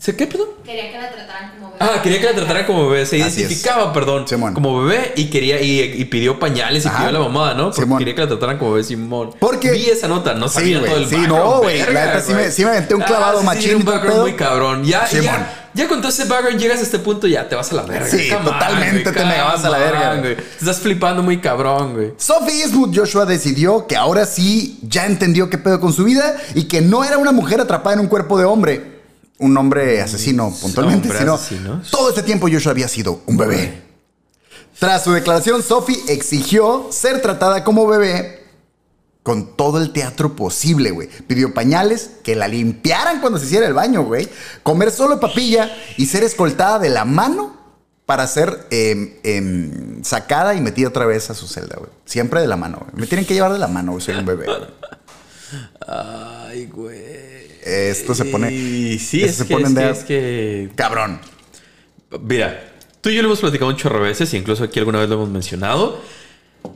¿Se 0.03 0.17
qué, 0.17 0.27
perdón? 0.27 0.49
Quería 0.65 0.91
que 0.91 0.99
la 0.99 1.13
trataran 1.13 1.53
como 1.53 1.71
bebé. 1.71 1.77
Ah, 1.79 2.03
quería 2.03 2.21
que 2.21 2.27
la 2.27 2.33
tratara 2.35 2.67
como 2.67 2.89
bebé. 2.89 3.07
Se 3.07 3.23
Así 3.23 3.41
identificaba, 3.41 3.93
perdón, 3.93 4.27
Simón. 4.27 4.53
como 4.53 4.83
bebé 4.83 5.13
y 5.15 5.27
quería 5.31 5.61
y, 5.61 5.81
y 5.81 6.05
pidió 6.07 6.41
pañales 6.41 6.85
y 6.85 6.89
Ajá. 6.89 6.99
pidió 7.07 7.13
la 7.13 7.19
mamada, 7.21 7.55
¿no? 7.55 7.67
Porque 7.67 7.83
Simón. 7.83 7.99
quería 8.01 8.15
que 8.17 8.21
la 8.23 8.27
trataran 8.27 8.59
como 8.59 8.73
bebé 8.73 8.83
Simón. 8.83 9.31
Porque- 9.39 9.71
vi 9.71 9.87
esa 9.91 10.09
nota, 10.09 10.35
no 10.35 10.49
Sí, 10.49 10.55
sabía 10.55 10.79
güey. 10.81 10.91
todo 10.91 11.01
el 11.03 11.09
Sí, 11.09 11.15
background, 11.15 11.45
no, 11.45 11.59
güey. 11.61 11.79
La 11.79 11.87
neta 12.07 12.21
sí 12.21 12.35
me- 12.35 12.51
sí 12.51 12.65
me 12.65 12.71
aventé 12.73 12.95
un 12.97 13.03
clavado 13.03 13.37
Ah, 13.39 13.41
sí, 13.43 13.47
machín 13.47 13.63
sí, 13.69 13.75
un 13.77 13.83
todo 13.85 13.93
background 13.95 14.15
pedo. 14.17 14.23
muy 14.27 14.33
cabrón. 14.37 14.85
Ya, 14.85 15.07
Simón. 15.07 15.25
ya, 15.27 15.69
ya 15.73 15.89
con 15.89 15.99
todo 16.01 16.09
ese 16.09 16.25
background 16.25 16.59
llegas 16.61 16.81
a 16.81 16.83
este 16.83 16.99
punto 16.99 17.29
ya 17.29 17.49
te 17.49 17.55
vas 17.55 17.71
a 17.71 17.75
la 17.77 17.83
verga. 17.83 18.07
Sí, 18.09 18.29
Come 18.29 18.45
totalmente 18.45 19.13
te 19.13 19.25
me 19.25 19.41
vas 19.41 19.65
a 19.65 19.71
la 19.71 19.79
verga, 19.79 20.11
on, 20.15 20.21
güey. 20.21 20.35
Te 20.35 20.43
estás 20.59 20.81
flipando 20.81 21.23
muy 21.23 21.39
cabrón, 21.41 21.95
güey. 21.95 22.13
Sophie 22.17 22.61
Eastwood 22.63 22.91
Joshua 22.93 23.25
decidió 23.25 23.87
que 23.87 23.97
ahora 23.97 24.27
sí 24.27 24.81
ya 24.83 25.07
entendió 25.07 25.49
qué 25.49 25.59
pedo 25.59 25.79
con 25.79 25.93
su 25.93 26.03
vida 26.03 26.37
y 26.57 26.65
que 26.65 26.81
no 26.81 27.05
era 27.05 27.19
una 27.19 27.31
mujer 27.31 27.61
atrapada 27.61 27.95
en 27.95 28.01
un 28.01 28.09
cuerpo 28.09 28.37
de 28.37 28.47
hombre. 28.47 28.92
Un 29.43 29.57
hombre 29.57 30.01
asesino, 30.01 30.55
puntualmente, 30.61 31.09
Hombre 31.11 31.37
sino 31.39 31.83
todo 31.91 32.09
este 32.11 32.23
tiempo 32.23 32.49
Joshua 32.51 32.73
había 32.73 32.89
sido 32.89 33.23
un 33.27 33.37
bebé. 33.37 33.83
Tras 34.79 35.05
su 35.05 35.13
declaración, 35.13 35.63
Sophie 35.63 35.99
exigió 36.09 36.89
ser 36.91 37.21
tratada 37.21 37.65
como 37.65 37.87
bebé 37.87 38.43
con 39.23 39.57
todo 39.57 39.79
el 39.79 39.93
teatro 39.93 40.35
posible, 40.35 40.91
güey. 40.91 41.09
Pidió 41.27 41.55
pañales, 41.55 42.11
que 42.23 42.35
la 42.35 42.49
limpiaran 42.49 43.21
cuando 43.21 43.39
se 43.39 43.47
hiciera 43.47 43.67
el 43.67 43.75
baño, 43.75 44.03
güey. 44.05 44.29
Comer 44.63 44.91
solo 44.91 45.21
papilla 45.21 45.71
y 45.97 46.07
ser 46.07 46.25
escoltada 46.25 46.79
de 46.79 46.91
la 46.91 47.05
mano 47.05 47.57
para 48.07 48.27
ser 48.27 48.67
em, 48.71 49.15
em, 49.23 50.03
sacada 50.03 50.55
y 50.55 50.61
metida 50.61 50.89
otra 50.89 51.07
vez 51.07 51.31
a 51.31 51.35
su 51.35 51.47
celda, 51.47 51.77
güey. 51.79 51.91
Siempre 52.05 52.41
de 52.41 52.49
la 52.49 52.57
mano, 52.57 52.79
güey. 52.81 52.91
Me 53.03 53.07
tienen 53.07 53.25
que 53.25 53.35
llevar 53.35 53.53
de 53.53 53.59
la 53.59 53.69
mano, 53.69 53.93
güey. 53.93 54.05
Soy 54.05 54.17
un 54.17 54.27
bebé. 54.27 54.47
Ay, 55.87 56.67
güey. 56.67 57.42
Esto 57.65 58.15
se 58.15 58.25
pone- 58.25 58.53
Y 58.53 58.99
sí, 58.99 59.23
es 59.23 59.37
se 59.37 59.47
que, 59.47 59.55
pone 59.55 59.67
es, 59.69 59.75
de- 59.75 59.81
que, 59.83 59.91
es 59.91 60.05
que 60.05 60.71
Cabrón. 60.75 61.21
Mira, 62.23 62.73
tú 63.01 63.09
y 63.11 63.15
yo 63.17 63.23
lo 63.23 63.29
hemos 63.29 63.41
platicado 63.41 63.71
un 63.71 63.77
chorro 63.77 63.99
de 64.03 64.09
veces 64.09 64.33
y 64.35 64.37
incluso 64.37 64.65
aquí 64.65 64.79
alguna 64.79 64.99
vez 65.01 65.09
lo 65.09 65.15
hemos 65.17 65.31
mencionado. 65.31 66.01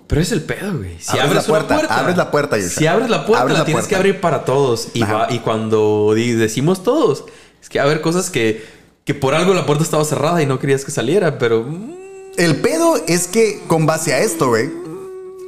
Pero 0.08 0.20
es 0.20 0.32
el 0.32 0.42
pedo, 0.42 0.78
güey. 0.78 0.96
Si 0.98 1.10
Abres 1.10 1.24
abres, 1.24 1.34
la 1.36 1.42
puerta, 1.48 1.74
puerta, 1.76 1.98
abres 1.98 2.16
la 2.16 2.30
puerta, 2.30 2.56
Yusha. 2.58 2.70
Si 2.70 2.86
abres 2.86 3.08
la 3.10 3.24
puerta, 3.26 3.42
Abres 3.42 3.52
la, 3.54 3.58
la 3.60 3.64
tienes 3.64 3.82
puerta. 3.84 3.88
que 3.88 3.96
abrir 3.96 4.20
para 4.20 4.44
todos. 4.44 4.88
Y, 4.94 5.00
va- 5.00 5.28
y 5.30 5.38
cuando 5.40 6.12
decimos 6.16 6.82
todos, 6.82 7.24
es 7.62 7.68
que 7.68 7.78
va 7.78 7.84
a 7.84 7.86
haber 7.88 8.00
cosas 8.00 8.30
que, 8.30 8.64
que 9.04 9.14
por 9.14 9.34
algo 9.34 9.54
la 9.54 9.64
puerta 9.66 9.84
estaba 9.84 10.04
cerrada 10.04 10.42
y 10.42 10.46
no 10.46 10.58
querías 10.58 10.84
que 10.84 10.90
saliera, 10.90 11.38
pero. 11.38 11.62
mm, 11.64 11.92
El 12.36 12.56
pedo 12.56 12.96
es 13.06 13.26
que 13.28 13.60
con 13.68 13.86
base 13.86 14.12
a 14.12 14.18
esto, 14.20 14.48
güey, 14.48 14.70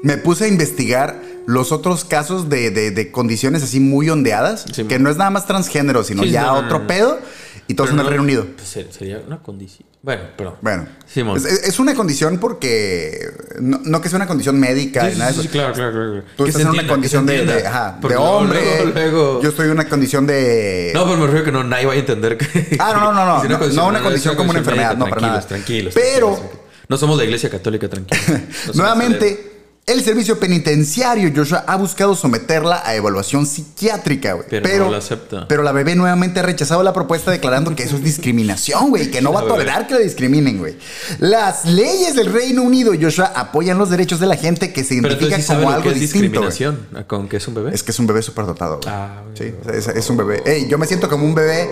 me 0.03 0.16
puse 0.18 0.44
a 0.44 0.48
investigar 0.48 1.20
los 1.48 1.72
otros 1.72 2.04
casos 2.04 2.50
de, 2.50 2.70
de- 2.70 2.90
de 2.90 3.11
condiciones 3.11 3.62
así 3.62 3.80
muy 3.80 4.11
ondeadas, 4.11 4.66
Sí, 4.70 4.84
que 4.84 4.98
no 4.98 5.08
es 5.08 5.16
nada 5.16 5.30
más 5.30 5.46
transgénero, 5.46 6.04
sino 6.04 6.22
Sí, 6.24 6.30
ya 6.30 6.42
no, 6.42 6.54
otro 6.58 6.80
no. 6.80 6.87
pedo, 6.87 7.18
y 7.66 7.72
todos 7.74 7.88
pero 7.88 7.94
en 7.94 8.00
el 8.00 8.04
no- 8.04 8.11
Reino 8.11 8.22
Unido. 8.24 8.46
pues, 8.54 8.68
ser- 8.68 8.92
sería 8.92 9.22
una 9.26 9.38
condición. 9.42 9.88
Bueno, 10.02 10.22
perdón. 10.37 10.54
Bueno, 10.61 10.87
Simón. 11.06 11.38
es, 11.38 11.44
es 11.46 11.78
una 11.80 11.94
condición 11.94 12.37
porque 12.38 13.18
no, 13.61 13.80
no 13.82 14.00
que 14.02 14.08
sea 14.11 14.16
una 14.16 14.26
condición 14.26 14.61
médica, 14.61 15.06
Sí, 15.06 15.12
sí, 15.12 15.18
nada 15.18 15.30
de 15.30 15.32
eso. 15.32 15.42
sí, 15.42 15.48
claro, 15.48 15.72
claro, 15.74 15.92
claro. 15.92 16.22
Tú 16.37 16.44
estás 16.46 16.62
en 16.62 16.68
una 16.68 16.87
condición 16.87 17.24
de, 17.26 17.66
ajá, 17.66 17.98
hombre. 18.02 18.14
luego, 18.14 18.90
luego- 18.94 19.42
Yo 19.42 19.48
estoy 19.48 19.66
en 19.66 19.72
una 19.72 19.88
condición 19.88 20.26
de. 20.26 20.92
No, 20.94 21.04
pero 21.04 21.16
me 21.16 21.24
refiero 21.26 21.44
que 21.46 21.52
no 21.52 21.64
nadie 21.64 21.87
vaya 21.87 21.98
a 21.98 22.00
entender 22.00 22.37
que. 22.37 22.76
Ah, 22.78 22.92
no, 22.94 23.00
no, 23.00 23.12
no, 23.12 23.24
no, 23.42 23.64
Es 23.66 23.74
no, 23.74 23.82
no 23.82 23.88
una 23.88 24.02
condición 24.02 24.37
como 24.37 24.50
una 24.50 24.58
enfermedad, 24.61 24.96
no, 24.98 25.06
para 25.08 25.20
nada. 25.22 25.40
Tranquilos, 25.40 25.94
Pero- 25.94 26.34
tranquilos. 26.37 26.58
No 26.90 26.96
somos 26.96 27.18
la 27.18 27.24
iglesia 27.24 27.50
católica, 27.50 27.88
tranquilos. 27.88 28.26
No 28.68 28.72
Nuevamente, 28.74 29.57
el 29.88 30.03
servicio 30.05 30.38
penitenciario, 30.38 31.33
Joshua, 31.35 31.64
ha 31.66 31.77
buscado 31.77 32.14
someterla 32.14 32.83
a 32.85 32.94
evaluación 32.94 33.46
psiquiátrica, 33.46 34.35
güey. 34.35 34.46
Pero 34.48 34.85
no 34.85 34.90
la 34.92 34.98
acepta. 34.98 35.48
Pero 35.48 35.62
la 35.62 35.72
bebé 35.72 35.94
nuevamente 35.94 36.40
ha 36.40 36.42
rechazado 36.42 36.83
la 36.83 36.92
propuesta 36.92 37.31
declarando 37.31 37.74
que 37.74 37.83
eso 37.85 37.96
es 37.96 38.05
discriminación, 38.05 38.90
güey, 38.90 39.11
que 39.11 39.22
no 39.22 39.33
va 39.33 39.40
a 39.40 39.46
tolerar 39.46 39.87
que 39.87 39.94
la 39.94 40.01
discriminen, 40.01 40.59
güey. 40.59 40.77
Las 41.18 41.64
leyes 41.64 42.14
del 42.14 42.33
Reino 42.33 42.62
Unido, 42.62 42.92
Joshua, 43.01 43.33
apoyan 43.35 43.79
los 43.79 43.90
derechos 43.90 44.20
de 44.20 44.27
la 44.27 44.37
gente 44.37 44.72
que 44.72 44.85
se 44.85 44.94
identifica 44.94 45.40
sí 45.40 45.46
como 45.46 45.61
lo 45.62 45.68
que 45.68 45.74
algo 45.74 45.90
es 45.90 46.01
distinto. 46.01 46.22
discriminación. 46.22 46.87
¿Con 47.07 47.29
que 47.29 47.38
es 47.38 47.48
un 47.48 47.55
bebé? 47.55 47.70
Es 47.74 47.83
que 47.83 47.92
es 47.92 47.98
un 47.98 48.07
bebé 48.07 48.22
superdotado, 48.22 48.81
güey. 48.83 48.94
Ah, 48.94 49.22
güey. 49.24 49.51
Sí, 49.51 49.55
es, 49.72 49.88
es 49.88 50.11
un 50.11 50.16
bebé. 50.18 50.42
Ey, 50.44 50.68
yo 50.68 50.79
me 50.79 50.87
siento 50.87 51.09
como 51.09 51.24
un 51.24 51.35
bebé 51.35 51.68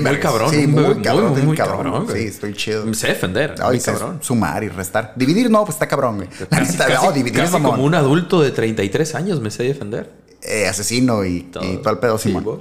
bien 0.00 0.12
muy 0.12 0.20
cabrón. 0.20 0.50
Sí, 0.50 0.66
muy, 0.66 0.82
cabrón, 1.02 1.44
muy, 1.44 1.56
cabrón. 1.56 1.82
cabrón. 1.92 2.06
sí, 2.12 2.24
estoy 2.24 2.54
chido. 2.54 2.84
Me 2.86 2.94
sé 2.94 3.08
defender. 3.08 3.54
Ay, 3.62 3.78
sé 3.80 3.92
cabrón. 3.92 4.18
sumar 4.22 4.64
y 4.64 4.68
restar. 4.68 5.12
Dividir 5.16 5.50
no, 5.50 5.64
pues 5.64 5.74
está 5.76 5.86
cabrón, 5.86 6.16
güey. 6.16 6.28
La 6.40 6.46
Casi, 6.58 6.72
neta, 6.72 6.86
casi- 6.86 7.06
no, 7.06 7.12
dividir 7.12 7.38
es 7.40 7.50
casi 7.50 7.52
mamón. 7.54 7.70
como 7.72 7.84
un 7.84 7.94
adulto 7.94 8.40
de 8.42 8.50
33 8.50 9.14
años 9.14 9.40
me 9.40 9.50
sé 9.50 9.62
defender. 9.64 10.10
Eh, 10.42 10.66
asesino 10.66 11.24
y 11.24 11.42
todo, 11.42 11.64
y 11.64 11.76
todo 11.76 11.90
el 11.90 11.98
pedo, 11.98 12.18
Sí, 12.18 12.28
Simón. 12.28 12.44
güey. 12.44 12.58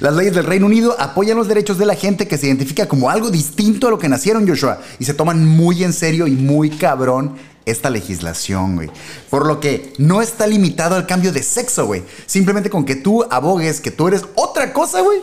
Las 0.00 0.14
leyes 0.14 0.34
del 0.34 0.44
Reino 0.44 0.66
Unido 0.66 0.94
apoyan 0.98 1.38
los 1.38 1.48
derechos 1.48 1.78
de 1.78 1.86
la 1.86 1.94
gente 1.94 2.28
que 2.28 2.36
se 2.36 2.46
identifica 2.46 2.86
como 2.86 3.08
algo 3.08 3.30
distinto 3.30 3.86
a 3.86 3.90
lo 3.90 3.98
que 3.98 4.08
nacieron, 4.08 4.46
Joshua. 4.46 4.78
Y 4.98 5.04
se 5.06 5.14
toman 5.14 5.46
muy 5.46 5.82
en 5.82 5.94
serio 5.94 6.26
y 6.26 6.32
muy 6.32 6.68
cabrón 6.68 7.36
esta 7.64 7.88
legislación, 7.88 8.74
güey. 8.74 8.90
Por 9.30 9.46
lo 9.46 9.60
que 9.60 9.94
no 9.96 10.20
está 10.20 10.46
limitado 10.46 10.96
al 10.96 11.06
cambio 11.06 11.32
de 11.32 11.42
sexo, 11.42 11.86
güey. 11.86 12.02
Simplemente 12.26 12.68
con 12.68 12.84
que 12.84 12.96
tú 12.96 13.24
abogues 13.30 13.80
que 13.80 13.90
tú 13.90 14.08
eres 14.08 14.24
otra 14.34 14.74
cosa, 14.74 15.00
güey, 15.00 15.20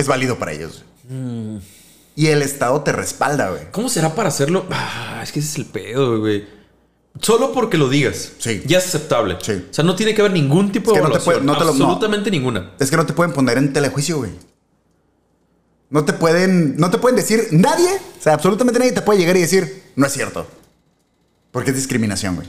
es 0.00 0.06
válido 0.06 0.38
para 0.38 0.52
ellos. 0.52 0.84
Mm. 1.08 1.56
Y 2.16 2.26
el 2.28 2.42
Estado 2.42 2.80
te 2.82 2.92
respalda, 2.92 3.50
güey. 3.50 3.70
¿Cómo 3.70 3.88
será 3.88 4.14
para 4.14 4.28
hacerlo? 4.28 4.66
Ah, 4.70 5.20
es 5.22 5.30
que 5.32 5.38
ese 5.40 5.48
es 5.50 5.56
el 5.56 5.66
pedo, 5.66 6.18
güey. 6.20 6.46
Solo 7.20 7.52
porque 7.52 7.78
lo 7.78 7.88
digas. 7.88 8.32
Sí. 8.38 8.62
Ya 8.66 8.78
es 8.78 8.86
aceptable. 8.86 9.36
Sí. 9.40 9.64
O 9.70 9.74
sea, 9.74 9.84
no 9.84 9.94
tiene 9.96 10.14
que 10.14 10.20
haber 10.22 10.32
ningún 10.32 10.70
tipo 10.72 10.90
Es 10.92 10.96
de 10.96 11.02
no 11.02 11.06
te 11.10 11.16
evaluación. 11.18 11.34
puede- 11.34 11.46
no 11.46 11.52
te 11.54 11.60
lo- 11.60 11.64
no. 11.66 11.70
Absolutamente 11.84 12.30
ninguna. 12.30 12.72
Es 12.78 12.90
que 12.90 12.96
no 12.96 13.06
te 13.06 13.12
pueden 13.12 13.32
poner 13.32 13.58
en 13.58 13.72
telejuicio, 13.72 14.18
güey. 14.18 14.30
No 15.90 16.04
te 16.04 16.12
pueden, 16.12 16.76
no 16.76 16.90
te 16.90 16.98
pueden 16.98 17.16
decir 17.16 17.48
nadie, 17.50 17.88
o 18.18 18.22
sea, 18.22 18.34
absolutamente 18.34 18.78
nadie 18.78 18.92
te 18.92 19.00
puede 19.02 19.18
llegar 19.20 19.36
y 19.36 19.40
decir, 19.40 19.84
no 19.96 20.06
es 20.06 20.12
cierto. 20.12 20.46
Porque 21.50 21.70
es 21.70 21.76
discriminación, 21.76 22.36
güey. 22.36 22.48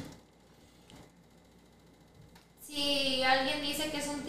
Si 2.68 3.24
alguien 3.24 3.62
dice 3.62 3.90
que 3.92 3.98
es 3.98 4.08
un 4.08 4.22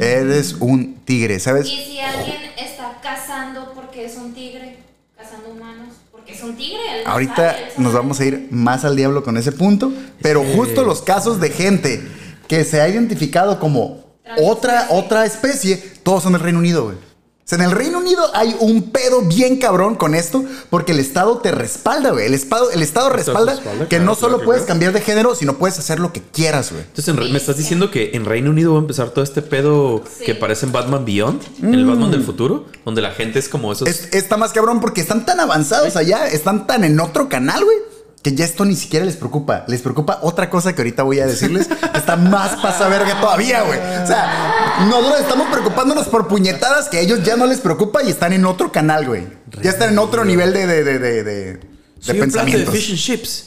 Eres 0.00 0.54
un 0.54 0.96
tigre, 1.04 1.38
¿sabes? 1.38 1.66
y 1.68 1.76
si 1.76 2.00
alguien 2.00 2.36
está 2.58 2.98
cazando 3.02 3.72
porque 3.74 4.04
es 4.04 4.16
un 4.16 4.34
tigre, 4.34 4.78
cazando 5.16 5.50
humanos, 5.50 5.94
porque 6.10 6.32
es 6.32 6.42
un 6.42 6.56
tigre. 6.56 7.04
Ahorita 7.06 7.52
sabe, 7.52 7.64
él 7.64 7.72
nos 7.78 7.92
vamos 7.92 8.20
a 8.20 8.24
ir 8.24 8.48
más 8.50 8.84
al 8.84 8.96
diablo 8.96 9.22
con 9.22 9.36
ese 9.36 9.52
punto, 9.52 9.92
pero 10.20 10.44
justo 10.44 10.82
los 10.82 11.02
casos 11.02 11.40
de 11.40 11.50
gente 11.50 12.06
que 12.48 12.64
se 12.64 12.80
ha 12.80 12.88
identificado 12.88 13.60
como 13.60 14.04
otra, 14.36 14.88
otra 14.90 15.24
especie, 15.24 15.76
todos 16.02 16.22
son 16.22 16.32
del 16.32 16.42
Reino 16.42 16.58
Unido, 16.58 16.84
güey. 16.84 17.07
O 17.48 17.50
sea, 17.50 17.56
en 17.56 17.64
el 17.64 17.70
Reino 17.70 17.96
Unido 17.96 18.22
hay 18.34 18.54
un 18.60 18.90
pedo 18.90 19.22
bien 19.22 19.56
cabrón 19.56 19.94
con 19.94 20.14
esto, 20.14 20.44
porque 20.68 20.92
el 20.92 21.00
Estado 21.00 21.38
te 21.38 21.50
respalda, 21.50 22.10
güey. 22.10 22.26
El 22.26 22.34
Estado, 22.34 22.70
el 22.70 22.82
Estado 22.82 23.08
respalda 23.08 23.54
respalda, 23.54 23.84
que 23.84 23.96
claro, 23.96 24.04
no 24.04 24.14
solo 24.14 24.34
claro. 24.34 24.44
puedes 24.44 24.64
cambiar 24.64 24.92
de 24.92 25.00
género, 25.00 25.34
sino 25.34 25.54
puedes 25.56 25.78
hacer 25.78 25.98
lo 25.98 26.12
que 26.12 26.20
quieras, 26.20 26.70
güey. 26.72 26.82
Entonces, 26.82 27.08
en 27.08 27.32
me 27.32 27.38
estás 27.38 27.56
diciendo 27.56 27.90
que 27.90 28.10
en 28.12 28.26
Reino 28.26 28.50
Unido 28.50 28.72
va 28.74 28.78
a 28.80 28.82
empezar 28.82 29.08
todo 29.12 29.24
este 29.24 29.40
pedo 29.40 30.02
Sí. 30.18 30.24
que 30.26 30.34
parece 30.34 30.66
en 30.66 30.72
Batman 30.72 31.06
Beyond, 31.06 31.40
en 31.62 31.72
el 31.72 31.86
Batman 31.86 32.10
del 32.10 32.22
futuro, 32.22 32.66
donde 32.84 33.00
la 33.00 33.12
gente 33.12 33.38
es 33.38 33.48
como 33.48 33.72
esos. 33.72 33.88
Mm. 33.88 33.92
Es- 33.92 34.08
está 34.12 34.36
más 34.36 34.52
cabrón 34.52 34.82
porque 34.82 35.00
están 35.00 35.24
tan 35.24 35.40
avanzados 35.40 35.96
allá, 35.96 36.28
están 36.28 36.66
tan 36.66 36.84
en 36.84 37.00
otro 37.00 37.30
canal, 37.30 37.64
güey. 37.64 37.78
Que 38.20 38.34
ya 38.34 38.44
esto 38.44 38.64
ni 38.64 38.74
siquiera 38.74 39.06
les 39.06 39.14
preocupa. 39.16 39.64
Les 39.68 39.80
preocupa 39.80 40.18
otra 40.22 40.50
cosa 40.50 40.74
que 40.74 40.82
ahorita 40.82 41.04
voy 41.04 41.20
a 41.20 41.26
decirles. 41.26 41.68
está 42.08 42.16
más 42.16 42.56
pasa 42.60 42.88
verga 42.88 43.20
todavía, 43.20 43.62
güey. 43.62 43.78
O 43.78 44.06
sea, 44.06 44.78
nosotros 44.88 45.20
estamos 45.20 45.48
preocupándonos 45.48 46.06
por 46.08 46.26
puñetadas 46.26 46.88
que 46.88 46.96
a 46.98 47.00
ellos 47.00 47.22
ya 47.22 47.36
no 47.36 47.46
les 47.46 47.58
preocupa 47.60 48.02
y 48.02 48.08
están 48.08 48.32
en 48.32 48.46
otro 48.46 48.72
canal, 48.72 49.06
güey. 49.06 49.26
Ya 49.62 49.70
están 49.70 49.90
en 49.90 49.98
otro 49.98 50.24
nivel 50.24 50.52
de, 50.54 50.66
de, 50.66 50.84
de, 50.84 50.98
de, 50.98 51.22
de- 51.24 51.54
de 51.54 51.60
Soy 52.00 52.20
un 52.20 52.30
plato 52.30 52.46
de 52.50 52.66
fish 52.66 52.90
and 52.90 52.98
chips. 52.98 53.44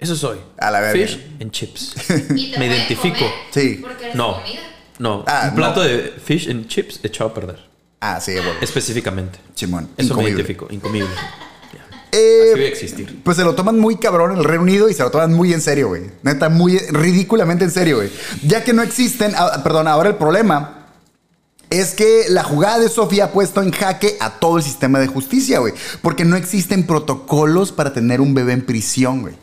Eso 0.00 0.16
soy. 0.16 0.38
A 0.58 0.70
la 0.72 0.80
verga. 0.80 1.06
Fish 1.06 1.20
and 1.40 1.50
chips. 1.52 1.94
¿Y 2.34 2.50
te 2.52 2.58
Me 2.58 2.66
identifico. 2.66 3.18
comer? 3.18 3.32
Sí. 3.52 3.78
Porque 3.80 4.04
eres 4.04 4.16
No. 4.16 4.34
comida. 4.42 4.60
No, 4.98 5.24
Ah, 5.26 5.46
un 5.50 5.54
plato 5.54 5.82
no. 5.82 5.88
de 5.88 6.14
fish 6.24 6.48
and 6.50 6.66
chips 6.66 6.98
echado 7.04 7.30
a 7.30 7.34
perder. 7.34 7.58
Ah, 8.00 8.20
sí, 8.20 8.32
güey. 8.32 8.44
Específicamente. 8.60 9.38
Simón. 9.54 9.88
Eso 9.96 10.16
me 10.16 10.24
identifico, 10.24 10.66
incomible. 10.70 11.08
Eh, 12.12 12.50
Así 12.52 12.62
existir. 12.64 13.20
Pues 13.24 13.38
se 13.38 13.42
lo 13.44 13.54
toman 13.54 13.78
muy 13.80 13.96
cabrón 13.96 14.32
en 14.32 14.38
el 14.38 14.44
Reino 14.44 14.62
Unido 14.64 14.88
y 14.90 14.94
se 14.94 15.02
lo 15.02 15.10
toman 15.10 15.32
muy 15.32 15.52
en 15.54 15.60
serio, 15.62 15.88
güey. 15.88 16.02
Neta, 16.22 16.48
muy 16.50 16.78
ridículamente 16.78 17.64
en 17.64 17.70
serio, 17.70 17.96
güey. 17.96 18.10
Ya 18.46 18.62
que 18.64 18.72
no 18.74 18.82
existen, 18.82 19.32
ah, 19.36 19.62
perdón, 19.64 19.88
ahora 19.88 20.10
el 20.10 20.16
problema 20.16 20.88
es 21.70 21.94
que 21.94 22.26
la 22.28 22.44
jugada 22.44 22.78
de 22.80 22.90
Sofía 22.90 23.24
ha 23.24 23.30
puesto 23.30 23.62
en 23.62 23.72
jaque 23.72 24.18
a 24.20 24.38
todo 24.38 24.58
el 24.58 24.62
sistema 24.62 24.98
de 25.00 25.06
justicia, 25.06 25.58
güey. 25.60 25.72
Porque 26.02 26.26
no 26.26 26.36
existen 26.36 26.86
protocolos 26.86 27.72
para 27.72 27.94
tener 27.94 28.20
un 28.20 28.34
bebé 28.34 28.52
en 28.52 28.66
prisión, 28.66 29.22
güey. 29.22 29.34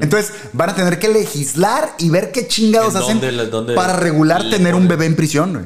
Entonces 0.00 0.32
van 0.54 0.70
a 0.70 0.74
tener 0.74 0.98
que 0.98 1.08
legislar 1.08 1.94
y 1.98 2.08
ver 2.10 2.32
qué 2.32 2.46
chingados 2.48 2.94
¿En 2.94 3.02
hacen 3.02 3.20
dónde 3.20 3.32
le- 3.32 3.46
dónde 3.46 3.74
para 3.74 3.92
regular 3.94 4.42
tener 4.50 4.74
un 4.74 4.88
bebé 4.88 5.04
en 5.06 5.14
prisión, 5.16 5.52
güey. 5.52 5.64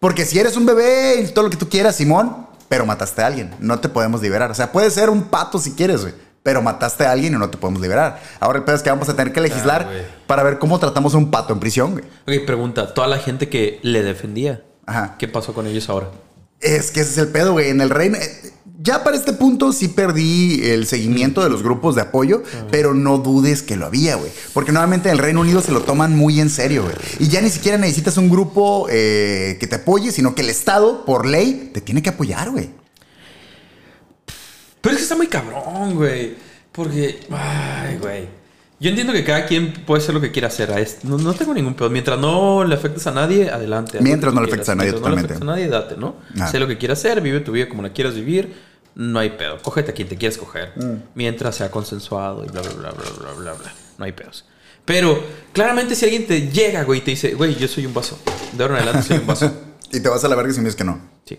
Porque 0.00 0.26
si 0.26 0.38
eres 0.38 0.56
un 0.56 0.66
bebé 0.66 1.22
y 1.22 1.32
todo 1.32 1.44
lo 1.44 1.50
que 1.50 1.56
tú 1.56 1.68
quieras, 1.68 1.96
Simón, 1.96 2.46
pero 2.74 2.86
mataste 2.86 3.22
a 3.22 3.26
alguien, 3.28 3.54
no 3.60 3.78
te 3.78 3.88
podemos 3.88 4.20
liberar. 4.20 4.50
O 4.50 4.54
sea, 4.54 4.72
puedes 4.72 4.92
ser 4.94 5.08
un 5.10 5.22
pato 5.22 5.60
si 5.60 5.72
quieres, 5.74 6.02
güey. 6.02 6.12
Pero 6.42 6.60
mataste 6.60 7.06
a 7.06 7.12
alguien 7.12 7.32
y 7.32 7.38
no 7.38 7.48
te 7.48 7.56
podemos 7.56 7.80
liberar. 7.80 8.20
Ahora 8.40 8.58
el 8.58 8.64
pedo 8.64 8.74
es 8.74 8.82
que 8.82 8.90
vamos 8.90 9.08
a 9.08 9.14
tener 9.14 9.32
que 9.32 9.40
legislar 9.40 9.88
Ah, 9.88 10.14
para 10.26 10.42
ver 10.42 10.58
cómo 10.58 10.78
tratamos 10.80 11.14
a 11.14 11.18
un 11.18 11.30
pato 11.30 11.52
en 11.54 11.60
prisión, 11.60 11.92
güey. 11.92 12.04
Ok, 12.40 12.44
pregunta, 12.44 12.92
toda 12.92 13.06
la 13.06 13.18
gente 13.18 13.48
que 13.48 13.78
le 13.82 14.02
defendía, 14.02 14.62
Ajá. 14.86 15.14
¿qué 15.20 15.28
pasó 15.28 15.54
con 15.54 15.66
ellos 15.68 15.88
ahora? 15.88 16.08
Es 16.60 16.90
que 16.90 17.00
ese 17.00 17.12
es 17.12 17.18
el 17.18 17.28
pedo, 17.28 17.52
güey. 17.52 17.70
En 17.70 17.80
el 17.80 17.90
reino. 17.90 18.18
Ya 18.84 19.02
para 19.02 19.16
este 19.16 19.32
punto 19.32 19.72
sí 19.72 19.88
perdí 19.88 20.60
el 20.62 20.86
seguimiento 20.86 21.42
de 21.42 21.48
los 21.48 21.62
grupos 21.62 21.94
de 21.94 22.02
apoyo, 22.02 22.42
pero 22.70 22.92
no 22.92 23.16
dudes 23.16 23.62
que 23.62 23.76
lo 23.76 23.86
había, 23.86 24.16
güey. 24.16 24.30
Porque 24.52 24.72
nuevamente 24.72 25.08
en 25.08 25.14
el 25.14 25.18
Reino 25.20 25.40
Unido 25.40 25.62
se 25.62 25.72
lo 25.72 25.80
toman 25.80 26.14
muy 26.14 26.38
en 26.38 26.50
serio, 26.50 26.82
güey. 26.82 26.94
Y 27.18 27.28
ya 27.28 27.40
ni 27.40 27.48
siquiera 27.48 27.78
necesitas 27.78 28.18
un 28.18 28.28
grupo 28.28 28.86
eh, 28.90 29.56
que 29.58 29.66
te 29.66 29.76
apoye, 29.76 30.12
sino 30.12 30.34
que 30.34 30.42
el 30.42 30.50
Estado, 30.50 31.06
por 31.06 31.24
ley, 31.24 31.70
te 31.72 31.80
tiene 31.80 32.02
que 32.02 32.10
apoyar, 32.10 32.50
güey. 32.50 32.68
Pero 34.82 34.92
es 34.92 34.98
que 34.98 35.02
está 35.04 35.16
muy 35.16 35.28
cabrón, 35.28 35.94
güey. 35.94 36.34
Porque, 36.70 37.20
ay, 37.30 37.96
güey. 37.96 38.28
Yo 38.80 38.90
entiendo 38.90 39.14
que 39.14 39.24
cada 39.24 39.46
quien 39.46 39.72
puede 39.72 40.02
hacer 40.02 40.14
lo 40.14 40.20
que 40.20 40.30
quiera 40.30 40.48
hacer. 40.48 40.70
a. 40.70 40.76
No, 41.04 41.16
no 41.16 41.32
tengo 41.32 41.54
ningún 41.54 41.72
pedo. 41.72 41.88
Mientras 41.88 42.18
no 42.18 42.64
le 42.64 42.74
afectes 42.74 43.06
a 43.06 43.12
nadie, 43.12 43.48
adelante. 43.48 43.98
Mientras 44.02 44.34
no 44.34 44.42
le 44.42 44.48
afectes 44.48 44.68
a 44.68 44.74
nadie, 44.74 44.90
Mientras 44.90 45.10
no 45.10 45.16
le 45.16 45.22
totalmente. 45.22 45.32
afectes 45.32 45.48
a 45.48 45.50
nadie, 45.50 45.68
date, 45.68 45.96
¿no? 45.96 46.16
Ah. 46.38 46.48
Sé 46.48 46.58
lo 46.58 46.68
que 46.68 46.76
quieras 46.76 46.98
hacer, 46.98 47.22
vive 47.22 47.40
tu 47.40 47.52
vida 47.52 47.66
como 47.66 47.80
la 47.80 47.94
quieras 47.94 48.14
vivir. 48.14 48.73
No 48.94 49.18
hay 49.18 49.30
pedo. 49.30 49.60
Cógete 49.62 49.90
a 49.90 49.94
quien 49.94 50.08
te 50.08 50.16
quieras 50.16 50.38
coger. 50.38 50.72
Mm. 50.76 51.02
Mientras 51.14 51.56
sea 51.56 51.70
consensuado 51.70 52.44
y 52.44 52.48
bla, 52.48 52.60
bla, 52.62 52.72
bla, 52.72 52.90
bla, 52.92 53.10
bla, 53.18 53.32
bla, 53.32 53.52
bla. 53.54 53.72
No 53.98 54.04
hay 54.04 54.12
pedos. 54.12 54.44
Pero 54.84 55.22
claramente 55.52 55.94
si 55.96 56.04
alguien 56.04 56.26
te 56.26 56.48
llega, 56.50 56.84
güey, 56.84 57.00
y 57.00 57.02
te 57.02 57.10
dice, 57.12 57.34
güey, 57.34 57.54
yo 57.56 57.66
soy 57.68 57.86
un 57.86 57.94
vaso. 57.94 58.18
De 58.52 58.62
ahora 58.62 58.76
en 58.78 58.82
adelante 58.82 59.08
soy 59.08 59.18
un 59.18 59.26
vaso. 59.26 59.52
Y 59.92 60.00
te 60.00 60.08
vas 60.08 60.24
a 60.24 60.28
la 60.28 60.34
verga 60.34 60.52
si 60.52 60.58
me 60.58 60.64
dices 60.64 60.76
que 60.76 60.82
no. 60.82 61.00
Sí. 61.24 61.38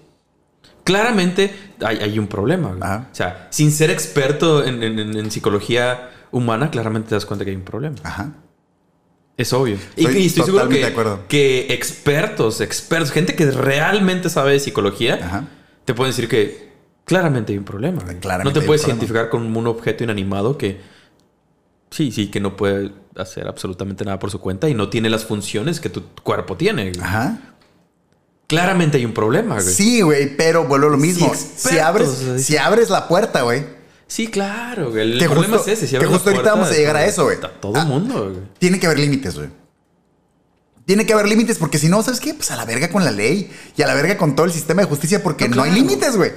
Claramente 0.84 1.54
hay, 1.82 1.98
hay 1.98 2.20
un 2.20 2.28
problema. 2.28 2.70
güey. 2.70 2.80
Ajá. 2.82 3.08
O 3.12 3.16
sea, 3.16 3.48
sin 3.52 3.72
ser 3.72 3.90
experto 3.90 4.64
en, 4.64 4.82
en- 4.84 5.00
en- 5.00 5.18
en 5.18 5.32
psicología 5.32 6.12
humana, 6.32 6.70
claramente 6.72 7.10
te 7.10 7.16
das 7.16 7.26
cuenta 7.26 7.44
que 7.44 7.52
hay 7.52 7.58
un 7.58 7.64
problema. 7.64 7.96
Ajá. 8.04 8.32
Es 9.36 9.52
obvio. 9.52 9.76
Y, 9.98 10.06
Estoy 10.06 10.22
y 10.22 10.26
estoy 10.28 10.44
seguro 10.46 10.70
que, 10.70 10.94
que 11.28 11.74
expertos, 11.74 12.62
expertos, 12.62 13.12
gente 13.12 13.36
que 13.36 13.50
realmente 13.52 14.30
sabe 14.30 14.54
de 14.54 14.60
psicología, 14.62 15.20
Ajá. 15.22 15.48
te 15.84 15.94
pueden 15.94 16.12
decir 16.14 16.30
que 16.30 16.75
claramente 17.06 17.54
hay 17.54 17.58
un 17.58 17.64
problema. 17.66 18.04
Claramente 18.20 18.60
no 18.60 18.62
te 18.62 18.66
puedes 18.66 18.86
identificar 18.88 19.30
con 19.30 19.56
un 19.56 19.68
objeto 19.68 20.04
inanimado 20.04 20.58
que 20.58 20.82
sí, 21.92 22.12
sí, 22.12 22.30
que 22.30 22.40
no 22.40 22.58
puede 22.58 22.92
hacer 23.16 23.48
absolutamente 23.48 24.04
nada 24.04 24.20
por 24.20 24.30
su 24.32 24.40
cuenta 24.42 24.68
y 24.70 24.74
no 24.74 24.90
tiene 24.90 25.10
las 25.10 25.24
funciones 25.26 25.80
que 25.80 25.90
tu 25.90 26.04
cuerpo 26.24 26.58
tiene. 26.58 26.90
güey. 26.92 27.02
Ajá. 27.02 27.40
Claramente 28.48 28.98
hay 28.98 29.06
un 29.06 29.14
problema. 29.14 29.56
güey. 29.62 29.74
Sí, 29.74 30.02
güey, 30.02 30.36
pero 30.36 30.66
vuelvo 30.66 30.88
a 30.88 30.92
lo 30.92 30.98
mismo. 30.98 31.32
Sí, 31.34 31.70
si, 31.70 31.80
abres, 31.80 32.10
si 32.38 32.58
abres 32.58 32.90
la 32.90 33.08
puerta, 33.08 33.42
güey, 33.44 33.64
Sí, 34.08 34.28
claro, 34.28 34.92
güey. 34.92 35.14
El 35.14 35.18
Que 35.20 35.26
problema 35.26 35.58
justo- 35.58 35.72
es 35.72 35.80
ese. 35.80 35.88
Si 35.88 35.92
que 35.92 35.98
abres 35.98 36.12
la 36.12 36.18
justo 36.18 36.30
ahorita 36.30 36.52
vamos 36.52 36.68
a 36.70 36.74
llegar 36.74 36.96
a 36.96 37.06
eso, 37.06 37.24
güey. 37.24 37.38
a 37.38 37.50
Todo 37.60 37.74
Ah. 37.76 37.82
el 37.82 37.88
mundo, 37.88 38.30
güey. 38.30 38.44
tiene 38.60 38.80
que 38.80 38.86
haber 38.86 39.00
límites, 39.00 39.36
güey. 39.36 39.50
Tiene 40.86 41.08
que 41.08 41.14
haber 41.14 41.28
límites 41.28 41.58
porque 41.58 41.80
si 41.80 41.90
no, 41.90 42.04
¿sabes 42.04 42.20
qué? 42.20 42.36
Pues 42.36 42.52
a 42.52 42.56
la 42.56 42.66
verga 42.66 42.90
con 42.92 43.04
la 43.04 43.10
ley 43.10 43.50
y 43.76 43.82
a 43.82 43.88
la 43.88 43.96
verga 43.96 44.16
con 44.16 44.36
todo 44.36 44.46
el 44.46 44.52
sistema 44.52 44.84
de 44.84 44.88
justicia 44.88 45.24
porque 45.24 45.50
no, 45.50 45.56
No, 45.56 45.64
hay 45.64 45.72
límites, 45.72 46.16
güey. 46.16 46.34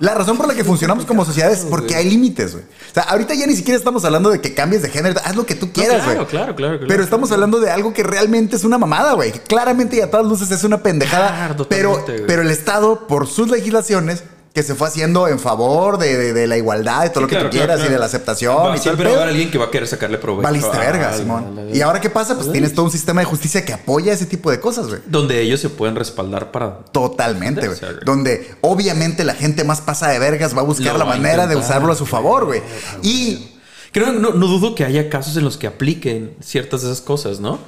La 0.00 0.14
razón 0.14 0.36
por 0.36 0.46
la 0.46 0.54
que 0.54 0.62
funcionamos 0.62 1.04
como 1.04 1.24
sociedad 1.24 1.50
es 1.50 1.60
porque 1.60 1.96
hay 1.96 2.08
límites, 2.08 2.52
güey. 2.52 2.64
O 2.64 2.94
sea, 2.94 3.02
ahorita 3.04 3.34
ya 3.34 3.46
ni 3.46 3.56
siquiera 3.56 3.76
estamos 3.76 4.04
hablando 4.04 4.30
de 4.30 4.40
que 4.40 4.54
cambies 4.54 4.82
de 4.82 4.90
género, 4.90 5.20
haz 5.24 5.34
lo 5.34 5.44
que 5.44 5.56
tú 5.56 5.72
quieras, 5.72 6.04
güey. 6.04 6.16
claro, 6.16 6.28
claro, 6.28 6.56
claro, 6.56 6.78
claro. 6.78 6.88
Pero 6.88 7.02
estamos 7.02 7.32
hablando 7.32 7.58
de 7.58 7.70
algo 7.70 7.92
que 7.92 8.04
realmente 8.04 8.56
es 8.56 8.64
una 8.64 8.78
mamada, 8.78 9.14
güey. 9.14 9.32
Claramente 9.32 9.96
y 9.96 10.00
a 10.00 10.10
todas 10.10 10.26
luces 10.26 10.50
es 10.50 10.62
una 10.62 10.82
pendejada. 10.82 11.28
Claro, 11.28 11.66
pero, 11.68 12.04
pero 12.26 12.42
el 12.42 12.50
Estado, 12.50 13.06
por 13.08 13.26
sus 13.26 13.50
legislaciones, 13.50 14.22
que 14.58 14.64
se 14.64 14.74
fue 14.74 14.88
haciendo 14.88 15.28
en 15.28 15.38
favor 15.38 15.98
de, 15.98 16.16
de- 16.16 16.32
de 16.32 16.46
la 16.48 16.56
igualdad, 16.56 17.02
de 17.04 17.10
todo 17.10 17.20
Sí, 17.20 17.22
lo 17.22 17.28
que 17.28 17.34
claro, 17.36 17.48
tú 17.50 17.56
quieras 17.56 17.76
claro, 17.76 17.90
y 17.90 17.92
de 17.92 17.98
la 18.00 18.06
aceptación 18.06 18.56
Va- 18.56 18.76
y 18.76 18.78
siempre 18.80 19.04
va 19.06 19.12
a 19.12 19.16
haber 19.18 19.28
alguien 19.28 19.50
que 19.52 19.58
va 19.58 19.66
a 19.66 19.70
querer 19.70 19.86
sacarle 19.86 20.18
provecho. 20.18 20.42
Valiste 20.42 20.76
a- 20.76 20.80
verga, 20.80 21.12
Simón. 21.16 21.68
¿Y 21.72 21.80
ahora 21.80 22.00
qué 22.00 22.10
pasa? 22.10 22.34
Pues 22.34 22.50
tienes 22.50 22.74
todo 22.74 22.84
un 22.86 22.90
sistema 22.90 23.20
de 23.20 23.24
justicia 23.26 23.64
que 23.64 23.72
apoya 23.72 24.12
ese 24.12 24.26
tipo 24.26 24.50
de 24.50 24.58
cosas, 24.58 24.88
güey. 24.88 25.00
Donde 25.06 25.40
ellos 25.40 25.60
se 25.60 25.68
pueden 25.70 25.94
respaldar 25.94 26.50
para... 26.50 26.78
Totalmente, 26.90 27.68
güey. 27.68 27.78
Donde 28.04 28.54
obviamente 28.62 29.22
la 29.24 29.34
gente 29.34 29.62
más 29.62 29.80
pasa 29.80 30.08
de 30.08 30.18
vergas 30.18 30.56
va 30.56 30.62
a 30.62 30.64
buscar 30.64 30.94
Lo 30.94 30.98
la 30.98 31.04
manera 31.04 31.46
de 31.46 31.54
usarlo 31.56 31.92
a 31.92 31.96
su 31.96 32.04
favor, 32.06 32.46
güey. 32.46 32.60
Y 33.02 33.54
Creo 33.90 34.06
que 34.12 34.12
no, 34.18 34.32
no 34.34 34.46
dudo 34.48 34.74
que 34.74 34.84
haya 34.84 35.08
casos 35.08 35.34
en 35.38 35.44
los 35.44 35.56
que 35.56 35.66
apliquen 35.66 36.34
ciertas 36.44 36.82
de 36.82 36.88
esas 36.92 37.00
cosas, 37.00 37.40
¿no? 37.40 37.58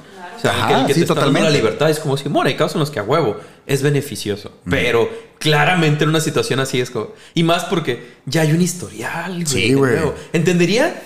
O 0.41 0.47
sea, 0.53 0.65
Ajá, 0.65 0.81
el 0.81 0.87
que 0.87 0.93
sí, 0.93 0.99
te 1.01 1.03
está 1.05 1.13
dando 1.13 1.27
totalmente. 1.29 1.49
la 1.51 1.55
libertad 1.55 1.89
es 1.89 1.99
como 1.99 2.17
si, 2.17 2.27
bueno, 2.29 2.47
hay 2.47 2.55
casos 2.55 2.73
en 2.75 2.79
los 2.79 2.89
que 2.91 2.99
a 2.99 3.03
huevo 3.03 3.37
es 3.67 3.81
beneficioso. 3.83 4.51
Pero 4.69 5.07
claramente 5.37 6.03
en 6.03 6.09
una 6.09 6.19
situación 6.21 6.59
así 6.59 6.81
es 6.81 6.89
como... 6.89 7.09
Y 7.33 7.43
más 7.43 7.65
porque 7.65 8.13
ya 8.25 8.41
hay 8.41 8.51
un 8.51 8.61
historial, 8.61 9.43
güey. 9.43 9.45
Sí. 9.45 9.75
¿Entendería? 10.33 11.01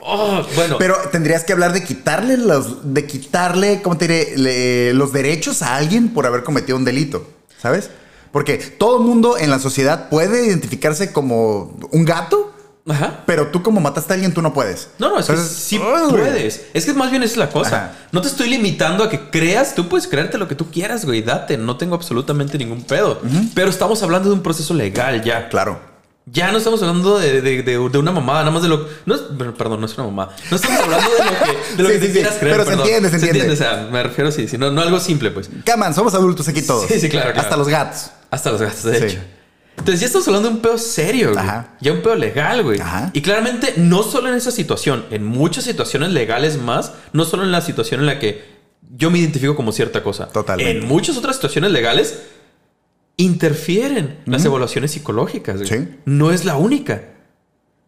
Oh, 0.00 0.42
bueno. 0.56 0.78
Pero 0.78 0.96
tendrías 1.12 1.44
que 1.44 1.52
hablar 1.52 1.72
de 1.72 1.84
quitarle 1.84 2.36
los, 2.36 2.92
de 2.92 3.06
quitarle, 3.06 3.82
¿cómo 3.82 3.96
te 3.96 4.08
diré? 4.08 4.36
Le- 4.36 4.94
los 4.94 5.12
derechos 5.12 5.62
a 5.62 5.76
alguien 5.76 6.12
por 6.12 6.26
haber 6.26 6.42
cometido 6.42 6.76
un 6.76 6.84
delito, 6.84 7.24
¿sabes? 7.60 7.88
Porque 8.32 8.56
todo 8.56 8.98
el 8.98 9.04
mundo 9.04 9.38
en 9.38 9.50
la 9.50 9.60
sociedad 9.60 10.08
puede 10.08 10.46
identificarse 10.46 11.12
como 11.12 11.78
un 11.92 12.04
gato, 12.04 12.51
Ajá. 12.88 13.20
pero 13.26 13.48
tú 13.48 13.62
como 13.62 13.80
mataste 13.80 14.12
a 14.12 14.14
alguien, 14.14 14.34
tú 14.34 14.42
no 14.42 14.52
puedes. 14.52 14.88
No, 14.98 15.10
no, 15.10 15.18
es 15.20 15.26
que 15.26 15.36
sí 15.36 15.78
güey. 15.78 16.08
puedes. 16.10 16.62
Es 16.74 16.84
que 16.84 16.92
más 16.94 17.10
bien 17.10 17.22
esa 17.22 17.32
es 17.34 17.38
la 17.38 17.48
cosa. 17.50 17.76
Ajá. 17.76 17.92
No 18.10 18.20
te 18.20 18.28
estoy 18.28 18.48
limitando 18.50 19.04
a 19.04 19.08
que 19.10 19.30
creas. 19.30 19.74
Tú 19.76 19.88
puedes 19.88 20.08
creerte 20.08 20.36
lo 20.38 20.48
que 20.48 20.54
tú 20.56 20.70
quieras, 20.70 21.04
güey. 21.04 21.22
Date. 21.22 21.56
No 21.58 21.76
tengo 21.76 21.94
absolutamente 21.94 22.58
ningún 22.58 22.82
pedo. 22.82 23.20
Pero 23.54 23.70
estamos 23.70 24.02
hablando 24.02 24.28
de 24.30 24.34
un 24.34 24.42
proceso 24.42 24.74
legal 24.74 25.22
ya. 25.22 25.48
Claro. 25.48 25.92
Ya 26.26 26.52
no 26.52 26.58
estamos 26.58 26.80
hablando 26.82 27.18
de, 27.18 27.40
de- 27.42 27.62
de- 27.64 27.88
de 27.88 27.98
una 27.98 28.12
mamada, 28.12 28.40
nada 28.40 28.52
más 28.52 28.62
de 28.62 28.68
lo... 28.68 28.86
No 29.06 29.16
perdón, 29.58 29.80
no 29.80 29.86
es 29.86 29.94
una 29.98 30.04
mamada. 30.06 30.36
No 30.52 30.56
estamos 30.56 30.80
hablando 30.80 31.10
de 31.10 31.18
lo 31.24 31.30
que, 31.30 31.76
de 31.76 31.82
lo 31.82 31.88
Sí, 31.88 31.94
que 31.94 32.00
sí, 32.00 32.00
tú 32.00 32.06
sí. 32.06 32.12
quieras 32.12 32.34
creer. 32.38 32.56
Pero 32.56 32.64
se 32.68 32.72
entiende, 32.74 33.10
se 33.10 33.16
entiende. 33.26 33.52
O 33.52 33.56
sea, 33.56 33.88
me 33.90 34.02
refiero 34.04 34.28
así, 34.28 34.46
sí, 34.46 34.56
no, 34.56 34.70
no 34.70 34.82
algo 34.82 35.00
simple, 35.00 35.32
pues. 35.32 35.50
Caman, 35.64 35.92
somos 35.94 36.14
adultos 36.14 36.46
aquí 36.48 36.62
todos. 36.62 36.86
Sí, 36.86 37.00
sí, 37.00 37.08
claro, 37.08 37.32
claro. 37.32 37.40
Hasta 37.40 37.56
los 37.56 37.66
gatos. 37.68 38.10
Hasta 38.30 38.52
los 38.52 38.60
gastos, 38.60 38.84
de 38.92 38.98
Sí. 38.98 39.04
hecho. 39.16 39.18
Entonces 39.78 40.00
ya 40.00 40.06
estamos 40.06 40.28
hablando 40.28 40.48
de 40.50 40.54
un 40.56 40.60
pedo 40.62 40.78
serio, 40.78 41.32
güey. 41.32 41.40
Ajá. 41.44 41.76
Ya 41.80 41.92
un 41.92 42.02
pedo 42.02 42.14
legal, 42.14 42.62
güey. 42.62 42.80
Ajá. 42.80 43.10
Y 43.12 43.22
claramente 43.22 43.74
no 43.76 44.02
solo 44.02 44.28
en 44.28 44.34
esa 44.34 44.50
situación, 44.50 45.04
en 45.10 45.24
muchas 45.24 45.64
situaciones 45.64 46.10
legales 46.10 46.58
más, 46.58 46.92
no 47.12 47.24
solo 47.24 47.42
en 47.42 47.52
la 47.52 47.60
situación 47.62 48.00
en 48.00 48.06
la 48.06 48.18
que 48.18 48.52
yo 48.94 49.10
me 49.10 49.18
identifico 49.18 49.56
como 49.56 49.72
cierta 49.72 50.02
cosa. 50.02 50.28
Totalmente. 50.28 50.78
En 50.78 50.86
muchas 50.86 51.16
otras 51.16 51.36
situaciones 51.36 51.72
legales 51.72 52.22
interfieren 53.16 54.18
las 54.26 54.44
evaluaciones 54.44 54.92
psicológicas. 54.92 55.56
güey. 55.56 55.68
Sí. 55.68 55.88
No 56.04 56.30
es 56.30 56.44
la 56.44 56.56
única. 56.56 57.11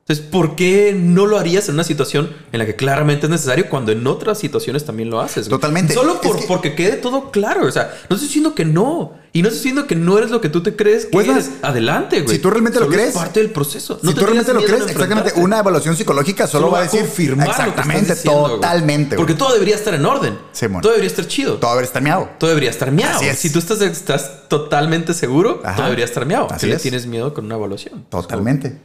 Entonces, 0.06 0.26
¿por 0.26 0.54
qué 0.54 0.94
no 0.94 1.24
lo 1.24 1.38
harías 1.38 1.66
en 1.70 1.76
una 1.76 1.84
situación 1.84 2.30
en 2.52 2.58
la 2.58 2.66
que 2.66 2.76
claramente 2.76 3.24
es 3.24 3.30
necesario 3.30 3.70
cuando 3.70 3.90
en 3.90 4.06
otras 4.06 4.38
situaciones 4.38 4.84
también 4.84 5.08
lo 5.08 5.18
haces? 5.18 5.48
güey? 5.48 5.58
Totalmente. 5.58 5.94
Solo 5.94 6.20
por, 6.20 6.38
que- 6.38 6.44
porque 6.46 6.74
quede 6.74 6.96
todo 6.98 7.30
claro. 7.30 7.64
O 7.66 7.70
sea, 7.70 7.84
no 8.10 8.16
estoy 8.16 8.28
diciendo 8.28 8.54
que 8.54 8.66
no. 8.66 9.14
Y 9.32 9.40
no 9.40 9.48
estoy 9.48 9.60
diciendo 9.60 9.86
que 9.86 9.96
no 9.96 10.18
eres 10.18 10.30
lo 10.30 10.42
que 10.42 10.50
tú 10.50 10.62
te 10.62 10.76
crees 10.76 11.06
que 11.06 11.10
Pues, 11.10 11.26
eres. 11.26 11.50
Adelante, 11.62 12.20
güey. 12.20 12.36
si 12.36 12.42
tú 12.42 12.50
realmente 12.50 12.78
lo 12.80 12.84
es 12.86 12.92
crees, 12.92 13.14
parte 13.14 13.40
del 13.40 13.48
proceso. 13.50 13.98
si 14.04 14.12
tú 14.12 14.20
realmente 14.26 14.52
lo 14.52 14.62
crees, 14.62 14.82
exactamente, 14.86 15.32
una 15.40 15.60
evaluación 15.60 15.96
psicológica 15.96 16.46
solo, 16.46 16.70
va 16.70 16.80
a 16.80 16.82
decir 16.82 17.00
confirmar 17.00 17.48
exactamente, 17.48 18.02
lo 18.02 18.06
que 18.06 18.12
estás 18.12 18.16
diciendo, 18.24 18.40
güey. 18.42 18.54
totalmente. 18.56 19.16
güey. 19.16 19.26
Porque 19.26 19.34
todo 19.38 19.54
debería 19.54 19.74
estar 19.74 19.94
en 19.94 20.04
orden. 20.04 20.38
Simón. 20.52 20.82
todo 20.82 20.92
debería 20.92 21.08
estar 21.10 21.26
chido. 21.26 21.54
todo 21.56 21.70
haber 21.70 21.88
miado. 22.02 22.28
Todo 22.38 22.48
debería 22.50 22.68
estar 22.68 22.92
miado. 22.92 23.16
Así 23.16 23.26
es. 23.26 23.38
Si 23.38 23.50
tú 23.50 23.58
estás, 23.58 23.80
estás 23.80 24.48
totalmente 24.50 25.14
seguro, 25.14 25.62
Ajá. 25.64 25.76
todo 25.76 25.84
debería 25.86 26.04
estar 26.04 26.26
miado. 26.26 26.48
Así 26.50 26.60
Si 26.60 26.66
le 26.66 26.74
es. 26.76 26.82
tienes 26.82 27.06
miedo 27.06 27.32
con 27.32 27.46
una 27.46 27.54
evaluación. 27.54 28.04
Totalmente. 28.10 28.78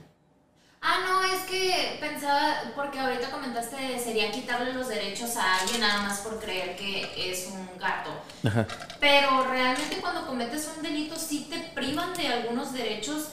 Ah, 0.82 0.96
no, 1.06 1.24
es 1.26 1.42
que 1.42 1.98
pensaba, 2.00 2.49
porque 2.76 3.00
ahorita 3.00 3.30
comentaste 3.32 4.00
sería 4.00 4.32
quitarle 4.32 4.74
los 4.74 4.88
derechos 4.88 5.36
a 5.38 5.60
alguien 5.60 5.82
nada 5.82 6.02
más 6.04 6.19
por 6.19 6.39
creer 6.39 6.76
que 6.76 7.32
es 7.32 7.48
un 7.48 7.69
gato. 7.80 8.12
Ajá. 8.48 8.65
Pero 9.00 9.43
realmente 9.45 9.98
cuando 10.02 10.26
cometes 10.28 10.69
un 10.76 10.84
delito 10.84 11.15
sí 11.17 11.48
te 11.50 11.60
privan 11.74 12.13
de 12.13 12.28
algunos 12.28 12.74
derechos 12.74 13.30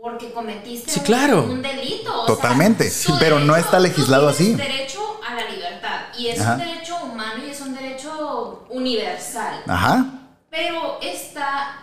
porque 0.00 0.32
cometiste 0.32 0.90
Sí, 0.90 1.00
un, 1.00 1.06
claro. 1.06 1.42
un 1.44 1.60
delito. 1.62 2.22
o 2.22 2.26
Totalmente, 2.26 2.88
sea, 2.90 3.16
pero 3.18 3.38
no 3.40 3.54
está 3.56 3.78
legislado 3.78 4.28
así. 4.28 4.54
derecho 4.54 5.20
a 5.28 5.34
la 5.34 5.44
libertad 5.50 6.00
y 6.16 6.28
es 6.28 6.40
Ajá. 6.40 6.52
un 6.54 6.58
derecho 6.58 6.96
humano 7.04 7.44
y 7.46 7.50
es 7.50 7.60
un 7.60 7.74
derecho 7.74 8.66
universal. 8.70 9.62
Ajá. 9.66 10.06
Pero 10.48 10.98
está 11.02 11.76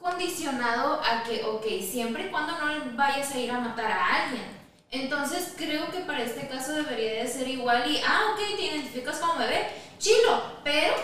condicionado 0.00 1.00
a 1.02 1.22
que, 1.24 1.42
ok, 1.44 1.64
siempre 1.90 2.26
y 2.26 2.30
cuando 2.30 2.52
no 2.52 2.96
vayas 2.96 3.30
a 3.32 3.38
ir 3.38 3.50
a 3.50 3.58
matar 3.58 3.90
a 3.90 4.22
alguien. 4.24 4.57
Entonces 4.90 5.48
creo 5.56 5.90
que 5.90 6.00
para 6.00 6.22
este 6.22 6.48
caso 6.48 6.72
debería 6.72 7.22
de 7.22 7.28
ser 7.28 7.46
igual 7.48 7.84
y, 7.90 7.98
ah, 8.06 8.32
ok, 8.32 8.56
te 8.56 8.64
identificas 8.64 9.16
como 9.18 9.38
bebé, 9.38 9.66
chilo, 9.98 10.42
pero 10.64 10.94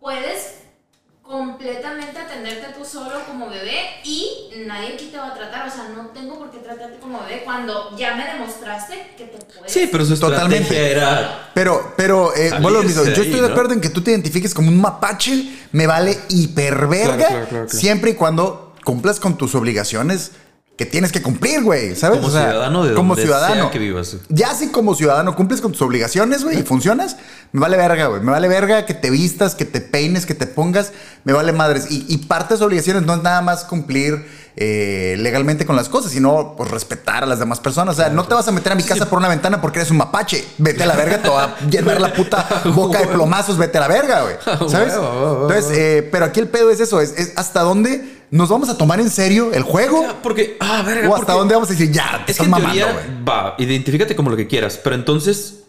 puedes 0.00 0.62
completamente 1.22 2.18
atenderte 2.18 2.66
tú 2.76 2.84
solo 2.84 3.24
como 3.26 3.48
bebé 3.48 3.78
y 4.04 4.50
nadie 4.66 4.94
aquí 4.94 5.06
te 5.06 5.18
va 5.18 5.28
a 5.28 5.34
tratar, 5.34 5.68
o 5.68 5.70
sea, 5.70 5.88
no 5.94 6.08
tengo 6.08 6.38
por 6.38 6.50
qué 6.50 6.58
tratarte 6.58 6.98
como 6.98 7.20
bebé 7.20 7.42
cuando 7.44 7.96
ya 7.96 8.16
me 8.16 8.24
demostraste 8.24 9.14
que 9.16 9.24
te 9.26 9.38
puedes. 9.44 9.72
Sí, 9.72 9.88
pero 9.90 10.04
su 10.04 10.18
Totalmente. 10.18 10.62
estrategia 10.64 10.90
era 10.90 11.50
Pero, 11.54 11.94
pero, 11.96 12.34
eh, 12.34 12.50
de 12.50 12.60
Yo 12.60 13.02
ahí, 13.02 13.10
estoy 13.10 13.24
de 13.24 13.40
¿no? 13.42 13.46
acuerdo 13.46 13.74
en 13.74 13.80
que 13.80 13.90
tú 13.90 14.00
te 14.02 14.10
identifiques 14.10 14.52
como 14.52 14.68
un 14.68 14.80
mapache, 14.80 15.44
me 15.72 15.86
vale 15.86 16.18
hiperverga, 16.28 17.16
Claro, 17.16 17.28
claro, 17.28 17.48
claro, 17.48 17.66
claro. 17.66 17.68
siempre 17.68 18.10
y 18.10 18.14
cuando 18.14 18.74
cumplas 18.84 19.20
con 19.20 19.38
tus 19.38 19.54
obligaciones 19.54 20.32
que 20.76 20.86
tienes 20.86 21.12
que 21.12 21.20
cumplir, 21.20 21.62
güey, 21.62 21.94
¿sabes? 21.94 22.16
Como 22.18 22.28
O 22.28 22.30
sea, 22.30 22.50
ciudadano 22.50 22.84
de 22.84 22.94
como 22.94 23.14
donde 23.14 23.22
ciudadano. 23.22 23.54
sea 23.54 23.70
que 23.70 23.78
vivas. 23.78 24.16
Ya 24.30 24.54
si 24.54 24.68
como 24.68 24.94
ciudadano 24.94 25.36
cumples 25.36 25.60
con 25.60 25.72
tus 25.72 25.82
obligaciones, 25.82 26.44
güey, 26.44 26.60
y 26.60 26.62
funcionas, 26.62 27.16
me 27.52 27.60
vale 27.60 27.76
verga, 27.76 28.06
güey. 28.06 28.22
Me 28.22 28.30
vale 28.32 28.48
verga 28.48 28.86
que 28.86 28.94
te 28.94 29.10
vistas, 29.10 29.54
que 29.54 29.66
te 29.66 29.80
peines, 29.82 30.24
que 30.24 30.34
te 30.34 30.46
pongas, 30.46 30.92
me 31.24 31.34
vale 31.34 31.52
madres. 31.52 31.90
Y, 31.90 32.06
y 32.08 32.18
parte 32.18 32.54
de 32.54 32.58
sus 32.58 32.66
obligaciones 32.66 33.02
no 33.02 33.14
es 33.14 33.22
nada 33.22 33.42
más 33.42 33.64
cumplir 33.64 34.26
eh, 34.56 35.16
legalmente 35.18 35.66
con 35.66 35.76
las 35.76 35.90
cosas, 35.90 36.10
sino 36.10 36.54
pues 36.56 36.70
respetar 36.70 37.22
a 37.22 37.26
las 37.26 37.38
demás 37.38 37.60
personas. 37.60 37.94
O 37.98 38.00
sea, 38.00 38.08
no 38.08 38.24
te 38.24 38.34
vas 38.34 38.48
a 38.48 38.52
meter 38.52 38.72
a 38.72 38.74
mi 38.74 38.82
casa 38.82 39.08
por 39.10 39.18
una 39.18 39.28
ventana 39.28 39.60
porque 39.60 39.80
eres 39.80 39.90
un 39.90 39.98
mapache. 39.98 40.42
Vete 40.56 40.82
a 40.84 40.86
la 40.86 40.96
verga, 40.96 41.20
te 41.20 41.28
va 41.28 41.44
a 41.44 41.58
llenar 41.68 42.00
la 42.00 42.14
puta 42.14 42.48
boca 42.74 42.98
de 42.98 43.08
plomazos, 43.08 43.58
vete 43.58 43.76
a 43.76 43.82
la 43.82 43.88
verga, 43.88 44.22
güey. 44.22 44.36
¿Sabes? 44.70 44.94
Entonces, 44.94 45.66
eh, 45.70 46.08
pero 46.10 46.24
aquí 46.24 46.40
el 46.40 46.48
pedo 46.48 46.70
es 46.70 46.80
eso, 46.80 47.00
es, 47.02 47.12
es 47.18 47.34
hasta 47.36 47.60
dónde 47.60 48.21
nos 48.32 48.48
vamos 48.48 48.68
a 48.68 48.76
tomar 48.76 48.98
en 48.98 49.08
serio 49.10 49.52
el 49.52 49.62
juego 49.62 50.04
porque, 50.22 50.56
ah, 50.58 50.82
verga. 50.84 51.08
o 51.08 51.14
hasta 51.14 51.34
dónde 51.34 51.54
vamos 51.54 51.68
a 51.68 51.72
decir, 51.72 51.92
ya, 51.92 52.22
te 52.26 52.32
Es 52.32 52.38
que 52.38 52.42
estás 52.42 52.46
en 52.46 52.50
mamando, 52.50 52.74
teoría, 52.86 53.22
va, 53.28 53.54
identifícate 53.58 54.16
como 54.16 54.30
lo 54.30 54.36
que 54.36 54.46
quieras, 54.48 54.80
pero 54.82 54.96
entonces, 54.96 55.60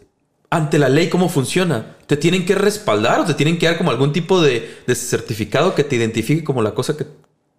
ante 0.50 0.80
la 0.80 0.90
ley, 0.90 1.10
¿cómo 1.10 1.30
funciona? 1.30 1.96
¿Te 2.08 2.18
tienen 2.18 2.46
que 2.46 2.56
respaldar 2.56 3.20
o 3.20 3.26
te 3.26 3.34
tienen 3.36 3.60
que 3.60 3.66
dar 3.68 3.78
como 3.78 3.92
algún 3.92 4.12
tipo 4.14 4.42
de, 4.42 4.80
de 4.88 4.96
certificado 4.96 5.76
que 5.76 5.84
te 5.84 5.96
identifique 5.96 6.44
como 6.44 6.62
la 6.62 6.74
cosa 6.74 6.96
que, 6.98 7.06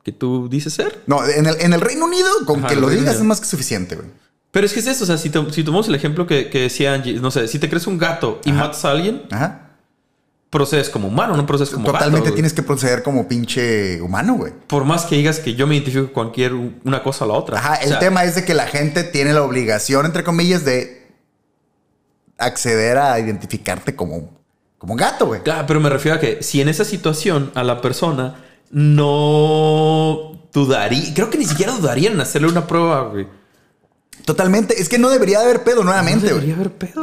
que 0.03 0.13
tú 0.13 0.49
dices 0.49 0.73
ser? 0.73 1.01
No, 1.07 1.25
en 1.27 1.47
el, 1.47 1.57
en 1.61 1.73
el 1.73 1.81
Reino 1.81 2.07
Unido, 2.07 2.29
con 2.47 2.61
Ajá, 2.61 2.69
que 2.69 2.77
lo 2.77 2.89
digas 2.89 3.05
Unido. 3.05 3.21
es 3.21 3.25
más 3.25 3.41
que 3.41 3.47
suficiente, 3.47 3.97
güey. 3.97 4.09
Pero 4.53 4.67
es 4.67 4.73
que 4.73 4.79
es 4.81 4.87
eso, 4.87 5.03
o 5.03 5.07
sea, 5.09 5.19
si, 5.19 5.31
to- 5.31 5.51
si 5.51 5.65
tomamos 5.65 5.89
el 5.89 5.97
ejemplo 5.97 6.27
que, 6.29 6.49
que 6.49 6.61
decía 6.61 6.95
Angie, 6.95 7.15
no 7.15 7.31
sé, 7.33 7.49
si 7.49 7.59
te 7.59 7.69
crees 7.69 7.87
un 7.89 7.99
gato 7.99 8.41
y 8.45 8.51
Ajá. 8.51 8.61
matas 8.61 8.85
a 8.85 8.93
alguien, 8.93 9.23
Ajá. 9.33 9.64
Procedes 10.55 10.89
como 10.89 11.09
humano, 11.09 11.37
no 11.37 11.45
procedes 11.47 11.71
como 11.71 11.87
Totalmente 11.91 12.27
gato. 12.27 12.35
tienes 12.35 12.53
que 12.55 12.63
proceder 12.63 13.03
como 13.03 13.27
pinche 13.27 14.01
humano, 14.01 14.35
güey. 14.35 14.53
Por 14.69 14.85
más 14.85 15.05
que 15.05 15.17
digas 15.17 15.41
que 15.41 15.55
yo 15.55 15.67
me 15.67 15.75
identifico 15.75 16.05
con 16.07 16.13
cualquier 16.27 16.55
una 16.55 17.03
cosa 17.03 17.25
o 17.25 17.29
la 17.29 17.35
otra. 17.35 17.59
Ajá, 17.59 17.79
O 17.81 17.83
el 17.83 17.89
sea, 17.89 17.99
tema 17.99 18.23
es 18.23 18.37
de 18.37 18.45
que 18.45 18.55
la 18.55 18.67
gente 18.69 19.03
tiene 19.03 19.33
la 19.33 19.43
obligación, 19.43 20.07
entre 20.07 20.23
comillas, 20.23 20.65
de 20.65 21.09
acceder 22.39 22.99
a 22.99 23.19
identificarte 23.19 23.97
como, 23.97 24.31
como 24.79 24.95
gato, 24.95 25.27
güey. 25.27 25.43
Claro, 25.43 25.65
pero 25.67 25.81
me 25.81 25.91
refiero 25.91 26.17
a 26.17 26.21
que 26.21 26.43
si 26.43 26.61
en 26.61 26.69
esa 26.69 26.85
situación 26.85 27.51
a 27.57 27.65
la 27.65 27.81
persona 27.81 28.37
no 28.71 30.49
dudaría, 30.53 31.13
creo 31.15 31.31
que 31.31 31.39
ni 31.39 31.47
siquiera 31.47 31.73
dudarían 31.73 32.13
en 32.15 32.21
hacerle 32.21 32.49
una 32.49 32.67
prueba, 32.67 33.09
güey. 33.09 33.27
Totalmente. 34.25 34.81
Es 34.81 34.89
que 34.89 34.99
no 34.99 35.11
debería 35.11 35.39
de 35.41 35.45
haber 35.47 35.65
pedo 35.65 35.85
nuevamente, 35.85 36.27
No 36.29 36.35
debería 36.35 36.55
haber 36.55 36.71
pedo, 36.73 37.03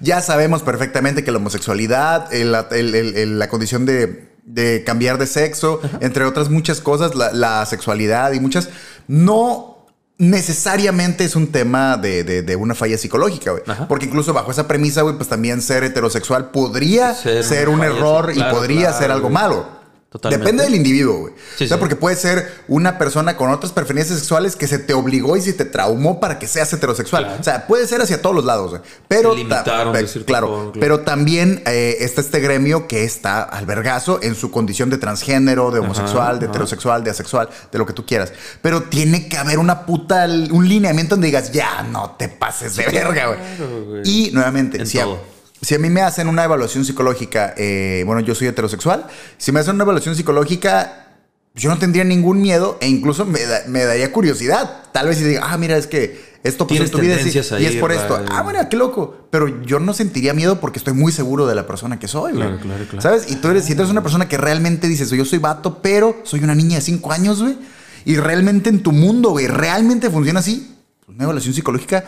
ya 0.00 0.20
sabemos 0.20 0.62
perfectamente 0.62 1.22
que 1.24 1.30
la 1.30 1.38
homosexualidad, 1.38 2.32
el- 2.34 2.54
el- 2.72 2.94
el- 2.94 3.16
el- 3.16 3.38
la 3.38 3.48
condición 3.48 3.86
de, 3.86 4.28
de 4.44 4.82
cambiar 4.84 5.18
de 5.18 5.26
sexo, 5.26 5.80
entre 6.00 6.24
otras 6.24 6.48
muchas 6.50 6.80
cosas, 6.80 7.14
la, 7.14 7.32
la 7.32 7.64
sexualidad 7.66 8.32
y 8.32 8.40
muchas, 8.40 8.68
no 9.06 9.86
necesariamente 10.18 11.24
es 11.24 11.34
un 11.36 11.46
tema 11.50 11.96
de, 11.96 12.24
de- 12.24 12.42
de 12.42 12.56
una 12.56 12.74
falla 12.74 12.98
psicológica, 12.98 13.52
güey. 13.52 13.62
Porque 13.88 14.06
incluso 14.06 14.32
bajo 14.32 14.50
esa 14.50 14.68
premisa, 14.68 15.02
güey, 15.02 15.16
pues 15.16 15.28
también 15.28 15.62
ser 15.62 15.82
heterosexual 15.84 16.50
podría 16.50 17.14
Ser 17.14 17.68
un 17.68 17.82
error 17.82 18.32
claro, 18.32 18.50
y 18.50 18.54
podría 18.54 18.80
claro, 18.88 18.98
ser 18.98 19.10
algo 19.12 19.28
güey. 19.28 19.34
malo. 19.34 19.79
Totalmente. 20.10 20.44
Depende 20.44 20.64
del 20.64 20.74
individuo, 20.74 21.18
güey. 21.20 21.34
Sí, 21.56 21.64
o 21.64 21.68
sea, 21.68 21.76
sí. 21.76 21.78
porque 21.78 21.94
puede 21.94 22.16
ser 22.16 22.50
una 22.66 22.98
persona 22.98 23.36
con 23.36 23.48
otras 23.50 23.70
preferencias 23.70 24.18
sexuales 24.18 24.56
que 24.56 24.66
se 24.66 24.80
te 24.80 24.92
obligó 24.92 25.36
y 25.36 25.40
se 25.40 25.52
te 25.52 25.64
traumó 25.64 26.18
para 26.18 26.40
que 26.40 26.48
seas 26.48 26.72
heterosexual. 26.72 27.26
Claro. 27.26 27.40
O 27.40 27.44
sea, 27.44 27.68
puede 27.68 27.86
ser 27.86 28.02
hacia 28.02 28.20
todos 28.20 28.34
los 28.34 28.44
lados, 28.44 28.70
güey. 28.70 28.82
Pero, 29.06 29.36
limitaron 29.36 29.94
claro, 30.26 30.72
pero 30.80 31.00
también 31.00 31.62
eh, 31.64 31.98
está 32.00 32.22
este 32.22 32.40
gremio 32.40 32.88
que 32.88 33.04
está 33.04 33.42
al 33.44 33.66
vergazo 33.66 34.18
en 34.20 34.34
su 34.34 34.50
condición 34.50 34.90
de 34.90 34.98
transgénero, 34.98 35.70
de 35.70 35.78
homosexual, 35.78 36.40
de 36.40 36.46
ajá. 36.46 36.54
heterosexual, 36.54 37.04
de 37.04 37.10
asexual, 37.10 37.48
de 37.70 37.78
lo 37.78 37.86
que 37.86 37.92
tú 37.92 38.04
quieras. 38.04 38.32
Pero 38.62 38.82
tiene 38.82 39.28
que 39.28 39.36
haber 39.36 39.60
una 39.60 39.86
puta, 39.86 40.24
un 40.50 40.68
lineamiento 40.68 41.14
donde 41.14 41.28
digas, 41.28 41.52
ya, 41.52 41.84
no 41.84 42.16
te 42.18 42.28
pases 42.28 42.74
de 42.74 42.86
verga, 42.86 43.26
güey. 43.28 43.38
claro. 43.56 44.02
Y 44.04 44.30
nuevamente, 44.32 44.78
En 44.78 44.88
si 44.88 44.98
todo. 44.98 45.39
Si 45.62 45.74
a 45.74 45.78
mí 45.78 45.90
me 45.90 46.00
hacen 46.02 46.28
una 46.28 46.44
evaluación 46.44 46.84
psicológica, 46.84 47.54
eh, 47.56 48.02
bueno, 48.06 48.20
yo 48.20 48.34
soy 48.34 48.48
heterosexual, 48.48 49.06
si 49.38 49.52
me 49.52 49.60
hacen 49.60 49.74
una 49.74 49.84
evaluación 49.84 50.16
psicológica, 50.16 51.06
yo 51.54 51.68
no 51.70 51.78
tendría 51.78 52.04
ningún 52.04 52.40
miedo 52.40 52.78
e 52.80 52.88
incluso 52.88 53.26
me, 53.26 53.40
da- 53.44 53.62
me 53.66 53.84
daría 53.84 54.12
curiosidad. 54.12 54.84
Tal 54.92 55.08
vez 55.08 55.18
si 55.18 55.24
diga, 55.24 55.42
ah, 55.50 55.58
mira, 55.58 55.76
es 55.76 55.86
que 55.86 56.30
esto 56.44 56.66
pasó 56.66 56.82
en 56.84 56.90
tu 56.90 56.98
vida 57.02 57.16
y- 57.60 57.66
es 57.66 57.76
por 57.80 57.90
esto. 57.92 58.14
¿verdad? 58.14 58.28
Ah, 58.38 58.42
bueno, 58.42 58.60
qué 58.70 58.76
loco. 58.76 59.26
Pero 59.30 59.62
yo 59.64 59.80
no 59.80 59.92
sentiría 59.92 60.32
miedo 60.32 60.60
porque 60.60 60.78
estoy 60.78 60.94
muy 60.94 61.12
seguro 61.12 61.46
de 61.46 61.54
la 61.54 61.66
persona 61.66 61.98
que 61.98 62.08
soy, 62.08 62.32
güey. 62.32 62.44
Claro, 62.46 62.60
claro, 62.62 62.84
claro. 62.84 63.00
¿Sabes? 63.02 63.30
Y 63.30 63.36
tú 63.36 63.48
eres, 63.48 63.64
si 63.64 63.74
tú 63.74 63.82
eres 63.82 63.90
una 63.90 64.02
persona 64.02 64.28
que 64.28 64.38
realmente 64.38 64.86
dices, 64.88 65.10
yo 65.10 65.24
soy 65.24 65.38
vato, 65.40 65.82
pero 65.82 66.20
soy 66.22 66.42
una 66.42 66.54
niña 66.54 66.76
de 66.76 66.82
5 66.82 67.12
años, 67.12 67.42
güey. 67.42 67.58
Y 68.06 68.16
realmente 68.16 68.70
en 68.70 68.82
tu 68.82 68.92
mundo, 68.92 69.30
güey, 69.30 69.46
realmente 69.48 70.08
funciona 70.08 70.40
así. 70.40 70.74
pues, 71.04 71.16
Una 71.16 71.24
evaluación 71.24 71.52
psicológica, 71.52 72.04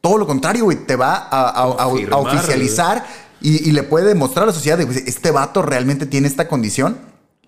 todo 0.00 0.18
lo 0.18 0.26
contrario, 0.26 0.64
güey, 0.64 0.78
te 0.86 0.96
va 0.96 1.14
a, 1.14 1.40
a- 1.40 1.48
a- 1.48 1.82
a 1.82 1.84
Confirmar, 1.86 2.20
oficializar 2.20 3.04
y, 3.40 3.68
y 3.68 3.72
le 3.72 3.82
puede 3.82 4.06
demostrar 4.06 4.44
a 4.44 4.46
la 4.46 4.52
sociedad 4.52 4.78
de 4.78 4.86
pues, 4.86 4.98
este 4.98 5.30
vato 5.30 5.62
realmente 5.62 6.06
tiene 6.06 6.26
esta 6.28 6.48
condición 6.48 6.98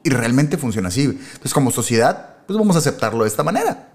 y 0.03 0.11
realmente 0.11 0.57
funciona 0.59 0.88
así. 0.88 1.03
Entonces, 1.05 1.55
como 1.55 1.70
sociedad, 1.70 2.36
pues 2.46 2.59
vamos 2.59 2.76
a 2.76 2.80
aceptarlo 2.80 3.22
de 3.24 3.28
esta 3.28 3.42
manera. 3.42 3.88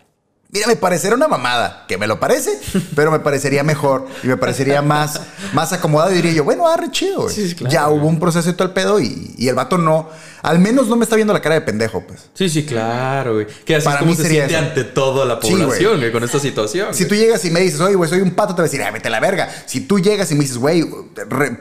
Mira, 0.49 0.65
me 0.67 0.77
parecerá 0.77 1.13
una 1.15 1.27
mamada, 1.27 1.83
que 1.89 1.97
me 1.97 2.07
lo 2.07 2.21
parece, 2.21 2.57
pero 2.95 3.11
me 3.11 3.19
parecería 3.19 3.63
mejor 3.63 4.07
y 4.23 4.27
me 4.27 4.37
parecería 4.37 4.81
más, 4.81 5.19
más 5.53 5.73
acomodado. 5.73 6.11
Y 6.11 6.15
diría 6.15 6.31
yo, 6.31 6.45
bueno, 6.45 6.65
arre 6.67 6.89
chido. 6.89 7.27
Sí, 7.29 7.53
claro, 7.53 7.69
ya 7.73 7.89
hubo 7.89 8.07
un 8.07 8.17
proceso 8.19 8.49
y 8.49 8.53
todo 8.53 8.67
el 8.69 8.73
pedo 8.73 8.99
y, 9.01 9.35
y 9.37 9.49
el 9.49 9.55
vato 9.55 9.77
no, 9.77 10.09
al 10.47 10.59
menos 10.59 10.87
no 10.87 10.95
me 10.95 11.03
está 11.03 11.15
viendo 11.15 11.33
la 11.33 11.41
cara 11.41 11.55
de 11.55 11.61
pendejo, 11.61 12.03
pues. 12.07 12.29
Sí, 12.33 12.47
sí, 12.49 12.65
claro, 12.65 13.33
güey. 13.33 13.47
Que 13.65 13.75
así 13.75 13.85
Para 13.85 13.97
es 13.97 13.99
como 13.99 14.11
mí 14.11 14.15
se 14.17 14.23
sería 14.23 14.47
siente 14.47 14.55
eso. 14.73 14.79
ante 14.79 14.83
toda 14.93 15.25
la 15.25 15.39
Sí, 15.41 15.49
güey. 15.51 15.63
población, 15.63 16.11
con 16.11 16.23
esta 16.23 16.39
situación. 16.39 16.93
Si 16.93 17.03
güey. 17.03 17.09
tú 17.09 17.15
llegas 17.15 17.43
y 17.45 17.51
me 17.51 17.59
dices, 17.59 17.79
oye, 17.81 17.95
güey, 17.95 18.09
soy 18.09 18.21
un 18.21 18.31
pato, 18.31 18.55
te 18.55 18.61
voy 18.61 18.67
a 18.69 18.71
decir, 18.71 18.81
ah, 18.83 18.91
vete 18.91 19.07
a 19.09 19.11
la 19.11 19.19
verga. 19.19 19.49
Si 19.65 19.81
tú 19.81 19.99
llegas 19.99 20.31
y 20.31 20.35
me 20.35 20.41
dices, 20.41 20.57
güey, 20.57 20.85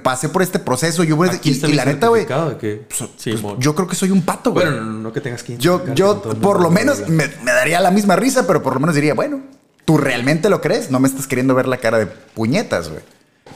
pasé 0.03 0.29
por 0.29 0.43
este 0.43 0.59
proceso, 0.59 1.03
yo 1.05 1.17
voy 1.17 1.29
a 1.29 1.33
Aquí 1.33 1.51
y, 1.51 1.53
está 1.53 1.67
y 1.67 1.71
mi 1.71 1.77
la 1.77 1.85
neta, 1.85 2.09
güey, 2.09 2.27
que- 2.59 2.87
pues, 2.89 3.11
Sí, 3.17 3.33
pues, 3.41 3.55
yo 3.59 3.75
creo 3.75 3.89
que 3.89 3.97
soy 3.97 4.11
un 4.13 4.23
pato, 4.23 4.53
güey. 4.53 4.67
Bueno, 4.67 4.83
no 4.85 5.13
que 5.13 5.21
tengas 5.21 5.43
que 5.43 5.57
Yo, 5.59 5.83
yo 5.95 6.23
por 6.23 6.61
lo 6.61 6.71
menos 6.71 7.09
me, 7.09 7.27
me 7.43 7.53
daría 7.53 7.81
la 7.81 7.91
misma 7.91 8.15
risa, 8.17 8.47
pero 8.47 8.63
por 8.63 8.75
lo 8.75 8.81
menos 8.81 8.95
diría, 8.95 9.15
bueno, 9.15 9.41
¿tú 9.85 9.99
realmente 9.99 10.49
lo 10.49 10.61
crees? 10.61 10.91
No 10.91 11.01
me 11.01 11.09
estás 11.09 11.27
queriendo 11.27 11.55
ver 11.55 11.67
la 11.67 11.79
cara 11.79 11.99
de 11.99 12.07
puñetas, 12.07 12.89
güey. 12.89 13.03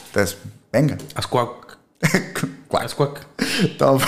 Entonces, 0.08 0.38
venga. 0.72 0.98
Haz 1.14 1.26
cuac. 1.28 1.78
Cuac. 2.68 2.84
Haz 2.84 2.94
cuac. 2.94 3.26
Todo- 3.78 3.98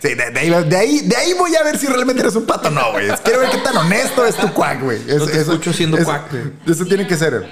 Sí, 0.00 0.14
de, 0.14 0.30
de 0.30 0.40
ahí, 0.40 0.50
de, 0.68 0.76
ahí, 0.76 1.00
de 1.00 1.16
ahí 1.16 1.32
voy 1.34 1.54
a 1.54 1.62
ver 1.62 1.78
si 1.78 1.86
realmente 1.86 2.22
eres 2.22 2.34
un 2.34 2.46
pato 2.46 2.68
o 2.68 2.70
no, 2.70 2.92
güey. 2.92 3.08
Quiero 3.22 3.40
ver 3.40 3.50
qué 3.50 3.58
tan 3.58 3.76
honesto 3.76 4.24
es 4.24 4.34
tu 4.36 4.52
cuac, 4.54 4.80
güey. 4.82 4.98
No 5.06 5.26
te 5.26 5.40
escucho 5.40 5.72
siendo 5.72 5.96
eso- 5.98 6.06
cuac, 6.06 6.30
güey. 6.30 6.44
Eso 6.66 6.84
tiene 6.86 7.06
que 7.06 7.16
ser. 7.16 7.44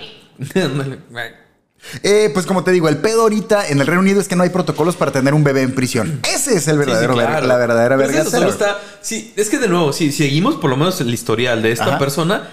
Eh, 2.02 2.30
pues 2.34 2.44
como 2.44 2.64
te 2.64 2.72
digo, 2.72 2.88
el 2.88 2.98
pedo 2.98 3.22
ahorita 3.22 3.68
en 3.68 3.80
el 3.80 3.86
Reino 3.86 4.00
Unido 4.00 4.20
es 4.20 4.26
que 4.28 4.34
no 4.36 4.42
hay 4.42 4.48
protocolos 4.50 4.96
para 4.96 5.12
tener 5.12 5.32
un 5.32 5.44
bebé 5.44 5.62
en 5.62 5.74
prisión. 5.74 6.20
Ese 6.28 6.56
es 6.56 6.66
el 6.68 6.76
Sí, 6.76 6.82
sí, 6.84 6.90
verdadero, 6.90 7.14
ver- 7.16 7.44
la 7.44 7.56
verdadera 7.56 7.96
Pero 7.96 8.08
verga. 8.08 8.22
eso 8.22 8.30
solo 8.30 8.48
está. 8.50 8.78
Sí, 9.00 9.32
es 9.36 9.48
que 9.48 9.58
de 9.58 9.68
nuevo, 9.68 9.92
si 9.92 10.10
seguimos 10.10 10.56
por 10.56 10.70
lo 10.70 10.76
menos 10.76 11.00
el 11.00 11.12
historial 11.14 11.62
de 11.62 11.72
esta 11.72 11.84
Ajá. 11.86 11.98
persona, 11.98 12.48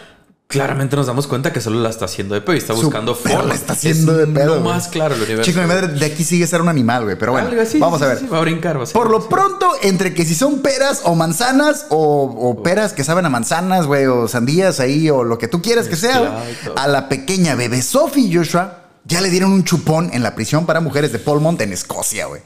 claramente 0.47 0.95
nos 0.95 1.07
damos 1.07 1.27
cuenta 1.27 1.51
que 1.51 1.59
solo 1.59 1.79
la 1.81 1.89
está 1.89 2.05
haciendo 2.05 2.35
de 2.35 2.41
pedo 2.41 2.55
y 2.55 2.59
está 2.59 2.73
buscando 2.73 3.15
formas. 3.15 3.45
la 3.47 3.55
está 3.55 3.73
haciendo 3.73 4.13
Es 4.13 4.27
de 4.27 4.33
pedo. 4.33 4.55
Lo 4.55 4.61
más 4.61 4.87
claro 4.87 5.15
el 5.15 5.21
universo. 5.21 5.43
Chico, 5.43 5.61
mi 5.61 5.67
madre 5.67 5.87
de 5.87 6.05
aquí 6.05 6.23
sigue 6.23 6.47
ser 6.47 6.61
un 6.61 6.69
animal, 6.69 7.03
güey. 7.03 7.17
Pero 7.17 7.31
bueno, 7.31 7.49
así, 7.61 7.79
vamos 7.79 7.99
sí, 7.99 8.05
a 8.05 8.07
ver. 8.09 8.19
sí, 8.19 8.27
va 8.27 8.37
a 8.37 8.41
brincar, 8.41 8.79
va 8.79 8.83
a 8.83 8.87
Por 8.87 9.09
lo 9.09 9.27
pronto, 9.27 9.71
entre 9.81 10.13
que 10.13 10.23
si 10.25 10.35
son 10.35 10.59
peras 10.59 11.01
o 11.03 11.15
manzanas 11.15 11.87
o, 11.89 12.23
o 12.23 12.63
peras 12.63 12.93
que 12.93 13.03
saben 13.03 13.25
a 13.25 13.29
manzanas, 13.29 13.85
güey, 13.85 14.05
o 14.05 14.27
sandías 14.27 14.79
ahí 14.79 15.09
o 15.09 15.23
lo 15.23 15.37
que 15.37 15.47
tú 15.47 15.61
quieras 15.61 15.87
que 15.87 15.95
sea, 15.95 16.43
a 16.75 16.87
la 16.87 17.09
pequeña 17.09 17.55
bebé 17.55 17.81
Sophie 17.81 18.31
Joshua 18.33 18.81
ya 19.05 19.21
le 19.21 19.29
dieron 19.29 19.51
un 19.51 19.63
chupón 19.63 20.09
en 20.13 20.23
la 20.23 20.35
prisión 20.35 20.65
para 20.65 20.79
mujeres 20.79 21.11
de 21.11 21.19
Polmont 21.19 21.61
en 21.61 21.73
Escocia, 21.73 22.25
güey. 22.25 22.41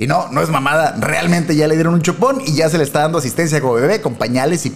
Y 0.00 0.06
no, 0.06 0.28
no 0.32 0.40
es 0.40 0.48
mamada, 0.48 0.96
realmente 0.98 1.54
ya 1.54 1.68
le 1.68 1.74
dieron 1.74 1.92
un 1.92 2.00
chupón 2.00 2.40
y 2.46 2.54
ya 2.54 2.70
se 2.70 2.78
le 2.78 2.84
está 2.84 3.00
dando 3.00 3.18
asistencia 3.18 3.60
como 3.60 3.74
bebé 3.74 4.00
con 4.00 4.14
pañales 4.14 4.64
y, 4.64 4.72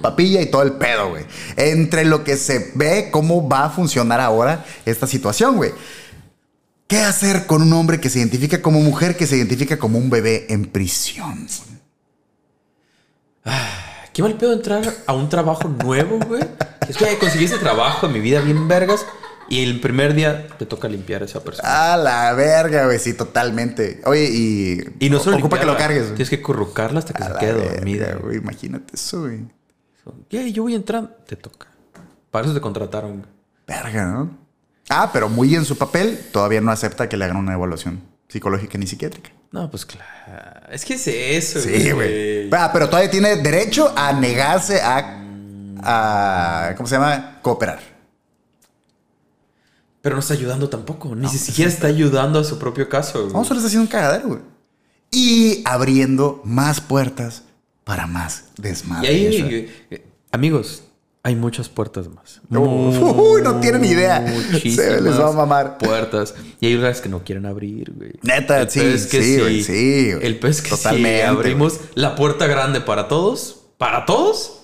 papilla 0.00 0.40
y 0.40 0.46
todo 0.46 0.62
el 0.62 0.72
pedo, 0.72 1.10
güey. 1.10 1.26
Entre 1.56 2.06
lo 2.06 2.24
que 2.24 2.38
se 2.38 2.72
ve 2.74 3.10
cómo 3.10 3.46
va 3.46 3.66
a 3.66 3.68
funcionar 3.68 4.22
ahora 4.22 4.64
esta 4.86 5.06
situación, 5.06 5.56
güey. 5.56 5.72
¿Qué 6.86 7.00
hacer 7.00 7.44
con 7.44 7.60
un 7.60 7.70
hombre 7.74 8.00
que 8.00 8.08
se 8.08 8.18
identifica 8.18 8.62
como 8.62 8.80
mujer, 8.80 9.14
que 9.14 9.26
se 9.26 9.36
identifica 9.36 9.78
como 9.78 9.98
un 9.98 10.08
bebé 10.08 10.46
en 10.48 10.64
prisión? 10.64 11.46
Qué 14.14 14.22
mal 14.22 14.38
pedo 14.38 14.54
entrar 14.54 14.90
a 15.06 15.12
un 15.12 15.28
trabajo 15.28 15.68
nuevo, 15.68 16.18
güey. 16.26 16.42
Es 16.88 16.96
que 16.96 17.18
conseguí 17.18 17.44
ese 17.44 17.58
trabajo 17.58 18.06
en 18.06 18.14
mi 18.14 18.20
vida 18.20 18.40
bien 18.40 18.68
vergas 18.68 19.04
y 19.48 19.62
el 19.62 19.80
primer 19.80 20.14
día 20.14 20.46
te 20.58 20.66
toca 20.66 20.88
limpiar 20.88 21.22
a 21.22 21.24
esa 21.26 21.42
persona. 21.44 21.92
A 21.92 21.96
la 21.96 22.32
verga, 22.34 22.86
güey, 22.86 22.98
sí, 22.98 23.14
totalmente. 23.14 24.00
Oye, 24.04 24.28
y. 24.30 24.80
Y 25.00 25.10
no 25.10 25.18
solo 25.20 25.36
Ocupa 25.36 25.58
que 25.60 25.66
lo 25.66 25.76
cargues. 25.76 26.08
Tienes 26.08 26.30
que 26.30 26.40
currucarla 26.42 26.98
hasta 27.00 27.12
que 27.12 27.22
A 27.22 27.32
se 27.32 27.38
quede 27.38 27.52
verga, 27.54 27.74
dormida. 27.74 28.14
güey. 28.22 28.36
Imagínate 28.38 28.94
eso, 28.94 29.22
güey. 29.22 29.40
¿Qué? 30.28 30.52
Yo 30.52 30.62
voy 30.64 30.74
entrando. 30.74 31.10
Te 31.26 31.36
toca. 31.36 31.68
Para 32.30 32.44
eso 32.46 32.54
te 32.54 32.60
contrataron. 32.60 33.26
Verga, 33.66 34.06
¿no? 34.06 34.38
Ah, 34.90 35.10
pero 35.12 35.28
muy 35.30 35.54
en 35.54 35.64
su 35.64 35.78
papel, 35.78 36.18
todavía 36.30 36.60
no 36.60 36.70
acepta 36.70 37.08
que 37.08 37.16
le 37.16 37.24
hagan 37.24 37.38
una 37.38 37.54
evaluación 37.54 38.02
psicológica 38.28 38.76
ni 38.76 38.86
psiquiátrica. 38.86 39.30
No, 39.50 39.70
pues 39.70 39.86
claro. 39.86 40.04
Es 40.70 40.84
que 40.84 40.94
es 40.94 41.06
eso. 41.06 41.60
Sí, 41.60 41.90
güey. 41.92 42.50
Ah, 42.52 42.70
pero 42.72 42.88
todavía 42.90 43.10
tiene 43.10 43.36
derecho 43.36 43.92
a 43.96 44.12
negarse 44.12 44.80
a, 44.82 45.22
a 45.82 46.74
¿cómo 46.76 46.86
se 46.88 46.96
llama? 46.96 47.38
Cooperar. 47.40 47.93
Pero 50.04 50.16
no 50.16 50.20
está 50.20 50.34
ayudando 50.34 50.68
tampoco. 50.68 51.16
Ni 51.16 51.26
siquiera 51.30 51.70
está 51.70 51.86
ayudando 51.86 52.38
a 52.38 52.44
su 52.44 52.58
propio 52.58 52.90
caso. 52.90 53.20
güey. 53.22 53.32
Vamos, 53.32 53.48
solo 53.48 53.58
está 53.58 53.68
haciendo 53.68 53.84
un 53.84 53.88
cagadero, 53.90 54.28
güey. 54.28 54.40
Y 55.10 55.62
abriendo 55.64 56.42
más 56.44 56.82
puertas 56.82 57.44
para 57.84 58.06
más 58.06 58.44
Y 58.58 58.62
desmadre. 58.62 59.08
ahí, 59.08 59.70
eh, 59.90 60.04
amigos, 60.30 60.82
hay 61.22 61.36
muchas 61.36 61.70
puertas 61.70 62.08
más. 62.10 62.42
Uy, 62.50 63.40
no 63.40 63.60
tienen 63.60 63.82
idea. 63.82 64.20
Muchísimas 64.20 64.86
Se 64.86 65.00
les 65.00 65.18
va 65.18 65.30
a 65.30 65.32
mamar. 65.32 65.78
Puertas. 65.78 66.34
Y 66.60 66.66
hay 66.66 66.74
lugares 66.74 67.00
que 67.00 67.08
no 67.08 67.24
quieren 67.24 67.46
abrir, 67.46 67.90
güey. 67.96 68.12
Neta, 68.20 68.60
El 68.60 68.70
sí, 68.70 68.80
es 68.80 69.06
que 69.06 69.22
sí, 69.22 69.40
güey, 69.40 69.62
sí, 69.64 70.12
güey. 70.12 70.26
El 70.26 70.38
pez 70.38 70.60
que 70.60 70.68
Totalmente, 70.68 71.24
abrimos 71.24 71.80
la 71.94 72.14
puerta 72.14 72.46
grande 72.46 72.82
para 72.82 73.08
todos, 73.08 73.62
para 73.78 74.04
todos, 74.04 74.63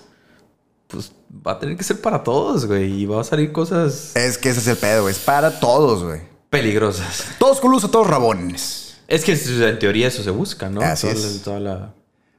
va 1.45 1.53
a 1.53 1.59
tener 1.59 1.77
que 1.77 1.83
ser 1.83 2.01
para 2.01 2.23
todos, 2.23 2.65
güey. 2.65 3.01
Y 3.01 3.05
va 3.05 3.21
a 3.21 3.23
salir 3.23 3.51
cosas 3.51 4.15
Es 4.15 4.37
que 4.37 4.49
ese 4.49 4.59
es 4.59 4.67
el 4.67 4.77
pedo, 4.77 5.03
güey. 5.03 5.13
Es 5.13 5.19
para 5.19 5.59
todos, 5.59 6.03
güey. 6.03 6.21
peligrosas. 6.49 7.25
Todos 7.39 7.59
culusos, 7.61 7.89
todos 7.91 8.07
rabones. 8.07 8.97
Es 9.07 9.23
que 9.23 9.33
en 9.33 9.79
teoría 9.79 10.07
eso 10.07 10.23
se 10.23 10.29
busca, 10.31 10.69
¿no? 10.69 10.81
Así 10.81 11.07
Toda 11.07 11.19
es. 11.19 11.35
la- 11.37 11.43
toda 11.43 11.59
la- 11.59 11.93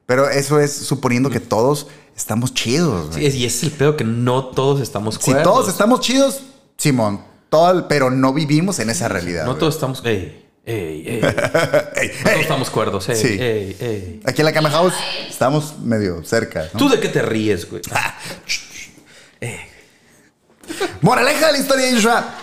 Pero 0.07 0.29
eso 0.29 0.59
es 0.61 0.73
suponiendo 0.73 1.31
que 1.31 1.41
todos 1.41 1.87
estamos 2.17 2.53
chidos, 2.55 3.11
güey. 3.17 3.31
Sí, 3.31 3.39
y 3.39 3.45
ese 3.47 3.57
es 3.59 3.63
el 3.65 3.71
pedo 3.73 3.97
que 3.97 4.05
no 4.05 4.47
todos 4.47 4.81
estamos 4.81 5.15
Si 5.15 5.21
cuerdos. 5.21 5.43
todos 5.45 5.69
estamos 5.69 6.01
chidos, 6.01 6.41
Simón, 6.77 7.23
todo, 7.49 7.71
el- 7.71 7.85
pero 7.85 8.11
no 8.11 8.33
vivimos 8.35 8.79
en 8.79 8.91
esa 8.91 9.09
realidad. 9.09 9.45
No 9.45 9.53
güey. 9.53 9.61
todos 9.61 9.75
estamos. 9.75 10.03
Ey, 10.05 10.47
ey, 10.67 11.05
ey. 11.07 11.21
No 12.25 12.31
todos 12.31 12.41
estamos 12.43 12.71
cuerdos, 12.71 13.09
ey, 13.09 13.17
Sí. 13.17 13.29
ey, 13.41 13.77
ey. 13.81 14.21
Aquí 14.25 14.41
en 14.43 14.45
la 14.47 14.53
Cama 14.53 14.71
House 14.71 14.95
estamos 15.29 15.79
medio 15.79 16.23
cerca. 16.25 16.69
¿no? 16.73 16.79
¿Tú 16.79 16.89
de 16.91 17.01
qué 17.01 17.09
te 17.09 17.23
ríes, 17.23 17.69
güey? 17.71 17.81
Moraleja 21.01 21.47
de 21.47 21.53
la 21.53 21.59
historia 21.59 21.87
de 21.87 21.95
Joshua. 21.95 22.35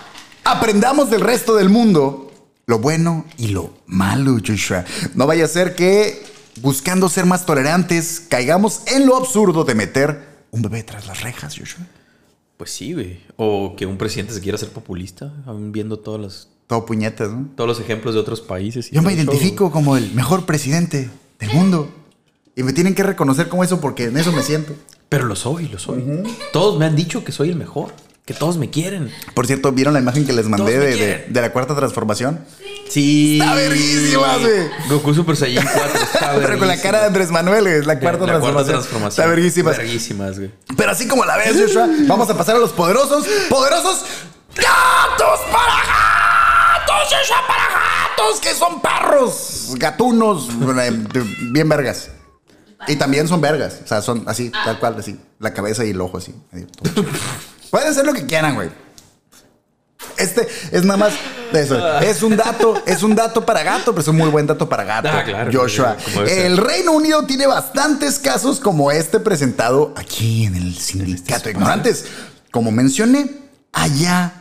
Aprendamos 0.43 1.09
del 1.09 1.21
resto 1.21 1.55
del 1.55 1.69
mundo 1.69 2.31
lo 2.65 2.77
bueno 2.77 3.25
y 3.37 3.47
lo 3.47 3.73
malo, 3.87 4.37
Joshua. 4.45 4.85
No 5.15 5.25
vaya 5.25 5.45
a 5.45 5.47
ser 5.47 5.75
que, 5.75 6.23
buscando 6.61 7.09
ser 7.09 7.25
más 7.25 7.45
tolerantes, 7.45 8.23
caigamos 8.29 8.81
en 8.87 9.07
lo 9.07 9.15
absurdo 9.15 9.63
de 9.63 9.73
meter 9.73 10.27
un 10.51 10.61
bebé 10.61 10.83
tras 10.83 11.07
las 11.07 11.23
rejas, 11.23 11.57
Joshua. 11.57 11.85
Pues 12.57 12.71
sí, 12.71 12.93
güey. 12.93 13.21
O 13.37 13.75
que 13.75 13.85
un 13.87 13.97
presidente 13.97 14.33
se 14.33 14.41
quiera 14.41 14.55
hacer 14.55 14.69
populista, 14.69 15.33
viendo 15.71 15.97
todos 15.97 16.19
los, 16.19 16.49
Todo 16.67 16.85
puñetas, 16.85 17.31
¿no? 17.31 17.47
todos 17.55 17.67
los 17.67 17.79
ejemplos 17.79 18.13
de 18.13 18.19
otros 18.19 18.41
países. 18.41 18.91
y 18.91 18.95
Yo 18.95 19.01
me 19.01 19.13
identifico 19.13 19.71
como 19.71 19.97
el 19.97 20.13
mejor 20.13 20.45
presidente 20.45 21.09
del 21.39 21.53
mundo. 21.53 21.89
Y 22.55 22.61
me 22.63 22.73
tienen 22.73 22.93
que 22.93 23.01
reconocer 23.03 23.47
como 23.47 23.63
eso 23.63 23.79
porque 23.79 24.05
en 24.05 24.17
eso 24.17 24.31
me 24.31 24.43
siento. 24.43 24.75
Pero 25.09 25.25
lo 25.25 25.35
soy, 25.35 25.67
lo 25.69 25.79
soy. 25.79 26.03
Todos 26.53 26.77
me 26.77 26.85
han 26.85 26.95
dicho 26.95 27.23
que 27.23 27.31
soy 27.31 27.49
el 27.49 27.55
mejor. 27.55 27.93
Que 28.25 28.35
todos 28.35 28.57
me 28.57 28.69
quieren. 28.69 29.11
Por 29.33 29.47
cierto, 29.47 29.71
¿vieron 29.71 29.95
la 29.95 29.99
imagen 29.99 30.23
que 30.23 30.33
les 30.33 30.47
mandé 30.47 30.77
de, 30.77 31.25
de- 31.27 31.41
la 31.41 31.51
cuarta 31.51 31.75
transformación? 31.75 32.45
Sí. 32.87 33.39
Está 33.41 33.55
verguísima, 33.55 34.37
güey. 34.37 34.69
Goku 34.87 35.15
Super 35.15 35.35
Saiyan 35.35 35.65
4 35.65 35.99
está 35.99 36.35
Pero 36.39 36.59
con 36.59 36.67
la 36.67 36.79
cara 36.79 36.99
de 36.99 37.05
Andrés 37.07 37.31
Manuel, 37.31 37.65
es 37.65 37.87
la 37.87 37.99
cuarta, 37.99 38.27
La 38.27 38.39
cuarta 38.39 38.39
transformación. 38.39 38.75
transformación. 38.77 39.23
Está 39.23 39.25
verguísima. 39.35 39.71
Verguísimas, 39.71 40.37
güey. 40.37 40.51
Pero 40.77 40.91
así 40.91 41.07
como 41.07 41.25
la 41.25 41.37
ves, 41.37 41.57
Joshua, 41.59 41.89
vamos 42.07 42.29
a 42.29 42.37
pasar 42.37 42.55
a 42.57 42.59
los 42.59 42.71
poderosos, 42.71 43.25
poderosos 43.49 44.05
gatos 44.55 45.39
para 45.51 45.73
gatos, 46.77 47.07
Joshua, 47.09 47.37
para 47.47 47.63
gatos, 47.63 48.39
que 48.41 48.53
son 48.53 48.79
perros, 48.79 49.71
gatunos, 49.75 50.49
eh, 50.83 50.91
bien 51.51 51.67
vergas. 51.67 52.09
Y 52.87 52.95
también 52.95 53.27
son 53.27 53.41
vergas, 53.41 53.81
o 53.83 53.87
sea, 53.87 54.01
son 54.01 54.23
así, 54.27 54.49
tal 54.49 54.79
cual, 54.79 54.95
así, 54.97 55.19
la 55.39 55.53
cabeza 55.53 55.83
y 55.85 55.91
el 55.91 56.01
ojo 56.01 56.17
así. 56.17 56.33
Pueden 57.69 57.93
ser 57.93 58.05
lo 58.05 58.13
que 58.13 58.25
quieran, 58.25 58.55
güey. 58.55 58.69
Este 60.17 60.47
es 60.71 60.83
nada 60.83 60.97
más 60.97 61.13
de 61.51 61.61
eso. 61.61 61.99
Es 62.01 62.23
un 62.23 62.35
dato, 62.35 62.81
es 62.85 63.03
un 63.03 63.15
dato 63.15 63.45
para 63.45 63.63
gato, 63.63 63.91
pero 63.91 64.01
es 64.01 64.07
un 64.07 64.17
muy 64.17 64.29
buen 64.29 64.47
dato 64.47 64.67
para 64.67 64.83
gato. 64.83 65.09
Ah, 65.11 65.23
claro, 65.23 65.51
Joshua. 65.53 65.97
El 66.27 66.57
Reino 66.57 66.91
Unido 66.93 67.25
tiene 67.25 67.47
bastantes 67.47 68.19
casos 68.19 68.59
como 68.59 68.91
este 68.91 69.19
presentado 69.19 69.93
aquí 69.97 70.45
en 70.45 70.55
el 70.55 70.75
Sindicato 70.75 71.45
de 71.45 71.51
Ignorantes. 71.51 72.05
Como 72.51 72.71
mencioné, 72.71 73.29
allá 73.73 74.33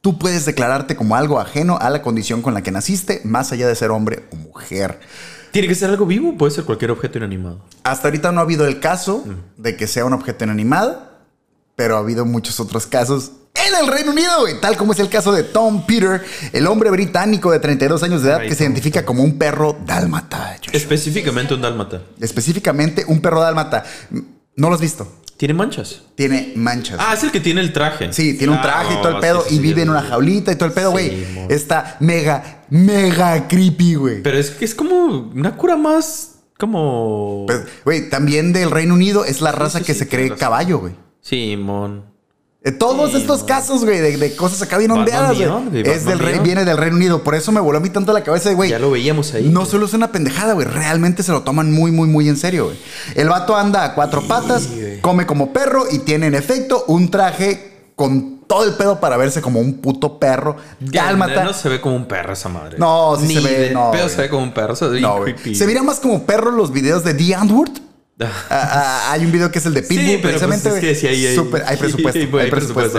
tú 0.00 0.18
puedes 0.18 0.44
declararte 0.44 0.96
como 0.96 1.16
algo 1.16 1.40
ajeno 1.40 1.78
a 1.80 1.90
la 1.90 2.02
condición 2.02 2.42
con 2.42 2.54
la 2.54 2.62
que 2.62 2.70
naciste, 2.70 3.20
más 3.24 3.52
allá 3.52 3.66
de 3.68 3.74
ser 3.74 3.90
hombre 3.90 4.24
o 4.32 4.36
mujer. 4.36 5.00
¿Tiene 5.54 5.68
que 5.68 5.76
ser 5.76 5.88
algo 5.88 6.04
vivo? 6.04 6.36
Puede 6.36 6.50
ser 6.50 6.64
cualquier 6.64 6.90
objeto 6.90 7.16
inanimado. 7.18 7.60
Hasta 7.84 8.08
ahorita 8.08 8.32
no 8.32 8.40
ha 8.40 8.42
habido 8.42 8.66
el 8.66 8.80
caso 8.80 9.24
de 9.56 9.76
que 9.76 9.86
sea 9.86 10.04
un 10.04 10.12
objeto 10.12 10.42
inanimado, 10.42 11.00
pero 11.76 11.94
ha 11.94 12.00
habido 12.00 12.26
muchos 12.26 12.58
otros 12.58 12.88
casos 12.88 13.30
en 13.54 13.72
el 13.80 13.86
Reino 13.86 14.10
Unido, 14.10 14.40
güey, 14.40 14.60
tal 14.60 14.76
como 14.76 14.94
es 14.94 14.98
el 14.98 15.08
caso 15.08 15.30
de 15.30 15.44
Tom 15.44 15.86
Peter, 15.86 16.24
el 16.52 16.66
hombre 16.66 16.90
británico 16.90 17.52
de 17.52 17.60
32 17.60 18.02
años 18.02 18.22
de 18.24 18.30
edad 18.30 18.40
Ay, 18.40 18.48
que 18.48 18.56
se 18.56 18.64
Tom, 18.64 18.72
identifica 18.72 19.04
como 19.04 19.22
un 19.22 19.38
perro 19.38 19.78
dálmata. 19.86 20.56
Específicamente 20.72 21.54
un 21.54 21.60
dálmata. 21.60 22.02
Específicamente 22.20 23.04
un 23.06 23.20
perro 23.20 23.40
dálmata. 23.40 23.84
No 24.56 24.68
lo 24.68 24.74
has 24.74 24.80
visto. 24.80 25.06
¿Tiene 25.36 25.54
manchas? 25.54 26.02
Tiene 26.14 26.52
manchas. 26.56 26.98
Ah, 27.00 27.14
es 27.14 27.24
el 27.24 27.30
que 27.30 27.40
tiene 27.40 27.60
el 27.60 27.72
traje. 27.72 28.12
Sí, 28.12 28.34
tiene 28.34 28.52
un 28.52 28.60
traje 28.60 28.94
y 28.94 28.96
todo 29.02 29.16
el 29.16 29.20
pedo 29.20 29.42
sí, 29.42 29.54
y 29.54 29.56
sí, 29.56 29.62
vive 29.62 29.76
sí, 29.76 29.82
en 29.82 29.90
una 29.90 30.02
jaulita 30.02 30.52
y 30.52 30.56
todo 30.56 30.68
el 30.68 30.74
pedo, 30.74 30.92
güey. 30.92 31.26
Está 31.48 31.96
mega, 32.00 32.64
mega 32.70 33.48
creepy, 33.48 33.94
güey. 33.96 34.22
Pero 34.22 34.38
es 34.38 34.50
que 34.50 34.64
es 34.64 34.74
como 34.74 35.30
una 35.34 35.56
cura 35.56 35.76
más 35.76 36.36
como... 36.58 37.44
Pues, 37.46 37.62
Güey, 37.84 38.08
también 38.10 38.52
del 38.52 38.70
Reino 38.70 38.94
Unido 38.94 39.24
es 39.24 39.40
la 39.40 39.52
raza 39.52 39.80
sí, 39.80 39.84
que 39.84 39.92
sí, 39.92 40.00
se 40.00 40.08
cree 40.08 40.34
caballo, 40.36 40.78
güey. 40.78 40.94
Sí, 41.20 41.56
mon. 41.56 42.13
Eh, 42.66 42.72
Todos 42.72 43.10
Sí, 43.10 43.18
estos 43.18 43.44
casos, 43.44 43.84
güey, 43.84 44.00
de, 44.00 44.16
de 44.16 44.34
cosas 44.34 44.62
acá 44.62 44.78
bien 44.78 44.90
ondeadas, 44.90 45.36
Beyond, 45.38 45.70
güey. 45.70 45.82
Es 45.86 46.06
del 46.06 46.18
rey, 46.18 46.28
Beyond. 46.32 46.46
viene 46.46 46.64
del 46.64 46.78
Reino 46.78 46.96
Unido. 46.96 47.22
Por 47.22 47.34
eso 47.34 47.52
me 47.52 47.60
voló 47.60 47.76
a 47.76 47.80
mí 47.82 47.90
tanto 47.90 48.12
la 48.14 48.24
cabeza 48.24 48.50
güey. 48.54 48.70
Ya 48.70 48.78
lo 48.78 48.90
veíamos 48.90 49.34
ahí. 49.34 49.48
No 49.50 49.66
solo 49.66 49.84
es 49.84 49.92
una 49.92 50.10
pendejada, 50.12 50.54
güey. 50.54 50.66
Realmente 50.66 51.22
se 51.22 51.30
lo 51.30 51.42
toman 51.42 51.70
muy, 51.70 51.90
muy, 51.90 52.08
muy 52.08 52.26
en 52.26 52.38
serio, 52.38 52.64
güey. 52.66 52.78
El 53.14 53.28
vato 53.28 53.54
anda 53.54 53.84
a 53.84 53.94
cuatro 53.94 54.22
patas, 54.22 54.68
güey. 54.74 55.00
come 55.02 55.26
como 55.26 55.52
perro 55.52 55.84
y 55.90 55.98
tiene 55.98 56.26
en 56.26 56.34
efecto 56.34 56.84
un 56.88 57.10
traje 57.10 57.90
con 57.96 58.38
todo 58.46 58.64
el 58.64 58.74
pedo 58.74 58.98
para 58.98 59.18
verse 59.18 59.42
como 59.42 59.60
un 59.60 59.74
puto 59.74 60.18
perro. 60.18 60.56
Ya, 60.80 61.04
Dálmata. 61.04 61.44
No 61.44 61.52
se 61.52 61.68
ve 61.68 61.82
como 61.82 61.96
un 61.96 62.06
perro 62.06 62.32
esa 62.32 62.48
madre. 62.48 62.78
No, 62.78 63.16
sí 63.20 63.26
Ni 63.26 63.34
se 63.34 63.40
ve, 63.40 63.70
no, 63.74 63.90
pedo 63.90 64.08
se 64.08 64.22
ve 64.22 64.30
como 64.30 64.42
un 64.42 64.54
perro. 64.54 64.74
Ve 64.90 65.00
No. 65.02 65.16
Se 65.52 65.66
mira 65.66 65.82
más 65.82 66.00
como 66.00 66.24
perro 66.24 66.50
los 66.50 66.72
videos 66.72 67.04
de 67.04 67.12
The 67.12 67.34
Antwoord. 67.34 67.72
Ah, 68.20 68.30
ah, 68.50 69.12
hay 69.12 69.24
un 69.24 69.32
video 69.32 69.50
que 69.50 69.58
es 69.58 69.66
el 69.66 69.74
de 69.74 69.82
Pitbull, 69.82 70.04
Sí, 70.06 70.10
pero 70.22 70.38
precisamente. 70.38 70.68
pues 70.70 70.82
es 70.84 70.88
que 70.88 70.94
sí, 70.94 71.06
ahí 71.08 71.26
hay- 71.26 71.36
presupuesto. 71.78 72.18
hay 72.38 72.44
hay 72.44 72.50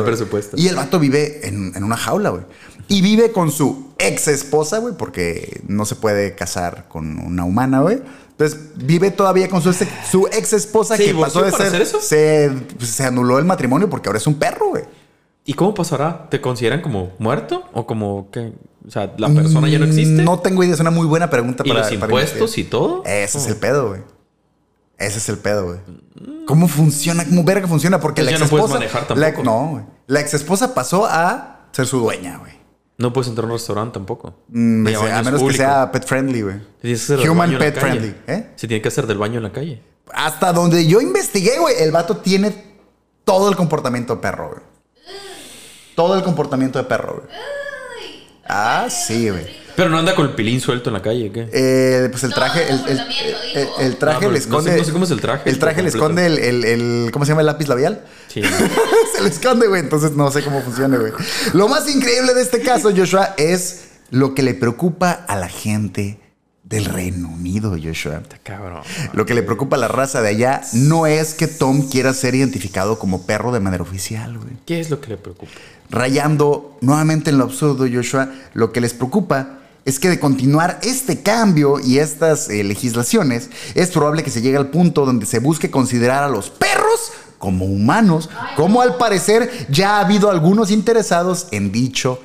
presupuesto. 0.03 0.57
Y 0.57 0.67
el 0.67 0.75
vato 0.75 0.99
vive 0.99 1.47
en, 1.47 1.71
en 1.75 1.83
una 1.83 1.95
jaula, 1.97 2.31
güey. 2.31 2.43
Y 2.87 3.01
vive 3.01 3.31
con 3.31 3.49
su 3.51 3.93
ex 3.97 4.27
esposa, 4.27 4.79
güey, 4.79 4.93
porque 4.97 5.61
no 5.67 5.85
se 5.85 5.95
puede 5.95 6.35
casar 6.35 6.87
con 6.89 7.17
una 7.19 7.45
humana, 7.45 7.79
güey. 7.81 8.01
Entonces 8.31 8.59
vive 8.75 9.09
todavía 9.11 9.47
con 9.47 9.61
su, 9.61 9.69
ex- 9.69 9.87
su 10.11 10.27
ex 10.27 10.51
esposa 10.53 10.97
¿Se 10.97 11.05
que 11.05 11.13
pasó 11.15 11.41
de 11.43 11.51
ser. 11.51 11.81
eso? 11.81 12.01
Se, 12.01 12.51
pues, 12.77 12.89
se 12.89 13.05
anuló 13.05 13.39
el 13.39 13.45
matrimonio 13.45 13.89
porque 13.89 14.09
ahora 14.09 14.17
es 14.19 14.27
un 14.27 14.35
perro, 14.35 14.69
güey. 14.71 14.83
¿Y 15.45 15.53
cómo 15.53 15.73
pasará? 15.73 16.27
¿Te 16.29 16.41
consideran 16.41 16.81
como 16.81 17.13
muerto? 17.19 17.63
¿O 17.71 17.87
como 17.87 18.29
que, 18.31 18.51
o 18.85 18.91
sea, 18.91 19.13
la 19.17 19.29
persona 19.29 19.69
ya 19.69 19.79
no 19.79 19.85
existe? 19.85 20.21
Mm, 20.21 20.25
No 20.25 20.39
tengo 20.39 20.63
idea, 20.63 20.73
es 20.73 20.79
una 20.81 20.91
muy 20.91 21.05
buena 21.07 21.29
pregunta 21.29 21.63
¿Y 21.65 21.69
para 21.69 21.79
los 21.81 21.87
para 21.89 21.95
impuestos 22.05 22.33
investigar. 22.57 22.67
y 22.67 22.69
todo? 22.69 23.03
Ese 23.05 23.37
es 23.37 23.47
el 23.47 23.55
pedo, 23.55 23.87
güey. 23.89 24.01
Ese 24.97 25.17
es 25.17 25.29
el 25.29 25.37
pedo, 25.37 25.65
güey. 25.65 25.79
¿Cómo 26.45 26.67
funciona? 26.67 27.25
¿Cómo 27.25 27.43
verga 27.43 27.67
funciona? 27.67 27.99
Porque 27.99 28.21
Pues 28.21 28.25
la 28.25 28.31
ex 28.31 28.39
no 28.39 28.45
esposa. 28.57 28.73
manejar 28.75 29.01
la- 29.17 29.33
tampoco. 29.33 29.43
no, 29.43 29.67
güey. 29.71 29.83
La 30.07 30.21
ex 30.21 30.33
esposa 30.33 30.73
pasó 30.73 31.05
a 31.05 31.67
ser 31.71 31.85
su 31.85 31.99
dueña, 31.99 32.37
güey. 32.37 32.53
No 32.97 33.11
puedes 33.11 33.27
entrar 33.27 33.43
a 33.43 33.47
un 33.47 33.53
restaurante 33.53 33.93
tampoco. 33.95 34.35
Mm, 34.47 34.87
a 35.11 35.21
menos 35.23 35.43
que 35.43 35.53
sea 35.53 35.91
pet 35.91 36.05
friendly, 36.05 36.41
güey. 36.43 36.61
Human 37.29 37.51
la 37.53 37.59
pet 37.59 37.77
friendly, 37.77 38.15
¿eh? 38.27 38.51
Se 38.55 38.67
tiene 38.69 38.81
que 38.81 38.87
hacer 38.87 39.05
del 39.05 39.17
baño 39.17 39.37
en 39.37 39.43
la 39.43 39.51
calle. 39.51 39.81
Hasta 40.13 40.53
donde 40.53 40.87
yo 40.87 41.01
investigué, 41.01 41.59
güey, 41.59 41.75
el 41.79 41.91
vato 41.91 42.17
tiene 42.17 42.75
todo 43.25 43.49
el 43.49 43.57
comportamiento 43.57 44.15
de 44.15 44.21
perro, 44.21 44.49
güey. 44.51 44.61
Todo 45.95 46.15
el 46.15 46.23
comportamiento 46.23 46.79
de 46.79 46.85
perro, 46.85 47.15
güey. 47.23 47.27
Ah, 48.47 48.87
sí, 48.89 49.29
güey. 49.29 49.65
Pero 49.75 49.89
no 49.89 49.97
anda 49.97 50.15
con 50.15 50.25
el 50.27 50.33
pilín 50.35 50.61
suelto 50.61 50.89
en 50.89 50.93
la 50.93 51.01
calle, 51.01 51.31
¿qué? 51.33 51.49
Eh, 51.51 52.07
pues 52.09 52.23
el 52.23 52.33
traje, 52.33 52.69
el, 52.69 52.79
el- 52.87 52.99
el- 53.55 53.67
el 53.79 53.97
traje 53.97 54.15
Ah, 54.17 54.19
pero 54.19 54.31
le 54.31 54.39
no 54.39 54.43
sé- 54.43 54.47
esconde. 54.47 54.77
no 54.77 54.83
sé 54.85 54.91
cómo 54.93 55.03
es 55.03 55.11
el 55.11 55.19
traje 55.19 55.49
El 55.49 55.59
traje 55.59 55.83
le 55.83 55.91
completo. 55.91 55.97
esconde 56.05 56.25
el, 56.27 56.37
el- 56.39 56.65
el- 56.65 57.11
¿cómo 57.11 57.25
se 57.25 57.31
llama 57.31 57.41
el 57.41 57.47
lápiz 57.47 57.67
labial? 57.67 58.01
Sí. 58.27 58.41
se 59.15 59.21
le 59.21 59.27
esconde, 59.29 59.67
güey. 59.67 59.81
Entonces 59.81 60.11
no 60.11 60.31
sé 60.31 60.43
cómo 60.43 60.61
funciona, 60.61 60.97
güey. 60.97 61.11
Lo 61.53 61.67
más 61.67 61.93
increíble 61.93 62.33
de 62.33 62.41
este 62.41 62.61
caso, 62.61 62.91
Joshua, 62.95 63.33
es 63.37 63.81
lo 64.11 64.33
que 64.33 64.43
le 64.43 64.53
preocupa 64.53 65.11
a 65.11 65.35
la 65.35 65.49
gente 65.49 66.19
del 66.65 66.85
Reino 66.85 67.29
Unido, 67.29 67.77
Joshua. 67.81 68.23
Cabrón. 68.43 68.81
Lo 69.13 69.25
que 69.25 69.35
le 69.35 69.43
preocupa 69.43 69.75
a 69.75 69.79
la 69.79 69.87
raza 69.87 70.21
de 70.21 70.29
allá 70.29 70.61
no 70.73 71.05
es 71.05 71.35
que 71.35 71.47
Tom 71.47 71.87
quiera 71.89 72.13
ser 72.13 72.33
identificado 72.33 72.97
como 72.97 73.25
perro 73.25 73.51
de 73.51 73.59
manera 73.59 73.83
oficial, 73.83 74.37
güey. 74.37 74.53
¿Qué 74.65 74.79
es 74.79 74.89
lo 74.89 74.99
que 74.99 75.09
le 75.09 75.17
preocupa? 75.17 75.51
Rayando 75.91 76.77
nuevamente 76.81 77.29
en 77.29 77.37
lo 77.37 77.43
absurdo, 77.43 77.85
Joshua, 77.91 78.29
lo 78.53 78.71
que 78.71 78.81
les 78.81 78.93
preocupa 78.93 79.59
es 79.85 79.99
que 79.99 80.09
de 80.09 80.19
continuar 80.19 80.79
este 80.81 81.21
cambio 81.21 81.79
y 81.79 81.99
estas 81.99 82.49
eh, 82.49 82.63
legislaciones, 82.63 83.51
es 83.75 83.91
probable 83.91 84.23
que 84.23 84.31
se 84.31 84.41
llegue 84.41 84.57
al 84.57 84.71
punto 84.71 85.05
donde 85.05 85.27
se 85.27 85.37
busque 85.37 85.69
considerar 85.69 86.23
a 86.23 86.29
los 86.29 86.49
perros 86.49 87.11
como 87.37 87.65
humanos, 87.65 88.31
como 88.55 88.81
al 88.81 88.97
parecer 88.97 89.67
ya 89.69 89.97
ha 89.97 89.99
habido 89.99 90.31
algunos 90.31 90.71
interesados 90.71 91.47
en 91.51 91.71
dicho 91.71 92.19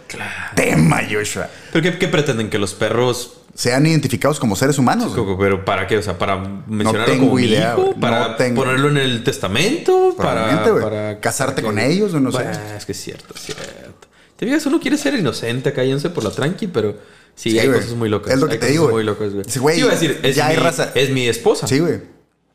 tema, 0.54 1.02
Joshua. 1.10 1.50
¿Pero 1.72 1.82
qué, 1.82 1.98
qué 1.98 2.08
pretenden? 2.08 2.48
¿Que 2.48 2.58
los 2.58 2.72
perros 2.72 3.39
Sean 3.60 3.84
identificados 3.84 4.40
como 4.40 4.56
seres 4.56 4.78
humanos. 4.78 5.14
güey. 5.14 5.36
¿Pero 5.38 5.66
para 5.66 5.86
qué? 5.86 5.98
O 5.98 6.02
sea, 6.02 6.16
¿para 6.16 6.38
mencionarlo 6.66 7.12
tengo 7.12 7.26
como 7.26 7.38
idea, 7.40 7.74
hijo? 7.76 7.92
No 7.94 8.00
¿Para 8.00 8.34
tengo- 8.38 8.62
ponerlo 8.62 8.88
en 8.88 8.96
el 8.96 9.22
testamento? 9.22 10.14
Güey. 10.14 10.16
para 10.16 11.20
Casarte 11.20 11.60
para 11.60 11.66
con 11.74 11.78
ellos, 11.78 12.14
o 12.14 12.20
no 12.20 12.32
sé. 12.32 12.38
Bueno, 12.42 12.58
es 12.74 12.86
que 12.86 12.92
es 12.92 13.00
cierto, 13.02 13.34
es 13.34 13.40
cierto. 13.42 14.08
Te 14.36 14.46
digas, 14.46 14.64
uno 14.64 14.80
quiere 14.80 14.96
ser 14.96 15.12
inocente, 15.12 15.74
cállense 15.74 16.08
por 16.08 16.24
la 16.24 16.30
tranqui, 16.30 16.68
pero 16.68 16.92
sí, 17.34 17.50
Sí, 17.50 17.58
hay 17.58 17.68
güey. 17.68 17.80
cosas 17.80 17.94
muy 17.96 18.08
locas. 18.08 18.32
Es 18.32 18.40
lo 18.40 18.46
que 18.46 18.54
hay 18.54 18.58
te 18.60 18.66
digo, 18.68 18.88
muy 18.88 19.04
locas, 19.04 19.30
güey. 19.34 19.44
Sí, 19.46 19.58
güey, 19.58 19.74
Sí, 19.74 19.80
iba 19.82 19.90
a 19.90 19.94
decir, 19.94 20.20
es 20.22 20.36
ya 20.36 20.46
hay 20.46 20.56
mi, 20.56 20.62
raza. 20.62 20.92
Es 20.94 21.10
mi 21.10 21.28
esposa. 21.28 21.66
Sí, 21.66 21.80
güey. 21.80 22.00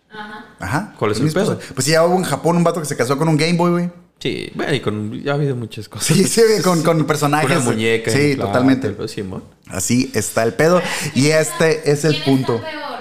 Ajá. 0.09 0.45
Ajá. 0.59 0.95
¿Cuál 0.97 1.11
es 1.11 1.19
mi 1.19 1.29
el 1.29 1.37
esposa. 1.37 1.59
Pues 1.75 1.85
ya 1.85 2.03
hubo 2.03 2.15
en 2.17 2.23
Japón 2.23 2.57
un 2.57 2.63
vato 2.63 2.79
que 2.79 2.87
se 2.87 2.97
casó 2.97 3.15
con 3.19 3.27
un 3.29 3.37
Game 3.37 3.53
Boy, 3.57 3.69
güey. 3.71 3.91
Sí, 4.19 4.49
bueno, 4.55 4.73
y 4.73 4.79
con, 4.79 5.21
ya 5.21 5.33
ha 5.33 5.35
habido 5.35 5.55
muchas 5.55 5.87
cosas. 5.89 6.07
Sí, 6.07 6.23
sí, 6.25 6.41
con, 6.63 6.81
con 6.83 7.05
personajes. 7.05 7.47
Con 7.49 7.57
una 7.57 7.65
muñeca. 7.65 8.09
Sí, 8.11 8.31
inflable, 8.31 8.35
totalmente. 8.45 9.07
Simón. 9.07 9.43
Así 9.67 10.09
está 10.15 10.43
el 10.43 10.53
pedo. 10.53 10.81
Y 11.13 11.27
este 11.27 11.91
es 11.91 12.05
el 12.05 12.13
¿Quién 12.13 12.23
punto. 12.37 12.55
está 12.55 12.69
peor? 12.71 12.99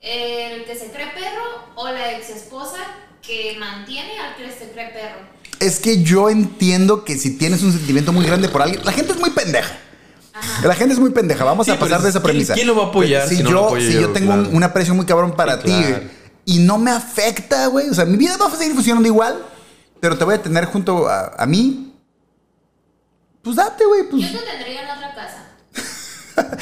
¿El 0.00 0.64
que 0.64 0.74
se 0.74 0.86
cree 0.90 1.06
perro 1.14 1.44
o 1.76 1.88
la 1.88 2.16
ex 2.16 2.30
esposa 2.30 2.78
que 3.22 3.56
mantiene 3.60 4.18
al 4.18 4.36
que 4.36 4.50
se 4.52 4.70
cree 4.72 4.88
perro? 4.88 5.20
Es 5.60 5.78
que 5.80 6.02
yo 6.02 6.30
entiendo 6.30 7.04
que 7.04 7.16
si 7.18 7.36
tienes 7.36 7.62
un 7.62 7.72
sentimiento 7.72 8.12
muy 8.12 8.24
grande 8.24 8.48
por 8.48 8.62
alguien, 8.62 8.80
la 8.84 8.92
gente 8.92 9.12
es 9.12 9.18
muy 9.20 9.30
pendeja. 9.30 9.76
La 10.62 10.74
gente 10.74 10.94
es 10.94 11.00
muy 11.00 11.10
pendeja. 11.10 11.44
Vamos 11.44 11.66
Sí, 11.66 11.72
a 11.72 11.78
pasar 11.78 12.00
de 12.00 12.08
esa 12.10 12.20
¿quién- 12.20 12.30
premisa. 12.32 12.54
quién 12.54 12.66
lo 12.68 12.76
va 12.76 12.84
a 12.84 12.86
apoyar 12.88 13.28
Si, 13.28 13.36
si 13.36 13.42
no 13.42 13.50
yo, 13.50 13.80
si 13.80 13.92
yo? 13.92 14.00
yo 14.02 14.08
tengo 14.10 14.32
un, 14.32 14.40
Claro. 14.44 14.56
un 14.56 14.62
aprecio 14.64 14.94
muy 14.94 15.04
cabrón 15.04 15.34
para 15.36 15.56
Sí, 15.56 15.62
ti 15.64 15.70
claro. 15.72 16.04
y 16.44 16.58
no 16.60 16.78
me 16.78 16.90
afecta, 16.92 17.66
güey. 17.66 17.88
O 17.90 17.94
sea, 17.94 18.04
mi 18.04 18.16
vida 18.16 18.36
va 18.36 18.46
a 18.46 18.56
seguir 18.56 18.72
funcionando 18.74 19.08
igual, 19.08 19.36
pero 20.00 20.16
te 20.18 20.24
voy 20.24 20.34
a 20.34 20.42
tener 20.42 20.64
junto 20.66 21.08
a, 21.08 21.34
a 21.36 21.46
mí. 21.46 21.94
Pues 23.42 23.56
date, 23.56 23.84
güey. 23.84 24.02
Pues. 24.08 24.30
Yo 24.32 24.38
te 24.40 24.44
tendría 24.46 24.82
en 24.82 24.90
otra 24.96 25.14
casa. 25.14 25.44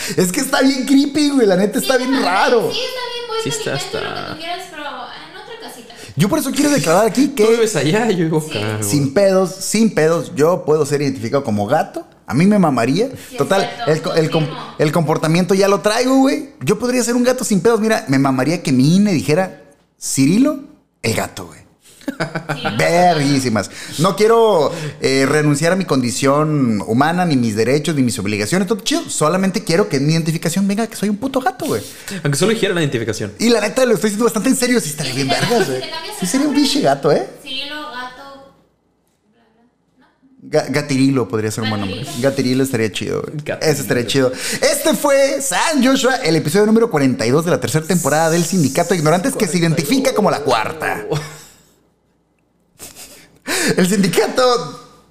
Es 0.16 0.32
que 0.32 0.41
está 0.41 0.62
bien 0.62 0.87
creepy, 0.87 1.30
güey. 1.30 1.47
La 1.47 1.57
neta 1.57 1.78
está 1.78 1.97
bien 1.97 2.22
raro. 2.22 2.70
Sí, 2.72 2.78
está 2.78 3.01
bien, 3.12 3.28
voy 3.28 3.39
Sí 3.43 3.49
está, 3.51 3.70
y 3.70 3.72
lo 3.72 3.76
está. 3.78 3.99
que 4.26 4.32
tú 4.32 4.39
quieras, 4.39 4.66
pero 4.70 4.82
en 4.82 5.37
otra 5.37 5.55
casita. 5.61 5.95
Yo 6.16 6.28
por 6.28 6.39
eso 6.39 6.51
quiero 6.51 6.70
declarar 6.70 7.07
aquí 7.07 7.28
Tú 7.28 7.34
que 7.34 7.47
vives 7.51 7.76
allá, 7.76 8.11
yo 8.11 8.24
vivo 8.24 8.41
Sí. 8.41 8.57
acá. 8.57 8.76
güey. 8.78 8.82
sin 8.89 9.12
pedos, 9.12 9.51
sin 9.55 9.95
pedos, 9.95 10.32
yo 10.34 10.64
puedo 10.64 10.87
ser 10.87 11.03
identificado 11.03 11.45
como 11.45 11.66
gato. 11.66 12.07
A 12.26 12.34
mí 12.34 12.47
me 12.47 12.59
mamaría. 12.59 13.11
Sí, 13.30 13.37
Total, 13.37 13.70
cierto, 13.84 14.14
el, 14.14 14.24
el 14.24 14.30
com- 14.30 14.49
el 14.78 14.93
comportamiento 14.93 15.55
ya 15.55 15.68
lo 15.68 15.80
traigo, 15.80 16.16
güey. 16.16 16.55
Yo 16.64 16.78
podría 16.78 17.03
ser 17.05 17.14
un 17.14 17.22
gato 17.24 17.45
sin 17.45 17.61
pedos. 17.61 17.80
Mira, 17.80 18.05
me 18.09 18.18
mamaría 18.18 18.62
que 18.62 18.72
mi 18.72 18.97
INE 18.97 19.12
dijera 19.12 19.62
Cirilo, 20.01 20.61
el 21.03 21.14
gato, 21.14 21.47
güey. 21.47 21.61
Verguísimas. 22.79 23.71
No 23.99 24.17
quiero 24.17 24.73
eh, 25.01 25.27
renunciar 25.29 25.73
a 25.73 25.77
mi 25.77 25.85
condición 25.85 26.83
humana, 26.87 27.25
ni 27.25 27.37
mis 27.37 27.57
derechos, 27.57 27.95
ni 27.95 28.03
mis 28.03 28.19
obligaciones, 28.19 28.69
todo 28.69 28.81
chido. 28.81 29.09
Solamente 29.09 29.65
quiero 29.65 29.89
que 29.89 29.97
en 29.97 30.07
mi 30.07 30.13
identificación 30.13 30.67
venga 30.69 30.87
que 30.87 30.97
soy 30.97 31.09
un 31.09 31.17
puto 31.17 31.41
gato, 31.41 31.67
güey. 31.67 31.83
Aunque 32.23 32.39
solo 32.39 32.53
dijera 32.53 32.75
la 32.75 32.81
identificación. 32.81 33.33
Y 33.39 33.49
la 33.49 33.61
neta 33.61 33.85
lo 33.85 33.95
estoy 33.95 34.11
diciendo 34.11 34.25
bastante 34.25 34.49
en 34.49 34.57
serio. 34.57 34.81
Sí 34.81 34.91
estaría 34.91 35.13
¿Y 35.13 35.17
bien 35.17 35.29
si 35.29 35.35
vergas, 35.35 35.69
güey. 35.69 35.83
si 35.83 36.21
Sí 36.21 36.27
sería 36.27 36.49
un 36.49 36.55
biche 36.55 36.81
gato, 36.81 37.13
¿eh? 37.13 37.27
Cirilo, 37.43 37.77
gato. 37.93 38.53
Gatirilo 40.71 41.29
podría 41.29 41.51
ser 41.51 41.65
un 41.65 41.71
buen 41.71 41.81
nombre. 41.81 41.99
Gatirilo. 42.01 42.23
Gatirilo 42.31 42.65
estaría 42.65 42.93
chido, 42.93 43.23
güey. 43.23 43.35
Gatirilo. 43.45 43.73
Ese 43.73 43.83
estaría 43.83 44.07
chido. 44.07 44.33
Este 44.63 44.95
fue 44.95 45.43
San 45.43 45.85
Joshua, 45.85 46.17
el 46.17 46.37
episodio 46.37 46.67
número 46.67 46.91
42 46.91 47.45
de 47.45 47.51
la 47.51 47.61
tercera 47.61 47.85
temporada 47.85 48.31
del 48.31 48.45
Sindicato 48.45 48.91
de 48.91 48.99
Ignorantes 48.99 49.35
que 49.35 49.49
se 49.49 49.59
identifica 49.59 50.15
como 50.15 50.31
la 50.31 50.41
cuarta. 50.41 51.05
El 53.77 53.87
Sindicato 53.89 54.43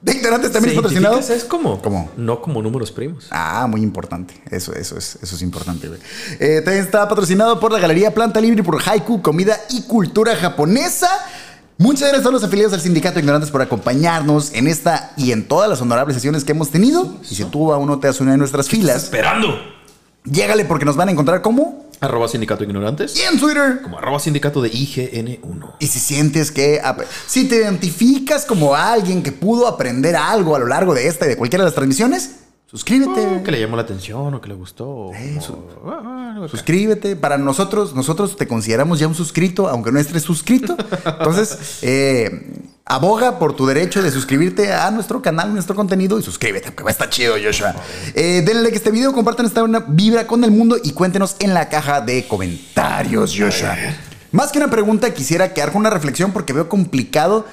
de 0.01 0.11
Ignorantes 0.13 0.51
también 0.51 0.71
¿Se 0.73 0.75
es 0.77 0.81
patrocinado. 0.83 1.15
identifica? 1.15 1.39
¿Sabes 1.39 1.43
cómo? 1.45 2.11
No 2.17 2.41
como 2.41 2.61
números 2.61 2.91
primos. 2.91 3.27
Ah, 3.31 3.65
muy 3.67 3.81
importante. 3.81 4.35
Eso, 4.51 4.73
eso 4.73 4.97
es, 4.97 5.17
eso 5.21 5.35
es 5.35 5.41
importante, 5.41 5.87
güey. 5.87 5.99
Eh, 6.39 6.61
también 6.63 6.83
está 6.85 7.07
patrocinado 7.07 7.59
por 7.59 7.71
la 7.71 7.79
Galería 7.79 8.13
Planta 8.13 8.39
Libre 8.39 8.59
y 8.61 8.63
por 8.63 8.79
Haiku, 8.87 9.21
Comida 9.21 9.57
y 9.69 9.81
Cultura 9.83 10.35
Japonesa. 10.35 11.09
Muchas 11.77 12.07
gracias 12.09 12.25
a 12.27 12.31
los 12.31 12.43
afiliados 12.43 12.73
al 12.73 12.81
Sindicato 12.81 13.15
de 13.15 13.21
Ignorantes 13.21 13.49
por 13.51 13.61
acompañarnos 13.61 14.53
en 14.53 14.67
esta 14.67 15.11
y 15.17 15.31
en 15.31 15.45
todas 15.47 15.69
las 15.69 15.81
honorables 15.81 16.15
sesiones 16.15 16.43
que 16.45 16.51
hemos 16.51 16.69
tenido. 16.71 17.15
Y 17.29 17.35
si 17.35 17.43
tú 17.45 17.73
aún 17.73 17.87
no 17.87 17.99
te 17.99 18.07
has 18.07 18.19
unido 18.21 18.35
a 18.35 18.37
nuestras 18.37 18.69
filas, 18.69 19.03
Esperando. 19.05 19.57
llégale 20.23 20.63
porque 20.65 20.85
nos 20.85 20.95
van 20.95 21.09
a 21.09 21.11
encontrar 21.11 21.41
como 21.41 21.84
Arroba 22.01 22.27
sindicato 22.27 22.63
ignorantes. 22.63 23.17
y 23.17 23.21
en 23.21 23.39
Twitter. 23.39 23.81
Como 23.81 23.97
arroba 23.97 24.19
sindicato 24.19 24.61
de 24.61 24.71
IGN1. 24.71 25.75
Y 25.79 25.87
si 25.87 25.99
sientes 25.99 26.51
que, 26.51 26.81
si 27.27 27.47
te 27.47 27.57
identificas 27.57 28.45
como 28.45 28.75
alguien 28.75 29.23
que 29.23 29.31
pudo 29.31 29.67
aprender 29.67 30.15
algo 30.15 30.55
a 30.55 30.59
lo 30.59 30.67
largo 30.67 30.93
de 30.93 31.07
esta 31.07 31.25
y 31.25 31.29
de 31.29 31.37
cualquiera 31.37 31.63
de 31.63 31.69
las 31.69 31.75
transmisiones, 31.75 32.44
suscríbete. 32.67 33.25
Oh, 33.39 33.43
que 33.43 33.51
le 33.51 33.59
llamó 33.59 33.75
la 33.75 33.83
atención 33.83 34.33
o 34.33 34.41
que 34.41 34.49
le 34.49 34.55
gustó. 34.55 35.11
como- 35.47 35.91
Ah, 35.91 36.01
ah. 36.43 36.47
Suscríbete. 36.49 37.15
Para 37.15 37.37
nosotros, 37.37 37.95
nosotros 37.95 38.35
te 38.35 38.47
consideramos 38.47 38.99
ya 38.99 39.07
un 39.07 39.15
suscrito, 39.15 39.67
aunque 39.69 39.91
no 39.91 39.99
estés 39.99 40.23
suscrito. 40.23 40.75
Entonces, 41.05 41.57
eh, 41.81 42.51
aboga 42.85 43.39
por 43.39 43.55
tu 43.55 43.65
derecho 43.65 44.03
de 44.03 44.11
suscribirte 44.11 44.73
a 44.73 44.91
nuestro 44.91 45.21
canal, 45.21 45.53
nuestro 45.53 45.75
contenido 45.75 46.19
y 46.19 46.23
suscríbete, 46.23 46.67
porque 46.71 46.83
va 46.83 46.89
a 46.89 46.91
estar 46.91 47.09
chido, 47.09 47.35
Joshua. 47.41 47.73
Eh, 48.13 48.43
denle 48.45 48.63
like 48.63 48.75
a 48.75 48.77
este 48.77 48.91
video, 48.91 49.13
compartan 49.13 49.45
esta 49.45 49.63
una 49.63 49.79
vibra 49.87 50.27
con 50.27 50.43
el 50.43 50.51
mundo 50.51 50.77
y 50.83 50.91
cuéntenos 50.91 51.35
en 51.39 51.53
la 51.53 51.69
caja 51.69 52.01
de 52.01 52.27
comentarios, 52.27 53.33
Joshua. 53.37 53.75
Más 54.31 54.51
que 54.51 54.57
una 54.57 54.69
pregunta, 54.69 55.13
quisiera 55.13 55.53
quedar 55.53 55.71
con 55.71 55.79
una 55.79 55.89
reflexión 55.89 56.33
porque 56.33 56.51
veo 56.51 56.67
complicado. 56.67 57.45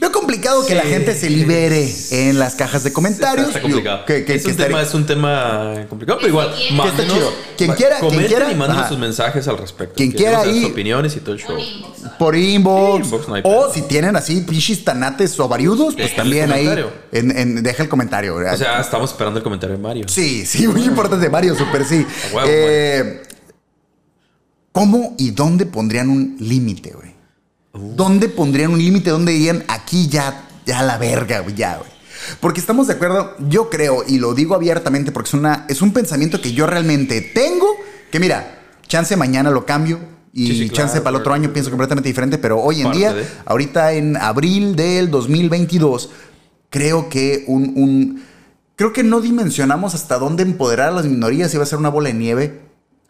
Veo 0.00 0.10
complicado 0.12 0.66
que 0.66 0.74
la 0.74 0.82
gente 0.82 1.14
se 1.14 1.28
libere 1.28 1.92
en 2.10 2.38
las 2.38 2.54
cajas 2.54 2.82
de 2.84 2.92
comentarios. 2.92 3.48
Está, 3.48 3.58
está 3.58 3.62
complicado. 3.62 4.04
Que- 4.06 4.24
que- 4.24 4.34
es, 4.36 4.44
que 4.44 4.50
un 4.52 4.56
tema, 4.56 4.80
es 4.82 4.94
un 4.94 5.04
tema 5.06 5.84
complicado, 5.90 6.18
pero 6.20 6.30
igual, 6.30 6.54
está 6.88 7.06
chido. 7.06 7.32
Quien 7.58 7.72
quiera- 7.72 7.98
quien 7.98 8.08
comenten 8.10 8.26
quiera, 8.28 8.50
y 8.50 8.54
manden 8.54 8.78
ajá. 8.78 8.88
sus 8.88 8.98
mensajes 8.98 9.46
al 9.46 9.58
respecto. 9.58 9.94
Quien 9.96 10.10
quiera 10.12 10.42
sus 10.42 10.64
opiniones 10.64 11.14
y 11.16 11.20
todo 11.20 11.34
el 11.34 11.40
show. 11.42 11.58
Inbox. 11.58 12.00
por 12.18 12.34
inbox. 12.34 12.96
Sí, 12.96 13.04
inbox 13.04 13.28
no 13.28 13.34
hay 13.34 13.42
o 13.44 13.72
si 13.74 13.82
tienen 13.82 14.16
así 14.16 14.40
pinches 14.40 14.82
tanates 14.84 15.38
o 15.38 15.48
variudos, 15.48 15.94
pues 15.94 16.06
Deja 16.10 16.16
también 16.16 16.50
ahí 16.50 16.66
en, 17.12 17.36
en- 17.36 17.62
deja 17.62 17.82
el 17.82 17.88
comentario. 17.90 18.36
¿verdad? 18.36 18.54
O 18.54 18.56
sea, 18.56 18.80
estamos 18.80 19.10
esperando 19.10 19.38
el 19.38 19.44
comentario 19.44 19.76
de 19.76 19.82
Mario. 19.82 20.08
sí, 20.08 20.46
sí, 20.46 20.66
muy 20.66 20.82
importante, 20.84 21.28
Mario, 21.28 21.54
súper 21.54 21.84
sí. 21.84 22.06
Huevo, 22.32 22.48
Eh, 22.48 23.22
¿Cómo 24.72 25.14
y 25.18 25.32
dónde 25.32 25.66
pondrían 25.66 26.08
un 26.08 26.36
límite, 26.38 26.92
güey? 26.92 27.10
Uh. 27.72 27.94
¿Dónde 27.94 28.28
pondrían 28.28 28.72
un 28.72 28.78
límite? 28.78 29.10
¿Dónde 29.10 29.32
dirían 29.32 29.64
aquí 29.68 30.08
ya, 30.08 30.48
ya 30.66 30.82
la 30.82 30.98
verga, 30.98 31.40
güey, 31.40 31.54
ya, 31.54 31.76
güey? 31.78 31.90
Porque 32.40 32.60
estamos 32.60 32.86
de 32.86 32.94
acuerdo, 32.94 33.34
yo 33.48 33.70
creo, 33.70 34.04
y 34.06 34.18
lo 34.18 34.34
digo 34.34 34.54
abiertamente 34.54 35.10
porque 35.12 35.28
es, 35.28 35.34
una, 35.34 35.64
es 35.68 35.80
un 35.80 35.92
pensamiento 35.92 36.40
que 36.40 36.52
yo 36.52 36.66
realmente 36.66 37.20
tengo, 37.22 37.66
que 38.10 38.20
mira, 38.20 38.60
chance 38.86 39.16
mañana 39.16 39.50
lo 39.50 39.64
cambio 39.64 39.98
y 40.32 40.46
Sí, 40.48 40.58
sí, 40.58 40.70
chance 40.70 40.92
claro, 40.92 41.04
para 41.04 41.16
el 41.16 41.20
otro 41.22 41.32
año 41.32 41.52
pienso 41.52 41.70
completamente 41.70 42.08
diferente, 42.08 42.36
pero 42.38 42.60
hoy 42.60 42.82
en 42.82 42.92
día, 42.92 43.14
de. 43.14 43.26
ahorita 43.46 43.92
en 43.94 44.16
abril 44.16 44.76
del 44.76 45.10
2022, 45.10 46.10
creo 46.68 47.08
que 47.08 47.44
un, 47.48 47.72
un- 47.76 48.22
creo 48.76 48.92
que 48.92 49.02
no 49.02 49.20
dimensionamos 49.20 49.94
hasta 49.94 50.18
dónde 50.18 50.42
empoderar 50.42 50.88
a 50.88 50.92
las 50.92 51.06
minorías 51.06 51.52
y 51.54 51.56
va 51.56 51.62
a 51.62 51.66
ser 51.66 51.78
una 51.78 51.88
bola 51.88 52.08
de 52.10 52.14
nieve 52.14 52.60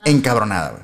encabronada, 0.04 0.70
güey. 0.70 0.82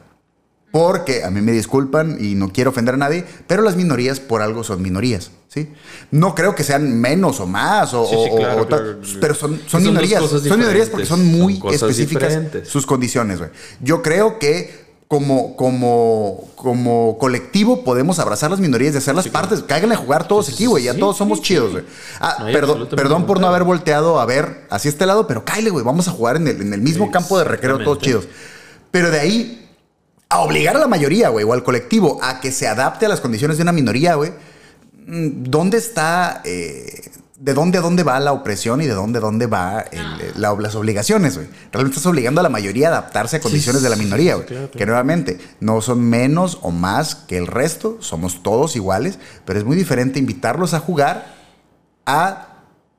Porque 0.73 1.25
a 1.25 1.31
mí 1.31 1.41
me 1.41 1.53
disculpan 1.53 2.19
y 2.21 2.35
no 2.35 2.53
quiero 2.53 2.71
ofender 2.71 2.95
a 2.95 2.99
nadie, 2.99 3.25
pero 3.47 3.63
las 3.63 3.77
minorías 3.77 4.21
por 4.21 4.43
algo 4.43 4.63
son 4.63 4.83
minorías, 4.83 5.31
¿sí? 5.49 5.73
No 6.11 6.35
creo 6.35 6.55
que 6.55 6.65
sean 6.65 7.01
menos 7.01 7.41
o 7.41 7.47
más 7.47 7.95
o, 7.95 8.05
Sí, 8.07 8.17
sí, 8.25 8.37
claro, 8.37 8.63
o 8.63 8.67
claro. 8.67 8.97
pero 9.21 9.35
son, 9.35 9.59
son 9.67 9.83
minorías. 9.83 10.23
Son 10.29 10.59
minorías 10.59 10.91
porque 10.91 11.07
son 11.07 11.25
muy 11.25 11.59
son 11.59 11.73
específicas 11.73 12.29
diferentes. 12.31 12.69
sus 12.69 12.85
condiciones, 12.85 13.39
güey. 13.39 13.51
Yo 13.81 14.03
creo 14.03 14.39
que 14.39 14.85
como, 15.09 15.57
como, 15.57 16.51
como 16.57 17.17
colectivo 17.17 17.83
podemos 17.85 18.19
abrazar 18.19 18.51
las 18.51 18.59
minorías 18.61 18.95
y 18.95 18.99
hacerlas 18.99 19.29
partes. 19.29 19.63
Cáiganle 19.63 19.95
a 19.95 19.99
jugar 19.99 20.27
todos 20.29 20.47
Sí, 20.47 20.51
sí, 20.53 20.57
aquí, 20.57 20.67
güey. 20.67 20.83
sí, 20.83 20.87
Ya 20.89 20.95
sí, 20.95 20.99
todos 21.01 21.17
somos 21.17 21.39
sí, 21.39 21.45
chidos, 21.45 21.69
sí. 21.69 21.73
güey. 21.75 21.85
Ah, 22.21 22.37
No 22.41 22.47
perdón, 22.53 22.89
perdón 22.95 23.25
por 23.25 23.41
no 23.41 23.47
haber 23.47 23.63
volteado 23.63 24.21
a 24.21 24.27
ver 24.27 24.67
hacia 24.69 24.89
este 24.91 25.07
lado, 25.07 25.27
pero 25.27 25.45
cáile, 25.45 25.71
güey. 25.71 25.85
Vamos 25.85 26.07
a 26.09 26.11
jugar 26.11 26.37
en 26.37 26.49
el, 26.49 26.61
en 26.61 26.75
el 26.75 26.83
mismo 26.83 27.11
campo 27.11 27.39
de 27.39 27.45
recreo 27.45 27.79
todos 27.79 27.99
chidos. 28.01 28.27
Pero 28.91 29.11
de 29.11 29.21
ahí 29.21 29.63
a 30.29 30.41
obligar 30.41 30.77
a 30.77 30.81
la 30.81 30.89
mayoría, 30.89 31.29
güey, 31.29 31.45
o 31.45 31.53
al 31.53 31.63
colectivo 31.63 32.19
a 32.23 32.41
que 32.41 32.51
se 32.53 32.67
adapte 32.67 33.07
a 33.07 33.09
las 33.09 33.21
condiciones 33.21 33.57
de 33.59 33.63
una 33.63 33.73
minoría, 33.73 34.15
güey. 34.17 34.33
mm, 35.07 35.45
¿Dónde 35.45 35.79
está, 35.79 36.43
eh, 36.45 37.11
de 37.39 37.55
dónde 37.55 37.79
a 37.79 37.81
dónde 37.81 38.03
va 38.03 38.19
la 38.19 38.33
opresión 38.33 38.81
y 38.81 38.87
de 38.87 38.95
dónde 38.95 39.19
a 39.19 39.21
dónde 39.21 39.47
va 39.47 39.81
el- 39.93 40.33
la- 40.41 40.55
las 40.59 40.75
obligaciones, 40.75 41.37
güey? 41.37 41.47
Realmente 41.71 41.97
estás 41.99 42.07
obligando 42.07 42.41
a 42.41 42.43
la 42.43 42.49
mayoría 42.49 42.89
a 42.89 42.91
adaptarse 42.93 43.37
a 43.37 43.41
condiciones 43.41 43.83
de 43.83 43.89
la 43.91 43.95
minoría, 43.97 44.35
güey. 44.35 44.47
claro, 44.47 44.65
claro. 44.71 44.79
Que 44.79 44.87
nuevamente 44.87 45.39
no 45.61 45.81
son 45.81 46.01
menos 46.03 46.59
o 46.63 46.71
más 46.73 47.15
que 47.15 47.37
el 47.37 47.47
resto, 47.47 47.99
somos 48.01 48.43
todos 48.43 48.75
iguales, 48.75 49.19
pero 49.45 49.59
es 49.61 49.65
muy 49.65 49.77
diferente 49.77 50.19
invitarlos 50.19 50.75
a 50.75 50.81
jugar 50.81 51.35
a 52.07 52.49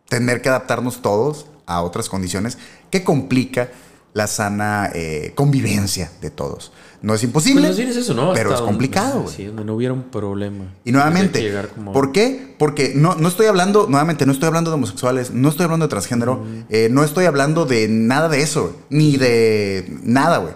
tener 0.08 0.42
que 0.42 0.50
adaptarnos 0.50 1.02
todos 1.02 1.48
a 1.66 1.82
otras 1.82 2.08
condiciones 2.08 2.58
que 2.90 3.04
complica 3.04 3.70
la 4.14 4.28
sana 4.28 4.90
eh, 4.94 5.34
convivencia 5.36 6.12
de 6.22 6.30
todos. 6.30 6.72
No 7.02 7.14
es 7.14 7.20
Pues 7.20 7.24
imposible, 7.26 7.68
más 7.68 7.78
bien 7.78 7.90
es 7.90 7.98
eso, 7.98 8.14
¿no? 8.16 8.34
pero 8.34 8.50
Hasta 8.50 8.56
es 8.56 8.60
donde- 8.62 8.66
complicado. 8.72 9.22
güey. 9.22 9.36
Sí, 9.36 9.46
donde 9.46 9.64
no 9.66 9.76
hubiera 9.76 9.94
un 9.94 10.04
problema. 10.04 10.66
Y 10.84 10.92
nuevamente, 10.92 11.54
como- 11.76 11.94
¿por 11.94 12.12
qué? 12.12 12.56
Porque 12.58 12.94
no, 12.96 13.14
no 13.16 13.28
estoy 13.28 13.46
hablando, 13.46 13.86
nuevamente, 13.88 14.26
no 14.26 14.32
estoy 14.32 14.48
hablando 14.48 14.72
de 14.72 14.76
homosexuales, 14.76 15.30
no 15.32 15.50
estoy 15.50 15.66
hablando 15.66 15.86
de 15.86 15.90
transgénero, 15.92 16.44
eh, 16.70 16.88
no 16.92 17.04
estoy 17.04 17.26
hablando 17.26 17.66
de 17.66 17.88
nada 17.88 18.30
de 18.30 18.42
eso, 18.42 18.76
ni 18.90 19.16
de 19.18 19.86
nada, 20.04 20.38
güey. 20.40 20.54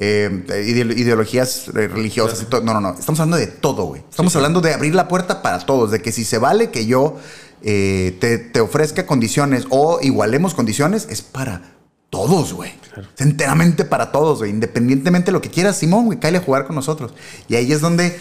Eh, 0.00 0.44
ide- 0.66 0.94
ideologías 0.96 1.68
eh, 1.68 1.88
religiosas 1.88 2.40
y 2.42 2.44
todo. 2.44 2.60
No, 2.60 2.72
no, 2.74 2.80
no. 2.80 2.90
Estamos 2.90 3.18
hablando 3.18 3.36
de 3.36 3.48
todo, 3.48 3.84
güey. 3.84 4.02
Estamos 4.08 4.36
hablando 4.36 4.60
de 4.60 4.72
abrir 4.74 4.94
la 4.94 5.08
puerta 5.08 5.42
para 5.42 5.58
todos, 5.60 5.90
de 5.90 6.00
que 6.02 6.12
si 6.12 6.24
se 6.24 6.38
vale 6.38 6.70
que 6.70 6.86
yo 6.86 7.16
eh, 7.62 8.16
te, 8.20 8.38
te 8.38 8.60
ofrezca 8.60 9.06
condiciones 9.06 9.64
o 9.70 9.98
igualemos 10.00 10.54
condiciones, 10.54 11.08
es 11.10 11.22
para 11.22 11.72
todos, 12.10 12.52
güey. 12.52 12.70
Es 12.96 13.20
enteramente 13.20 13.84
para 13.84 14.12
todos, 14.12 14.38
güey. 14.38 14.50
Independientemente 14.50 15.26
de 15.26 15.32
lo 15.32 15.40
que 15.40 15.50
quieras, 15.50 15.76
Simón, 15.78 16.06
güey, 16.06 16.18
cállate 16.18 16.42
a 16.42 16.46
jugar 16.46 16.66
con 16.66 16.76
nosotros. 16.76 17.12
Y 17.48 17.56
ahí 17.56 17.72
es 17.72 17.80
donde, 17.80 18.18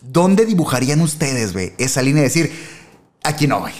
¿dónde 0.00 0.46
dibujarían 0.46 1.00
ustedes, 1.00 1.52
güey? 1.52 1.72
Esa 1.78 2.02
línea 2.02 2.22
de 2.22 2.28
decir, 2.28 2.50
aquí 3.22 3.46
no, 3.46 3.60
güey. 3.60 3.74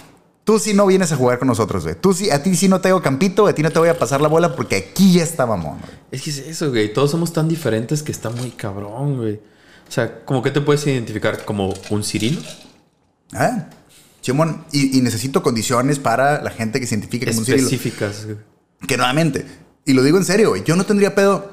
Tú 0.44 0.60
sí 0.60 0.74
no 0.74 0.86
vienes 0.86 1.10
a 1.10 1.16
jugar 1.16 1.40
con 1.40 1.48
nosotros, 1.48 1.82
güey. 1.82 1.96
Tú 2.00 2.14
sí, 2.14 2.30
a 2.30 2.40
ti 2.42 2.54
sí 2.54 2.68
no 2.68 2.80
te 2.80 2.88
hago 2.88 3.02
campito, 3.02 3.48
a 3.48 3.52
ti 3.52 3.62
no 3.62 3.70
te 3.70 3.80
voy 3.80 3.88
a 3.88 3.98
pasar 3.98 4.20
la 4.20 4.28
bola 4.28 4.54
porque 4.54 4.76
aquí 4.76 5.14
ya 5.14 5.24
está 5.24 5.44
mamón, 5.44 5.80
güey. 5.80 5.92
Es 6.12 6.22
que 6.22 6.30
es 6.30 6.38
eso, 6.38 6.70
güey. 6.70 6.92
Todos 6.92 7.10
somos 7.10 7.32
tan 7.32 7.48
diferentes 7.48 8.02
que 8.04 8.12
está 8.12 8.30
muy 8.30 8.50
cabrón, 8.50 9.16
güey. 9.16 9.40
O 9.88 9.90
sea, 9.90 10.24
¿cómo 10.24 10.42
que 10.42 10.52
te 10.52 10.60
puedes 10.60 10.86
identificar 10.86 11.44
como 11.44 11.74
un 11.90 12.04
Cirilo? 12.04 12.40
Ah, 13.32 13.68
Simón, 14.20 14.64
y, 14.72 14.98
y 14.98 15.02
necesito 15.02 15.42
condiciones 15.42 15.98
para 15.98 16.42
la 16.42 16.50
gente 16.50 16.80
que 16.80 16.86
se 16.86 16.94
identifique 16.94 17.26
como 17.26 17.38
un 17.40 17.44
Cirilo. 17.44 17.64
Específicas. 17.64 18.24
güey. 18.24 18.36
Que 18.86 18.96
nuevamente, 18.96 19.46
y 19.86 19.94
lo 19.94 20.02
digo 20.02 20.18
en 20.18 20.24
serio, 20.24 20.50
güey, 20.50 20.62
yo 20.64 20.76
no 20.76 20.84
tendría 20.84 21.14
pedo 21.14 21.52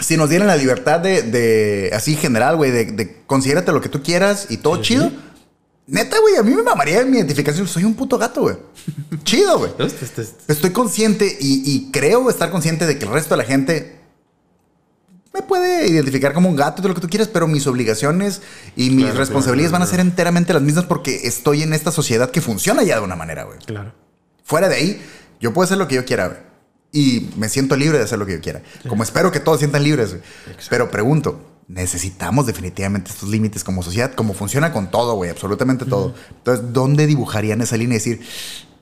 si 0.00 0.16
nos 0.18 0.28
dieran 0.28 0.46
la 0.48 0.56
libertad 0.56 1.00
de, 1.00 1.22
de 1.22 1.90
así 1.94 2.14
general, 2.16 2.56
güey, 2.56 2.70
de, 2.70 2.84
de 2.86 3.22
considérate 3.26 3.72
lo 3.72 3.80
que 3.80 3.88
tú 3.88 4.02
quieras 4.02 4.46
y 4.50 4.58
todo 4.58 4.82
chido. 4.82 5.10
Neta, 5.86 6.18
güey, 6.20 6.36
a 6.36 6.42
mí 6.42 6.54
me 6.54 6.62
mamaría 6.62 7.02
mi 7.06 7.16
identificación. 7.16 7.66
Soy 7.66 7.82
un 7.84 7.94
puto 7.94 8.18
gato, 8.18 8.42
güey. 8.42 8.56
Chido, 9.24 9.58
güey. 9.58 9.70
Este- 9.78 10.04
este- 10.04 10.26
Estoy 10.52 10.70
consciente 10.70 11.24
y, 11.40 11.62
y 11.64 11.90
creo 11.90 12.28
estar 12.28 12.50
consciente 12.50 12.84
de 12.86 12.98
que 12.98 13.06
el 13.06 13.10
resto 13.10 13.34
de 13.34 13.38
la 13.38 13.44
gente 13.48 13.98
me 15.32 15.40
puede 15.42 15.88
identificar 15.88 16.34
como 16.34 16.48
un 16.48 16.56
gato 16.56 16.82
de 16.82 16.88
lo 16.88 16.94
que 16.94 17.00
tú 17.00 17.08
quieras, 17.08 17.28
pero 17.28 17.46
mis 17.48 17.66
obligaciones 17.66 18.42
y 18.76 18.90
mis 18.90 19.06
Claro, 19.06 19.18
responsabilidades 19.18 19.70
claro, 19.70 19.80
van 19.82 19.88
a 19.88 19.90
ser 19.90 20.00
enteramente 20.00 20.52
las 20.52 20.62
mismas 20.62 20.84
porque 20.84 21.20
estoy 21.26 21.62
en 21.62 21.72
esta 21.72 21.90
sociedad 21.90 22.30
que 22.30 22.40
funciona 22.42 22.82
ya 22.82 22.96
de 22.96 23.02
una 23.02 23.16
manera, 23.16 23.44
güey. 23.44 23.58
Claro. 23.60 23.94
Fuera 24.44 24.68
de 24.68 24.74
ahí, 24.76 25.02
yo 25.40 25.52
puedo 25.54 25.64
hacer 25.64 25.78
lo 25.78 25.88
que 25.88 25.94
yo 25.94 26.04
quiera, 26.04 26.28
güey. 26.28 26.38
Y 26.90 27.30
me 27.36 27.48
siento 27.48 27.76
libre 27.76 27.98
de 27.98 28.04
hacer 28.04 28.18
lo 28.18 28.26
que 28.26 28.32
yo 28.32 28.40
quiera. 28.40 28.62
Como 28.88 29.02
espero 29.02 29.30
que 29.30 29.40
todos 29.40 29.58
sientan 29.58 29.82
libres. 29.84 30.16
Pero 30.70 30.90
pregunto, 30.90 31.40
necesitamos 31.68 32.46
definitivamente 32.46 33.10
estos 33.10 33.28
límites 33.28 33.62
como 33.62 33.82
sociedad, 33.82 34.14
como 34.14 34.32
funciona 34.32 34.72
con 34.72 34.90
todo, 34.90 35.14
güey, 35.14 35.30
absolutamente 35.30 35.84
todo. 35.84 36.14
Entonces, 36.30 36.72
¿dónde 36.72 37.06
dibujarían 37.06 37.60
esa 37.60 37.76
línea 37.76 37.96
y 37.96 37.98
decir, 37.98 38.26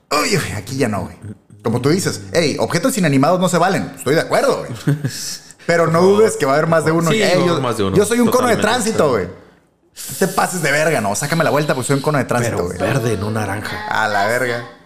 oye, 0.09 0.37
güey, 0.37 0.51
aquí 0.53 0.77
ya 0.77 0.87
no, 0.87 1.01
güey? 1.03 1.15
Como 1.63 1.81
tú 1.81 1.89
dices, 1.89 2.21
hey, 2.31 2.55
objetos 2.59 2.97
inanimados 2.97 3.41
no 3.41 3.49
se 3.49 3.57
valen. 3.57 3.91
Estoy 3.97 4.15
de 4.15 4.21
acuerdo, 4.21 4.59
güey. 4.59 4.97
Pero 5.67 5.87
no 5.87 6.01
dudes 6.01 6.37
que 6.37 6.45
va 6.45 6.53
a 6.53 6.55
haber 6.55 6.69
más 6.69 6.85
de 6.85 6.93
uno. 6.93 7.11
Sí, 7.11 7.21
Ey, 7.21 7.23
va 7.23 7.27
a 7.27 7.31
haber 7.33 7.47
yo, 7.47 7.61
más 7.61 7.77
de 7.77 7.83
uno. 7.83 7.97
yo 7.97 8.05
soy 8.05 8.21
un 8.21 8.29
cono 8.29 8.47
de 8.47 8.55
tránsito, 8.55 9.09
güey. 9.09 9.25
No 9.25 10.15
te 10.19 10.27
pases 10.29 10.61
de 10.61 10.71
verga, 10.71 11.01
no. 11.01 11.13
Sácame 11.13 11.43
la 11.43 11.49
vuelta 11.49 11.75
porque 11.75 11.87
soy 11.87 11.97
un 11.97 12.01
cono 12.01 12.19
de 12.19 12.23
tránsito, 12.23 12.63
güey. 12.63 12.77
verde, 12.77 13.17
no 13.17 13.31
naranja. 13.31 13.85
A 13.87 14.07
la 14.07 14.27
verga. 14.27 14.76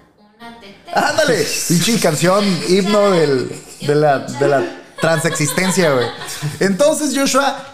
Ándale, 0.93 1.45
pinche 1.67 1.99
canción, 1.99 2.45
himno 2.67 3.11
del, 3.11 3.51
de, 3.81 3.95
la, 3.95 4.19
de 4.19 4.47
la 4.47 4.81
transexistencia, 4.99 5.93
güey. 5.93 6.07
Entonces, 6.59 7.17
Joshua, 7.17 7.71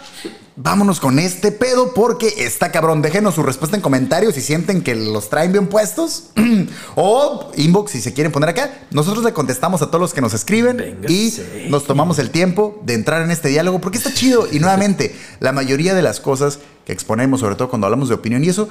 vámonos 0.56 1.00
con 1.00 1.20
este 1.20 1.52
pedo 1.52 1.94
porque 1.94 2.28
está 2.38 2.72
cabrón. 2.72 3.02
Déjenos 3.02 3.36
su 3.36 3.44
respuesta 3.44 3.78
en 3.78 3.82
comentarios 3.82 4.36
si 4.36 4.42
sienten 4.42 4.82
que 4.82 4.96
los 4.96 5.30
traen 5.30 5.52
bien 5.52 5.68
puestos. 5.68 6.32
o 6.96 7.52
inbox 7.56 7.92
si 7.92 8.02
se 8.02 8.14
quieren 8.14 8.32
poner 8.32 8.50
acá. 8.50 8.72
Nosotros 8.92 9.24
le 9.24 9.34
contestamos 9.34 9.82
a 9.82 9.88
todos 9.88 10.02
los 10.02 10.14
que 10.14 10.22
nos 10.22 10.34
escriben 10.34 11.00
y 11.08 11.34
nos 11.70 11.86
tomamos 11.86 12.20
el 12.20 12.32
tiempo 12.32 12.82
de 12.84 12.94
entrar 12.94 13.22
en 13.22 13.32
este 13.32 13.50
diálogo 13.50 13.80
porque 13.80 14.00
está 14.00 14.14
chido. 14.14 14.48
Y 14.52 14.60
nuevamente, 14.60 15.16
la 15.40 15.52
mayoría 15.52 15.94
de 15.94 16.02
las 16.02 16.20
cosas 16.20 16.60
que 16.86 16.94
exponemos, 16.94 17.42
sobre 17.42 17.56
todo 17.56 17.70
cuando 17.70 17.86
hablamos 17.88 18.10
de 18.10 18.16
opinión 18.16 18.44
y 18.44 18.50
eso, 18.50 18.70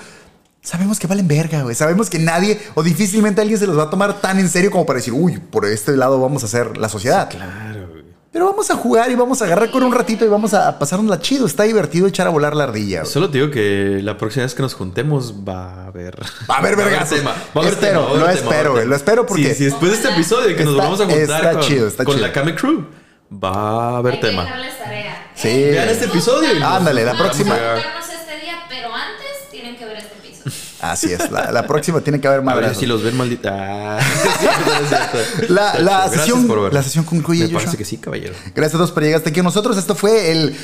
Sabemos 0.66 0.98
que 0.98 1.06
valen 1.06 1.28
verga, 1.28 1.62
güey. 1.62 1.76
Sabemos 1.76 2.10
que 2.10 2.18
nadie 2.18 2.60
o 2.74 2.82
difícilmente 2.82 3.40
alguien 3.40 3.56
se 3.58 3.68
los 3.68 3.78
va 3.78 3.84
a 3.84 3.90
tomar 3.90 4.20
tan 4.20 4.40
en 4.40 4.48
serio 4.48 4.70
como 4.72 4.84
para 4.84 4.96
decir, 4.98 5.12
uy, 5.14 5.38
por 5.38 5.64
este 5.64 5.96
lado 5.96 6.20
vamos 6.20 6.42
a 6.42 6.46
hacer 6.46 6.76
la 6.76 6.88
sociedad. 6.88 7.30
Claro, 7.30 7.86
güey. 7.88 8.04
Pero 8.32 8.46
vamos 8.46 8.68
a 8.70 8.74
jugar 8.74 9.08
y 9.10 9.14
vamos 9.14 9.40
a 9.40 9.44
agarrar 9.44 9.70
con 9.70 9.84
un 9.84 9.92
ratito 9.94 10.24
y 10.24 10.28
vamos 10.28 10.54
a 10.54 10.76
pasárnosla 10.76 11.20
chido. 11.20 11.46
Está 11.46 11.62
divertido 11.62 12.08
echar 12.08 12.26
a 12.26 12.30
volar 12.30 12.56
la 12.56 12.64
ardilla. 12.64 13.02
güey. 13.02 13.12
Solo 13.12 13.30
te 13.30 13.38
digo 13.38 13.50
que 13.52 14.00
la 14.02 14.18
próxima 14.18 14.42
vez 14.42 14.54
que 14.56 14.62
nos 14.62 14.74
juntemos 14.74 15.34
va 15.48 15.84
a 15.84 15.86
haber. 15.86 16.18
Va 16.50 16.56
a 16.56 16.58
haber 16.58 16.74
vergazos. 16.84 17.16
tema. 17.16 17.30
Va 17.30 17.36
a 17.54 17.58
haber 17.60 17.72
Espero, 17.74 18.00
tema, 18.00 18.00
va 18.00 18.06
a 18.06 18.10
haber 18.10 18.20
lo 18.20 18.26
tema, 18.26 18.50
espero, 18.50 18.72
güey, 18.72 18.86
lo 18.88 18.96
espero 18.96 19.24
porque- 19.26 19.48
Sí, 19.50 19.54
sí, 19.54 19.64
después 19.66 19.92
de 19.92 19.96
este 19.98 20.08
episodio 20.10 20.56
que 20.56 20.64
nos 20.64 20.72
Está- 20.74 20.82
vamos 20.84 21.00
a 21.00 21.04
juntar 21.04 21.20
está 21.22 21.52
con, 21.52 21.60
chido, 21.62 21.86
está 21.86 22.04
con 22.04 22.14
chido. 22.16 22.26
la 22.26 22.32
Kame 22.32 22.54
Crew, 22.56 22.84
va 23.32 23.50
a 23.94 23.96
haber 23.98 24.14
Hay 24.14 24.20
que 24.20 24.26
tema. 24.26 24.42
dejarles 24.42 24.78
tarea. 24.78 25.30
Sí. 25.36 25.48
Vean 25.48 25.88
este 25.88 26.04
episodio 26.06 26.52
y 26.56 26.58
nos- 26.58 26.72
Ándale, 26.72 27.04
la 27.04 27.12
nos 27.12 27.22
próxima- 27.22 27.54
vamos 27.54 27.68
a- 27.70 27.74
Vernos 27.74 28.04
este 28.10 28.40
día, 28.44 28.54
pero 28.68 28.88
antes 28.92 29.50
tienen 29.50 29.76
que 29.76 29.84
ver 29.86 29.96
este 29.98 30.14
episodio. 30.14 30.52
Así 30.92 31.12
es. 31.12 31.30
La, 31.30 31.50
la 31.52 31.66
próxima 31.66 32.00
tiene 32.00 32.20
que 32.20 32.26
haber 32.28 32.38
A 32.40 32.42
ver 32.42 32.54
madrazos. 32.54 32.78
si 32.78 32.86
los 32.86 33.02
ven 33.02 33.16
maldita. 33.16 33.98
Ah. 33.98 34.00
La, 35.48 35.78
la 35.78 36.08
sesión, 36.08 36.46
por 36.46 36.62
ver. 36.62 36.72
la 36.74 36.82
sesión 36.82 37.04
concluye, 37.04 37.40
Me 37.40 37.46
Joshua. 37.46 37.60
parece 37.60 37.76
que 37.76 37.84
sí, 37.84 37.96
caballero. 37.98 38.34
Gracias 38.54 38.74
a 38.74 38.78
todos 38.78 38.92
por 38.92 39.02
llegar 39.02 39.18
hasta 39.18 39.30
aquí 39.30 39.42
nosotros. 39.42 39.76
Esto 39.76 39.94
fue 39.94 40.30
el 40.32 40.56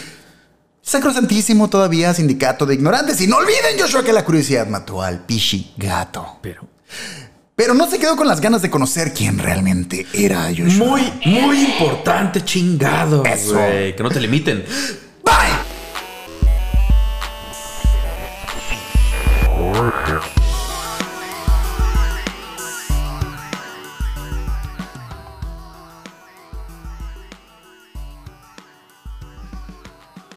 sacrosantísimo 0.83 1.69
todavía 1.69 2.13
sindicato 2.15 2.67
de 2.67 2.75
ignorantes. 2.75 3.21
Y 3.21 3.27
no 3.27 3.37
olviden, 3.37 3.79
Joshua, 3.79 4.03
que 4.03 4.13
la 4.13 4.25
curiosidad 4.25 4.67
mató 4.67 5.03
al 5.03 5.25
pichi 5.25 5.73
gato. 5.77 6.39
Pero. 6.43 6.67
Pero 7.55 7.75
no 7.75 7.89
se 7.89 7.99
quedó 7.99 8.17
con 8.17 8.27
las 8.27 8.41
ganas 8.41 8.63
de 8.63 8.71
conocer 8.71 9.13
quién 9.13 9.39
realmente 9.39 10.07
era 10.15 10.49
Joshua. 10.49 10.87
Muy, 10.87 11.13
muy 11.25 11.61
importante, 11.65 12.45
chingado. 12.45 13.25
Eso. 13.25 13.55
Que 13.55 13.97
no 14.03 14.11
te 14.11 14.21
limiten. 14.21 14.65
Bye. 15.25 15.72